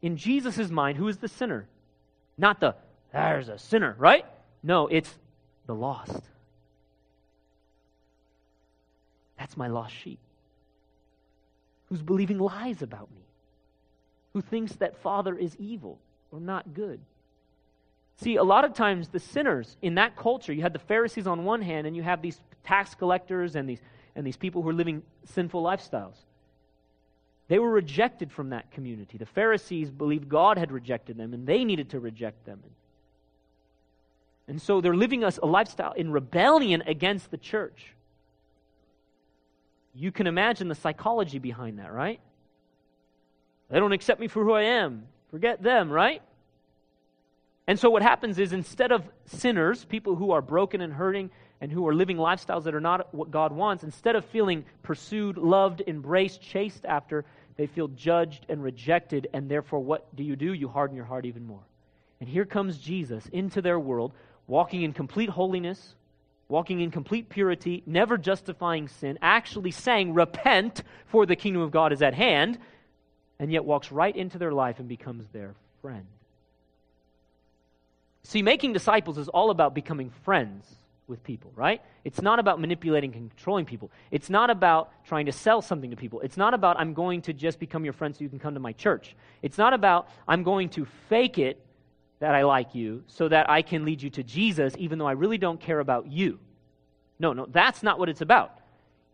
in 0.01 0.17
Jesus' 0.17 0.69
mind, 0.69 0.97
who 0.97 1.07
is 1.07 1.17
the 1.17 1.29
sinner? 1.29 1.65
Not 2.37 2.59
the, 2.59 2.75
there's 3.13 3.47
a 3.47 3.57
sinner, 3.57 3.95
right? 3.97 4.25
No, 4.61 4.87
it's 4.87 5.13
the 5.65 5.73
lost. 5.73 6.21
That's 9.37 9.57
my 9.57 9.67
lost 9.67 9.93
sheep. 9.93 10.19
Who's 11.89 12.01
believing 12.01 12.39
lies 12.39 12.81
about 12.81 13.11
me? 13.11 13.21
Who 14.33 14.41
thinks 14.41 14.73
that 14.73 14.97
Father 14.97 15.37
is 15.37 15.55
evil 15.57 15.99
or 16.31 16.39
not 16.39 16.73
good? 16.73 16.99
See, 18.17 18.37
a 18.37 18.43
lot 18.43 18.65
of 18.65 18.73
times 18.73 19.09
the 19.09 19.19
sinners 19.19 19.77
in 19.81 19.95
that 19.95 20.15
culture, 20.15 20.53
you 20.53 20.61
had 20.61 20.73
the 20.73 20.79
Pharisees 20.79 21.27
on 21.27 21.43
one 21.43 21.61
hand, 21.61 21.85
and 21.85 21.95
you 21.95 22.03
have 22.03 22.21
these 22.21 22.39
tax 22.63 22.95
collectors 22.95 23.55
and 23.55 23.69
these, 23.69 23.81
and 24.15 24.25
these 24.25 24.37
people 24.37 24.61
who 24.61 24.69
are 24.69 24.73
living 24.73 25.03
sinful 25.25 25.61
lifestyles. 25.61 26.15
They 27.47 27.59
were 27.59 27.69
rejected 27.69 28.31
from 28.31 28.49
that 28.49 28.71
community. 28.71 29.17
The 29.17 29.25
Pharisees 29.25 29.91
believed 29.91 30.29
God 30.29 30.57
had 30.57 30.71
rejected 30.71 31.17
them, 31.17 31.33
and 31.33 31.45
they 31.45 31.63
needed 31.63 31.89
to 31.91 31.99
reject 31.99 32.45
them. 32.45 32.61
And 34.47 34.61
so 34.61 34.81
they're 34.81 34.95
living 34.95 35.23
us 35.23 35.37
a 35.41 35.45
lifestyle 35.45 35.93
in 35.93 36.11
rebellion 36.11 36.83
against 36.85 37.31
the 37.31 37.37
church. 37.37 37.94
You 39.95 40.11
can 40.11 40.27
imagine 40.27 40.67
the 40.67 40.75
psychology 40.75 41.39
behind 41.39 41.79
that, 41.79 41.91
right? 41.93 42.19
They 43.69 43.79
don't 43.79 43.93
accept 43.93 44.19
me 44.19 44.27
for 44.27 44.43
who 44.43 44.51
I 44.51 44.63
am. 44.63 45.07
Forget 45.31 45.63
them, 45.63 45.89
right? 45.89 46.21
And 47.67 47.79
so 47.79 47.89
what 47.89 48.01
happens 48.01 48.37
is 48.37 48.53
instead 48.53 48.91
of 48.91 49.03
sinners, 49.25 49.85
people 49.85 50.15
who 50.15 50.31
are 50.31 50.41
broken 50.41 50.81
and 50.81 50.93
hurting 50.93 51.31
and 51.61 51.71
who 51.71 51.87
are 51.87 51.95
living 51.95 52.17
lifestyles 52.17 52.65
that 52.65 52.75
are 52.75 52.81
not 52.81 53.13
what 53.13 53.31
God 53.31 53.51
wants, 53.51 53.83
instead 53.83 54.15
of 54.15 54.25
feeling 54.25 54.65
pursued, 54.83 55.37
loved, 55.37 55.81
embraced, 55.87 56.41
chased 56.41 56.85
after, 56.85 57.25
they 57.55 57.65
feel 57.65 57.87
judged 57.87 58.45
and 58.49 58.61
rejected. 58.61 59.29
And 59.33 59.49
therefore, 59.49 59.79
what 59.79 60.13
do 60.15 60.23
you 60.23 60.35
do? 60.35 60.53
You 60.53 60.67
harden 60.67 60.95
your 60.95 61.05
heart 61.05 61.25
even 61.25 61.47
more. 61.47 61.63
And 62.19 62.29
here 62.29 62.45
comes 62.45 62.77
Jesus 62.77 63.25
into 63.27 63.61
their 63.61 63.79
world, 63.79 64.11
walking 64.45 64.83
in 64.83 64.93
complete 64.93 65.29
holiness, 65.29 65.95
walking 66.47 66.79
in 66.79 66.91
complete 66.91 67.29
purity, 67.29 67.83
never 67.85 68.17
justifying 68.17 68.87
sin, 68.87 69.17
actually 69.21 69.71
saying, 69.71 70.13
Repent, 70.13 70.83
for 71.07 71.25
the 71.25 71.35
kingdom 71.35 71.61
of 71.61 71.71
God 71.71 71.91
is 71.91 72.01
at 72.01 72.13
hand, 72.13 72.57
and 73.39 73.51
yet 73.51 73.65
walks 73.65 73.91
right 73.91 74.15
into 74.15 74.37
their 74.37 74.51
life 74.51 74.79
and 74.79 74.87
becomes 74.87 75.25
their 75.33 75.53
friend. 75.81 76.05
See, 78.23 78.41
making 78.41 78.73
disciples 78.73 79.17
is 79.17 79.27
all 79.27 79.49
about 79.51 79.75
becoming 79.75 80.11
friends 80.23 80.65
with 81.07 81.23
people, 81.23 81.51
right? 81.55 81.81
It's 82.03 82.21
not 82.21 82.39
about 82.39 82.59
manipulating 82.59 83.13
and 83.13 83.29
controlling 83.29 83.65
people. 83.65 83.91
It's 84.09 84.29
not 84.29 84.49
about 84.49 84.91
trying 85.05 85.27
to 85.27 85.31
sell 85.31 85.61
something 85.61 85.91
to 85.91 85.95
people. 85.95 86.21
It's 86.21 86.37
not 86.37 86.53
about, 86.53 86.79
I'm 86.79 86.93
going 86.93 87.21
to 87.23 87.33
just 87.33 87.59
become 87.59 87.83
your 87.83 87.93
friend 87.93 88.15
so 88.15 88.23
you 88.23 88.29
can 88.29 88.39
come 88.39 88.55
to 88.55 88.59
my 88.59 88.73
church. 88.73 89.15
It's 89.43 89.57
not 89.57 89.73
about, 89.73 90.09
I'm 90.27 90.43
going 90.43 90.69
to 90.69 90.85
fake 91.09 91.37
it 91.37 91.63
that 92.25 92.33
I 92.33 92.43
like 92.43 92.73
you 92.73 93.03
so 93.05 93.27
that 93.27 93.51
I 93.51 93.61
can 93.61 93.85
lead 93.85 94.01
you 94.01 94.09
to 94.09 94.23
Jesus 94.23 94.73
even 94.79 94.97
though 94.97 95.05
I 95.05 95.11
really 95.11 95.37
don't 95.37 95.59
care 95.59 95.79
about 95.79 96.07
you. 96.07 96.39
No, 97.19 97.33
no, 97.33 97.45
that's 97.45 97.83
not 97.83 97.99
what 97.99 98.09
it's 98.09 98.21
about. 98.21 98.57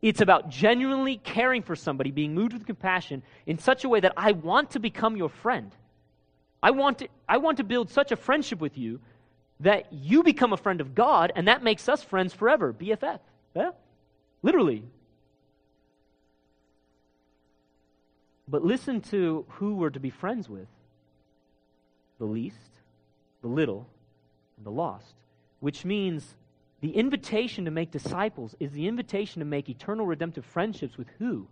It's 0.01 0.21
about 0.21 0.47
genuinely 0.47 1.17
caring 1.17 1.61
for 1.61 1.75
somebody, 1.75 2.11
being 2.11 2.33
moved 2.33 2.53
with 2.53 2.65
compassion 2.65 3.21
in 3.45 3.59
such 3.59 3.83
a 3.83 3.89
way 3.89 3.99
that 3.99 4.13
I 4.15 4.31
want 4.31 4.71
to 4.71 4.79
become 4.79 5.17
your 5.17 5.27
friend. 5.27 5.75
I 6.63 6.71
want 6.71 6.99
to, 6.99 7.09
I 7.27 7.35
want 7.35 7.57
to 7.57 7.65
build 7.65 7.89
such 7.89 8.13
a 8.13 8.15
friendship 8.15 8.61
with 8.61 8.77
you 8.77 9.01
that 9.59 9.91
you 9.91 10.23
become 10.23 10.53
a 10.53 10.57
friend 10.57 10.79
of 10.79 10.95
God, 10.95 11.33
and 11.35 11.49
that 11.49 11.63
makes 11.63 11.89
us 11.89 12.01
friends 12.01 12.33
forever. 12.33 12.71
BFF. 12.71 13.19
Yeah? 13.53 13.71
Literally. 14.41 14.83
But 18.47 18.63
listen 18.63 19.01
to 19.11 19.45
who 19.49 19.75
we're 19.75 19.89
to 19.89 19.99
be 19.99 20.11
friends 20.11 20.47
with 20.47 20.69
the 22.21 22.25
least, 22.25 22.80
the 23.41 23.47
little, 23.47 23.87
and 24.57 24.65
the 24.65 24.71
lost. 24.71 25.15
Which 25.59 25.85
means 25.85 26.35
the 26.81 26.95
invitation 26.95 27.65
to 27.65 27.71
make 27.71 27.91
disciples 27.91 28.55
is 28.59 28.71
the 28.71 28.87
invitation 28.87 29.39
to 29.39 29.45
make 29.45 29.69
eternal 29.69 30.05
redemptive 30.05 30.45
friendships 30.45 30.97
with 30.97 31.07
who? 31.19 31.47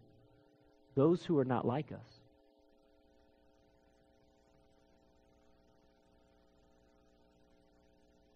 Those 0.96 1.26
who 1.26 1.38
are 1.38 1.46
not 1.46 1.66
like 1.66 1.92
us. 1.92 2.20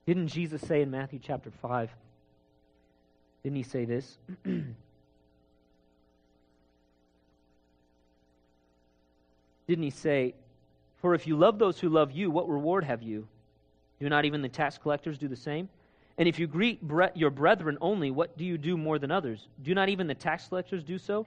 Didn't 0.05 0.27
Jesus 0.27 0.61
say 0.61 0.81
in 0.81 0.91
Matthew 0.91 1.19
chapter 1.21 1.49
5? 1.49 1.89
Didn't 3.43 3.55
he 3.55 3.63
say 3.63 3.85
this? 3.85 4.17
Didn't 4.43 4.75
he 9.83 9.91
say, 9.91 10.35
For 11.01 11.15
if 11.15 11.25
you 11.25 11.37
love 11.37 11.57
those 11.57 11.79
who 11.79 11.89
love 11.89 12.11
you, 12.11 12.29
what 12.29 12.49
reward 12.49 12.83
have 12.83 13.01
you? 13.01 13.27
Do 13.99 14.09
not 14.09 14.25
even 14.25 14.41
the 14.41 14.49
tax 14.49 14.77
collectors 14.77 15.17
do 15.17 15.27
the 15.27 15.35
same? 15.35 15.69
And 16.17 16.27
if 16.27 16.37
you 16.37 16.47
greet 16.47 16.81
bre- 16.81 17.05
your 17.15 17.29
brethren 17.29 17.77
only, 17.81 18.11
what 18.11 18.37
do 18.37 18.45
you 18.45 18.57
do 18.57 18.77
more 18.77 18.99
than 18.99 19.11
others? 19.11 19.47
Do 19.61 19.73
not 19.73 19.89
even 19.89 20.07
the 20.07 20.15
tax 20.15 20.47
collectors 20.47 20.83
do 20.83 20.97
so? 20.97 21.25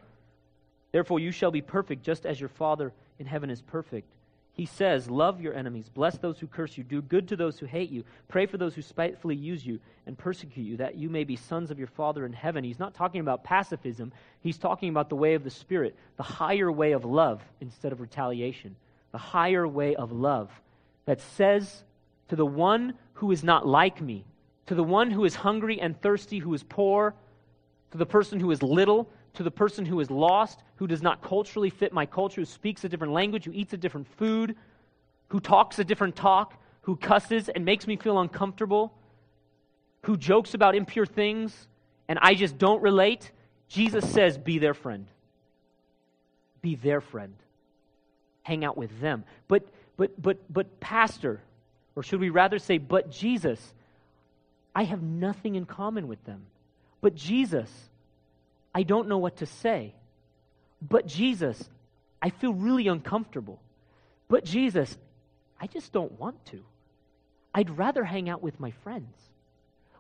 Therefore, 0.92 1.18
you 1.18 1.32
shall 1.32 1.50
be 1.50 1.62
perfect, 1.62 2.04
just 2.04 2.24
as 2.24 2.40
your 2.40 2.48
Father 2.48 2.92
in 3.18 3.26
heaven 3.26 3.50
is 3.50 3.62
perfect. 3.62 4.08
He 4.52 4.64
says, 4.64 5.10
Love 5.10 5.40
your 5.40 5.52
enemies, 5.52 5.90
bless 5.92 6.16
those 6.16 6.38
who 6.38 6.46
curse 6.46 6.78
you, 6.78 6.84
do 6.84 7.02
good 7.02 7.28
to 7.28 7.36
those 7.36 7.58
who 7.58 7.66
hate 7.66 7.90
you, 7.90 8.04
pray 8.28 8.46
for 8.46 8.56
those 8.56 8.74
who 8.74 8.80
spitefully 8.80 9.34
use 9.34 9.66
you 9.66 9.80
and 10.06 10.16
persecute 10.16 10.62
you, 10.62 10.76
that 10.78 10.94
you 10.94 11.10
may 11.10 11.24
be 11.24 11.36
sons 11.36 11.70
of 11.70 11.78
your 11.78 11.88
Father 11.88 12.24
in 12.24 12.32
heaven. 12.32 12.64
He's 12.64 12.78
not 12.78 12.94
talking 12.94 13.20
about 13.20 13.44
pacifism, 13.44 14.12
he's 14.40 14.56
talking 14.56 14.88
about 14.88 15.10
the 15.10 15.16
way 15.16 15.34
of 15.34 15.44
the 15.44 15.50
Spirit, 15.50 15.94
the 16.16 16.22
higher 16.22 16.72
way 16.72 16.92
of 16.92 17.04
love 17.04 17.42
instead 17.60 17.92
of 17.92 18.00
retaliation, 18.00 18.76
the 19.12 19.18
higher 19.18 19.68
way 19.68 19.94
of 19.94 20.12
love 20.12 20.50
that 21.04 21.20
says 21.20 21.84
to 22.28 22.36
the 22.36 22.46
one 22.46 22.94
who 23.14 23.30
is 23.32 23.44
not 23.44 23.66
like 23.66 24.00
me, 24.00 24.24
to 24.66 24.74
the 24.74 24.82
one 24.82 25.10
who 25.10 25.24
is 25.24 25.34
hungry 25.34 25.80
and 25.80 26.00
thirsty, 26.00 26.38
who 26.38 26.52
is 26.54 26.62
poor, 26.62 27.14
to 27.92 27.98
the 27.98 28.06
person 28.06 28.40
who 28.40 28.50
is 28.50 28.62
little, 28.62 29.08
to 29.34 29.42
the 29.42 29.50
person 29.50 29.84
who 29.84 30.00
is 30.00 30.10
lost, 30.10 30.62
who 30.76 30.86
does 30.86 31.02
not 31.02 31.22
culturally 31.22 31.70
fit 31.70 31.92
my 31.92 32.06
culture, 32.06 32.40
who 32.40 32.44
speaks 32.44 32.84
a 32.84 32.88
different 32.88 33.12
language, 33.12 33.44
who 33.44 33.52
eats 33.52 33.72
a 33.72 33.76
different 33.76 34.06
food, 34.16 34.56
who 35.28 35.40
talks 35.40 35.78
a 35.78 35.84
different 35.84 36.16
talk, 36.16 36.60
who 36.82 36.96
cusses 36.96 37.48
and 37.48 37.64
makes 37.64 37.86
me 37.86 37.96
feel 37.96 38.18
uncomfortable, 38.20 38.92
who 40.02 40.16
jokes 40.16 40.54
about 40.54 40.74
impure 40.74 41.06
things, 41.06 41.68
and 42.08 42.18
I 42.22 42.34
just 42.34 42.58
don't 42.58 42.80
relate, 42.80 43.32
Jesus 43.68 44.08
says, 44.08 44.38
Be 44.38 44.58
their 44.58 44.74
friend. 44.74 45.06
Be 46.62 46.76
their 46.76 47.00
friend. 47.00 47.34
Hang 48.42 48.64
out 48.64 48.76
with 48.76 49.00
them. 49.00 49.24
But, 49.48 49.66
but, 49.96 50.20
but, 50.20 50.38
but, 50.52 50.80
Pastor, 50.80 51.40
or 51.96 52.02
should 52.02 52.20
we 52.20 52.28
rather 52.28 52.60
say, 52.60 52.78
But 52.78 53.10
Jesus, 53.10 53.74
I 54.74 54.84
have 54.84 55.02
nothing 55.02 55.56
in 55.56 55.64
common 55.64 56.06
with 56.06 56.22
them. 56.24 56.42
But 57.00 57.16
Jesus, 57.16 57.70
I 58.74 58.82
don't 58.82 59.08
know 59.08 59.18
what 59.18 59.38
to 59.38 59.46
say. 59.46 59.94
But 60.86 61.06
Jesus, 61.06 61.62
I 62.20 62.30
feel 62.30 62.52
really 62.52 62.86
uncomfortable. 62.86 63.58
But 64.28 64.44
Jesus, 64.44 64.96
I 65.60 65.66
just 65.66 65.92
don't 65.92 66.18
want 66.20 66.44
to. 66.46 66.62
I'd 67.54 67.78
rather 67.78 68.04
hang 68.04 68.28
out 68.28 68.42
with 68.42 68.60
my 68.60 68.70
friends. 68.70 69.16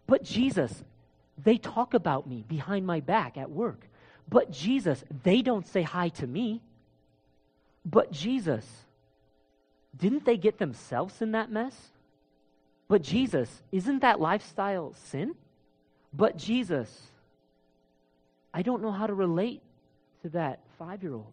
But 0.06 0.22
Jesus, 0.22 0.84
they 1.42 1.56
talk 1.56 1.94
about 1.94 2.26
me 2.26 2.44
behind 2.46 2.86
my 2.86 3.00
back 3.00 3.38
at 3.38 3.50
work. 3.50 3.80
But 4.28 4.50
Jesus, 4.50 5.02
they 5.22 5.40
don't 5.40 5.66
say 5.66 5.82
hi 5.82 6.10
to 6.10 6.26
me. 6.26 6.60
But 7.84 8.12
Jesus, 8.12 8.66
didn't 9.96 10.24
they 10.24 10.36
get 10.36 10.58
themselves 10.58 11.22
in 11.22 11.32
that 11.32 11.50
mess? 11.50 11.74
But 12.88 13.02
Jesus, 13.02 13.62
isn't 13.72 14.00
that 14.00 14.20
lifestyle 14.20 14.94
sin? 15.06 15.34
But 16.12 16.36
Jesus, 16.36 17.08
I 18.54 18.62
don't 18.62 18.82
know 18.82 18.92
how 18.92 19.06
to 19.06 19.14
relate 19.14 19.62
to 20.22 20.28
that 20.30 20.60
five 20.78 21.02
year 21.02 21.14
old 21.14 21.32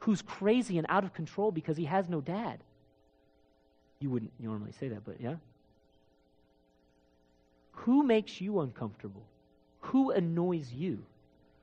who's 0.00 0.20
crazy 0.20 0.76
and 0.78 0.86
out 0.90 1.04
of 1.04 1.14
control 1.14 1.50
because 1.50 1.76
he 1.76 1.86
has 1.86 2.08
no 2.08 2.20
dad. 2.20 2.58
You 4.00 4.10
wouldn't 4.10 4.32
normally 4.38 4.72
say 4.78 4.88
that, 4.88 5.04
but 5.04 5.20
yeah? 5.20 5.36
Who 7.72 8.02
makes 8.02 8.40
you 8.40 8.60
uncomfortable? 8.60 9.22
Who 9.80 10.10
annoys 10.10 10.72
you? 10.72 11.02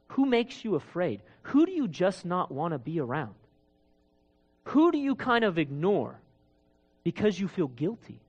Who 0.10 0.26
makes 0.26 0.66
you 0.66 0.76
afraid? 0.76 1.22
Who 1.44 1.66
do 1.66 1.72
you 1.72 1.88
just 1.88 2.26
not 2.26 2.52
want 2.52 2.74
to 2.74 2.80
be 2.80 3.00
around? 3.00 3.36
Who 4.66 4.92
do 4.92 4.98
you 4.98 5.16
kind 5.16 5.44
of 5.44 5.58
ignore 5.58 6.20
because 7.04 7.40
you 7.40 7.48
feel 7.48 7.68
guilty? 7.68 8.20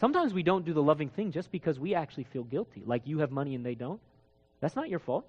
Sometimes 0.00 0.34
we 0.34 0.42
don't 0.42 0.64
do 0.64 0.72
the 0.72 0.82
loving 0.82 1.08
thing 1.08 1.30
just 1.30 1.52
because 1.52 1.78
we 1.78 1.94
actually 1.94 2.24
feel 2.24 2.42
guilty, 2.42 2.82
like 2.84 3.06
you 3.06 3.18
have 3.20 3.30
money 3.30 3.54
and 3.54 3.64
they 3.64 3.74
don't. 3.74 4.00
That's 4.60 4.76
not 4.76 4.88
your 4.88 4.98
fault. 4.98 5.24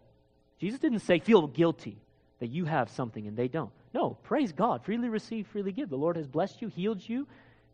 Jesus 0.59 0.79
didn't 0.79 0.99
say, 0.99 1.19
feel 1.19 1.47
guilty 1.47 1.97
that 2.39 2.47
you 2.47 2.65
have 2.65 2.89
something 2.89 3.27
and 3.27 3.37
they 3.37 3.47
don't. 3.47 3.71
No, 3.93 4.17
praise 4.23 4.51
God. 4.51 4.83
Freely 4.83 5.09
receive, 5.09 5.47
freely 5.47 5.71
give. 5.71 5.89
The 5.89 5.95
Lord 5.95 6.15
has 6.17 6.27
blessed 6.27 6.61
you, 6.61 6.67
healed 6.69 7.07
you, 7.07 7.27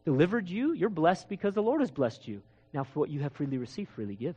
delivered 0.05 0.49
you. 0.49 0.73
You're 0.73 0.89
blessed 0.89 1.29
because 1.29 1.53
the 1.53 1.63
Lord 1.63 1.81
has 1.81 1.89
blessed 1.91 2.27
you. 2.27 2.41
Now, 2.73 2.83
for 2.83 2.99
what 2.99 3.09
you 3.09 3.21
have 3.21 3.33
freely 3.33 3.57
received, 3.57 3.89
freely 3.91 4.15
give. 4.15 4.35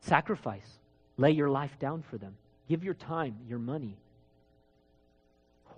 Sacrifice. 0.00 0.78
Lay 1.16 1.32
your 1.32 1.50
life 1.50 1.78
down 1.80 2.02
for 2.02 2.18
them. 2.18 2.36
Give 2.68 2.84
your 2.84 2.94
time, 2.94 3.36
your 3.48 3.58
money. 3.58 3.96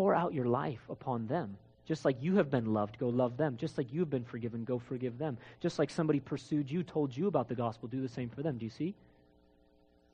Pour 0.00 0.14
out 0.14 0.32
your 0.32 0.46
life 0.46 0.80
upon 0.88 1.26
them. 1.26 1.58
Just 1.84 2.06
like 2.06 2.22
you 2.22 2.36
have 2.36 2.50
been 2.50 2.72
loved, 2.72 2.98
go 2.98 3.10
love 3.10 3.36
them. 3.36 3.58
Just 3.58 3.76
like 3.76 3.92
you 3.92 4.00
have 4.00 4.08
been 4.08 4.24
forgiven, 4.24 4.64
go 4.64 4.78
forgive 4.78 5.18
them. 5.18 5.36
Just 5.60 5.78
like 5.78 5.90
somebody 5.90 6.20
pursued 6.20 6.70
you, 6.70 6.82
told 6.82 7.14
you 7.14 7.26
about 7.26 7.48
the 7.50 7.54
gospel, 7.54 7.86
do 7.86 8.00
the 8.00 8.08
same 8.08 8.30
for 8.30 8.42
them. 8.42 8.56
Do 8.56 8.64
you 8.64 8.70
see? 8.70 8.94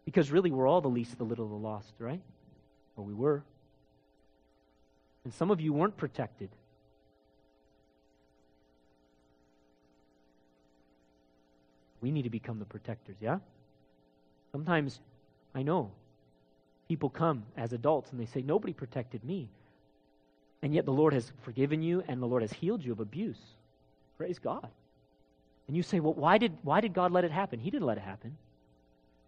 Because 0.05 0.32
really, 0.32 0.51
we're 0.51 0.66
all 0.66 0.80
the 0.80 0.89
least, 0.89 1.16
the 1.18 1.24
little, 1.24 1.47
the 1.47 1.55
lost, 1.55 1.93
right? 2.01 2.20
Or 2.97 3.05
we 3.05 3.14
were. 3.14 3.45
And 5.22 5.32
some 5.32 5.53
of 5.53 5.61
you 5.61 5.72
weren't 5.72 5.97
protected. 5.97 6.51
We 12.01 12.11
need 12.11 12.22
to 12.22 12.30
become 12.30 12.59
the 12.59 12.64
protectors, 12.64 13.18
yeah? 13.20 13.39
Sometimes, 14.51 14.99
I 15.55 15.62
know, 15.62 15.93
people 16.89 17.09
come 17.09 17.45
as 17.57 17.72
adults 17.72 18.11
and 18.11 18.20
they 18.20 18.26
say, 18.26 18.43
Nobody 18.43 18.72
protected 18.72 19.22
me. 19.22 19.49
And 20.67 20.75
yet 20.75 20.85
the 20.85 20.93
Lord 20.93 21.12
has 21.12 21.31
forgiven 21.43 21.81
you 21.81 22.03
and 22.09 22.21
the 22.21 22.27
Lord 22.27 22.43
has 22.43 22.53
healed 22.53 22.85
you 22.85 22.91
of 22.91 22.99
abuse. 22.99 23.39
Praise 24.19 24.41
God. 24.41 24.67
And 25.69 25.77
you 25.77 25.85
say, 25.85 26.01
well, 26.01 26.14
why 26.14 26.39
did, 26.39 26.59
why 26.64 26.81
did 26.81 26.93
God 26.93 27.12
let 27.12 27.23
it 27.23 27.31
happen? 27.31 27.61
He 27.61 27.71
didn't 27.71 27.87
let 27.87 27.99
it 27.99 28.03
happen. 28.03 28.37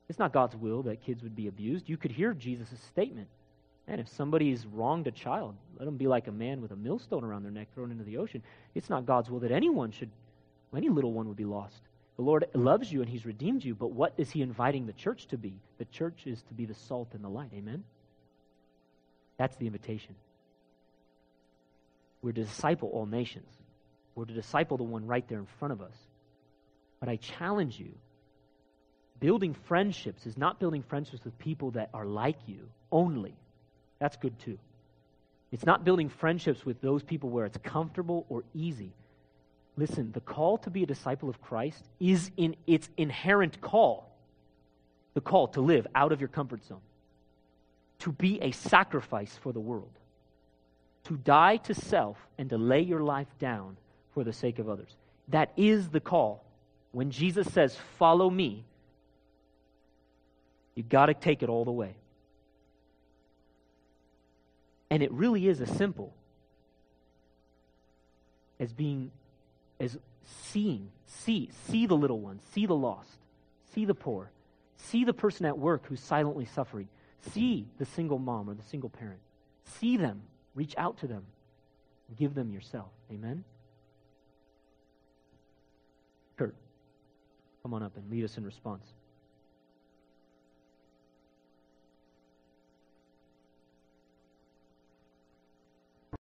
It's 0.09 0.19
not 0.19 0.33
God's 0.33 0.57
will 0.57 0.83
that 0.83 1.01
kids 1.01 1.23
would 1.23 1.37
be 1.37 1.47
abused. 1.47 1.89
You 1.89 1.97
could 1.97 2.11
hear 2.11 2.35
Jesus' 2.35 2.81
statement. 2.89 3.29
And 3.87 4.01
if 4.01 4.09
somebody's 4.09 4.67
wronged 4.67 5.07
a 5.07 5.13
child, 5.13 5.55
let 5.79 5.85
them 5.85 5.97
be 5.97 6.09
like 6.09 6.27
a 6.27 6.33
man 6.33 6.61
with 6.61 6.73
a 6.73 6.77
millstone 6.77 7.23
around 7.23 7.45
their 7.45 7.53
neck 7.53 7.69
thrown 7.73 7.93
into 7.93 8.03
the 8.03 8.17
ocean. 8.17 8.43
It's 8.75 8.91
not 8.91 9.07
God's 9.07 9.31
will 9.31 9.39
that 9.39 9.53
anyone 9.53 9.93
should, 9.93 10.11
any 10.77 10.89
little 10.89 11.13
one 11.13 11.29
would 11.29 11.37
be 11.37 11.45
lost. 11.45 11.83
The 12.17 12.23
Lord 12.23 12.47
loves 12.53 12.93
you 12.93 13.01
and 13.01 13.09
He's 13.09 13.25
redeemed 13.25 13.65
you, 13.65 13.77
but 13.77 13.93
what 13.93 14.13
is 14.17 14.29
He 14.29 14.43
inviting 14.43 14.87
the 14.87 14.93
church 14.95 15.27
to 15.29 15.39
be? 15.39 15.53
The 15.79 15.85
church 15.85 16.23
is 16.27 16.43
to 16.49 16.55
be 16.55 16.65
the 16.65 16.75
salt 16.75 17.11
and 17.13 17.23
the 17.23 17.29
light. 17.29 17.53
Amen? 17.55 17.85
That's 19.37 19.55
the 19.55 19.67
invitation. 19.67 20.17
We're 22.23 22.33
to 22.33 22.45
disciple 22.45 22.91
all 22.91 23.07
nations. 23.07 23.49
We're 24.15 24.25
to 24.25 24.35
disciple 24.35 24.77
the 24.77 24.85
one 24.85 25.07
right 25.07 25.27
there 25.29 25.39
in 25.39 25.47
front 25.59 25.73
of 25.73 25.81
us. 25.81 25.95
But 27.01 27.09
I 27.09 27.17
challenge 27.17 27.79
you 27.79 27.93
building 29.21 29.55
friendships 29.67 30.27
is 30.27 30.39
not 30.39 30.61
building 30.61 30.83
friendships 30.83 31.25
with 31.25 31.37
people 31.39 31.73
that 31.73 31.91
are 31.93 32.07
like 32.07 32.39
you 32.47 32.69
only. 32.93 33.35
That's 33.99 34.17
good 34.17 34.39
too. 34.39 34.59
It's 35.51 35.67
not 35.67 35.85
building 35.85 36.09
friendships 36.09 36.65
with 36.65 36.81
those 36.81 37.03
people 37.03 37.31
where 37.31 37.47
it's 37.47 37.59
comfortable 37.59 38.27
or 38.29 38.45
easy. 38.55 38.93
Listen, 39.77 40.13
the 40.13 40.21
call 40.21 40.59
to 40.59 40.71
be 40.71 40.83
a 40.83 40.87
disciple 40.87 41.29
of 41.29 41.41
Christ 41.41 41.85
is 41.99 42.31
in 42.37 42.57
its 42.67 42.89
inherent 42.97 43.61
call 43.61 44.09
the 45.15 45.21
call 45.21 45.49
to 45.49 45.61
live 45.61 45.85
out 45.97 46.13
of 46.13 46.21
your 46.21 46.29
comfort 46.29 46.65
zone, 46.65 46.81
to 47.99 48.13
be 48.13 48.41
a 48.41 48.53
sacrifice 48.53 49.37
for 49.43 49.53
the 49.53 49.59
world 49.59 49.91
to 51.09 51.17
die 51.17 51.57
to 51.57 51.75
self 51.75 52.19
and 52.37 52.51
to 52.51 52.59
lay 52.59 52.81
your 52.81 53.01
life 53.01 53.29
down 53.39 53.77
for 54.13 54.25
the 54.25 54.33
sake 54.33 54.59
of 54.59 54.69
others. 54.69 54.95
That 55.29 55.51
is 55.57 55.89
the 55.89 56.01
call. 56.01 56.45
When 56.93 57.11
Jesus 57.11 57.51
says, 57.53 57.77
Follow 57.99 58.29
me, 58.29 58.65
you've 60.75 60.91
got 60.91 61.07
to 61.07 61.15
take 61.15 61.43
it 61.43 61.49
all 61.49 61.65
the 61.65 61.73
way. 61.73 61.95
And 64.91 65.03
it 65.03 65.11
really 65.13 65.49
is 65.49 65.61
as 65.63 65.71
simple 65.71 66.13
as 68.61 68.73
being, 68.73 69.11
as 69.81 69.97
seeing, 70.25 70.91
see, 71.07 71.49
see 71.69 71.87
the 71.87 71.95
little 71.95 72.21
ones, 72.21 72.43
see 72.53 72.67
the 72.67 72.75
lost, 72.75 73.17
see 73.75 73.87
the 73.87 73.95
poor, 73.95 74.31
see 74.77 75.05
the 75.05 75.15
person 75.15 75.47
at 75.47 75.59
work 75.59 75.87
who's 75.87 76.01
silently 76.01 76.45
suffering, 76.45 76.89
see 77.33 77.67
the 77.79 77.87
single 77.87 78.19
mom 78.19 78.51
or 78.51 78.55
the 78.55 78.63
single 78.65 78.91
parent, 78.91 79.21
see 79.65 79.97
them 79.97 80.23
Reach 80.59 80.75
out 80.77 80.99
to 80.99 81.07
them. 81.07 81.25
Give 82.19 82.35
them 82.35 82.51
yourself. 82.51 82.89
Amen? 83.13 83.45
Kurt, 86.37 86.57
come 87.63 87.75
on 87.75 87.85
up 87.85 87.97
and 87.97 88.11
lead 88.11 88.25
us 88.25 88.37
in 88.37 88.45
response. 88.45 88.83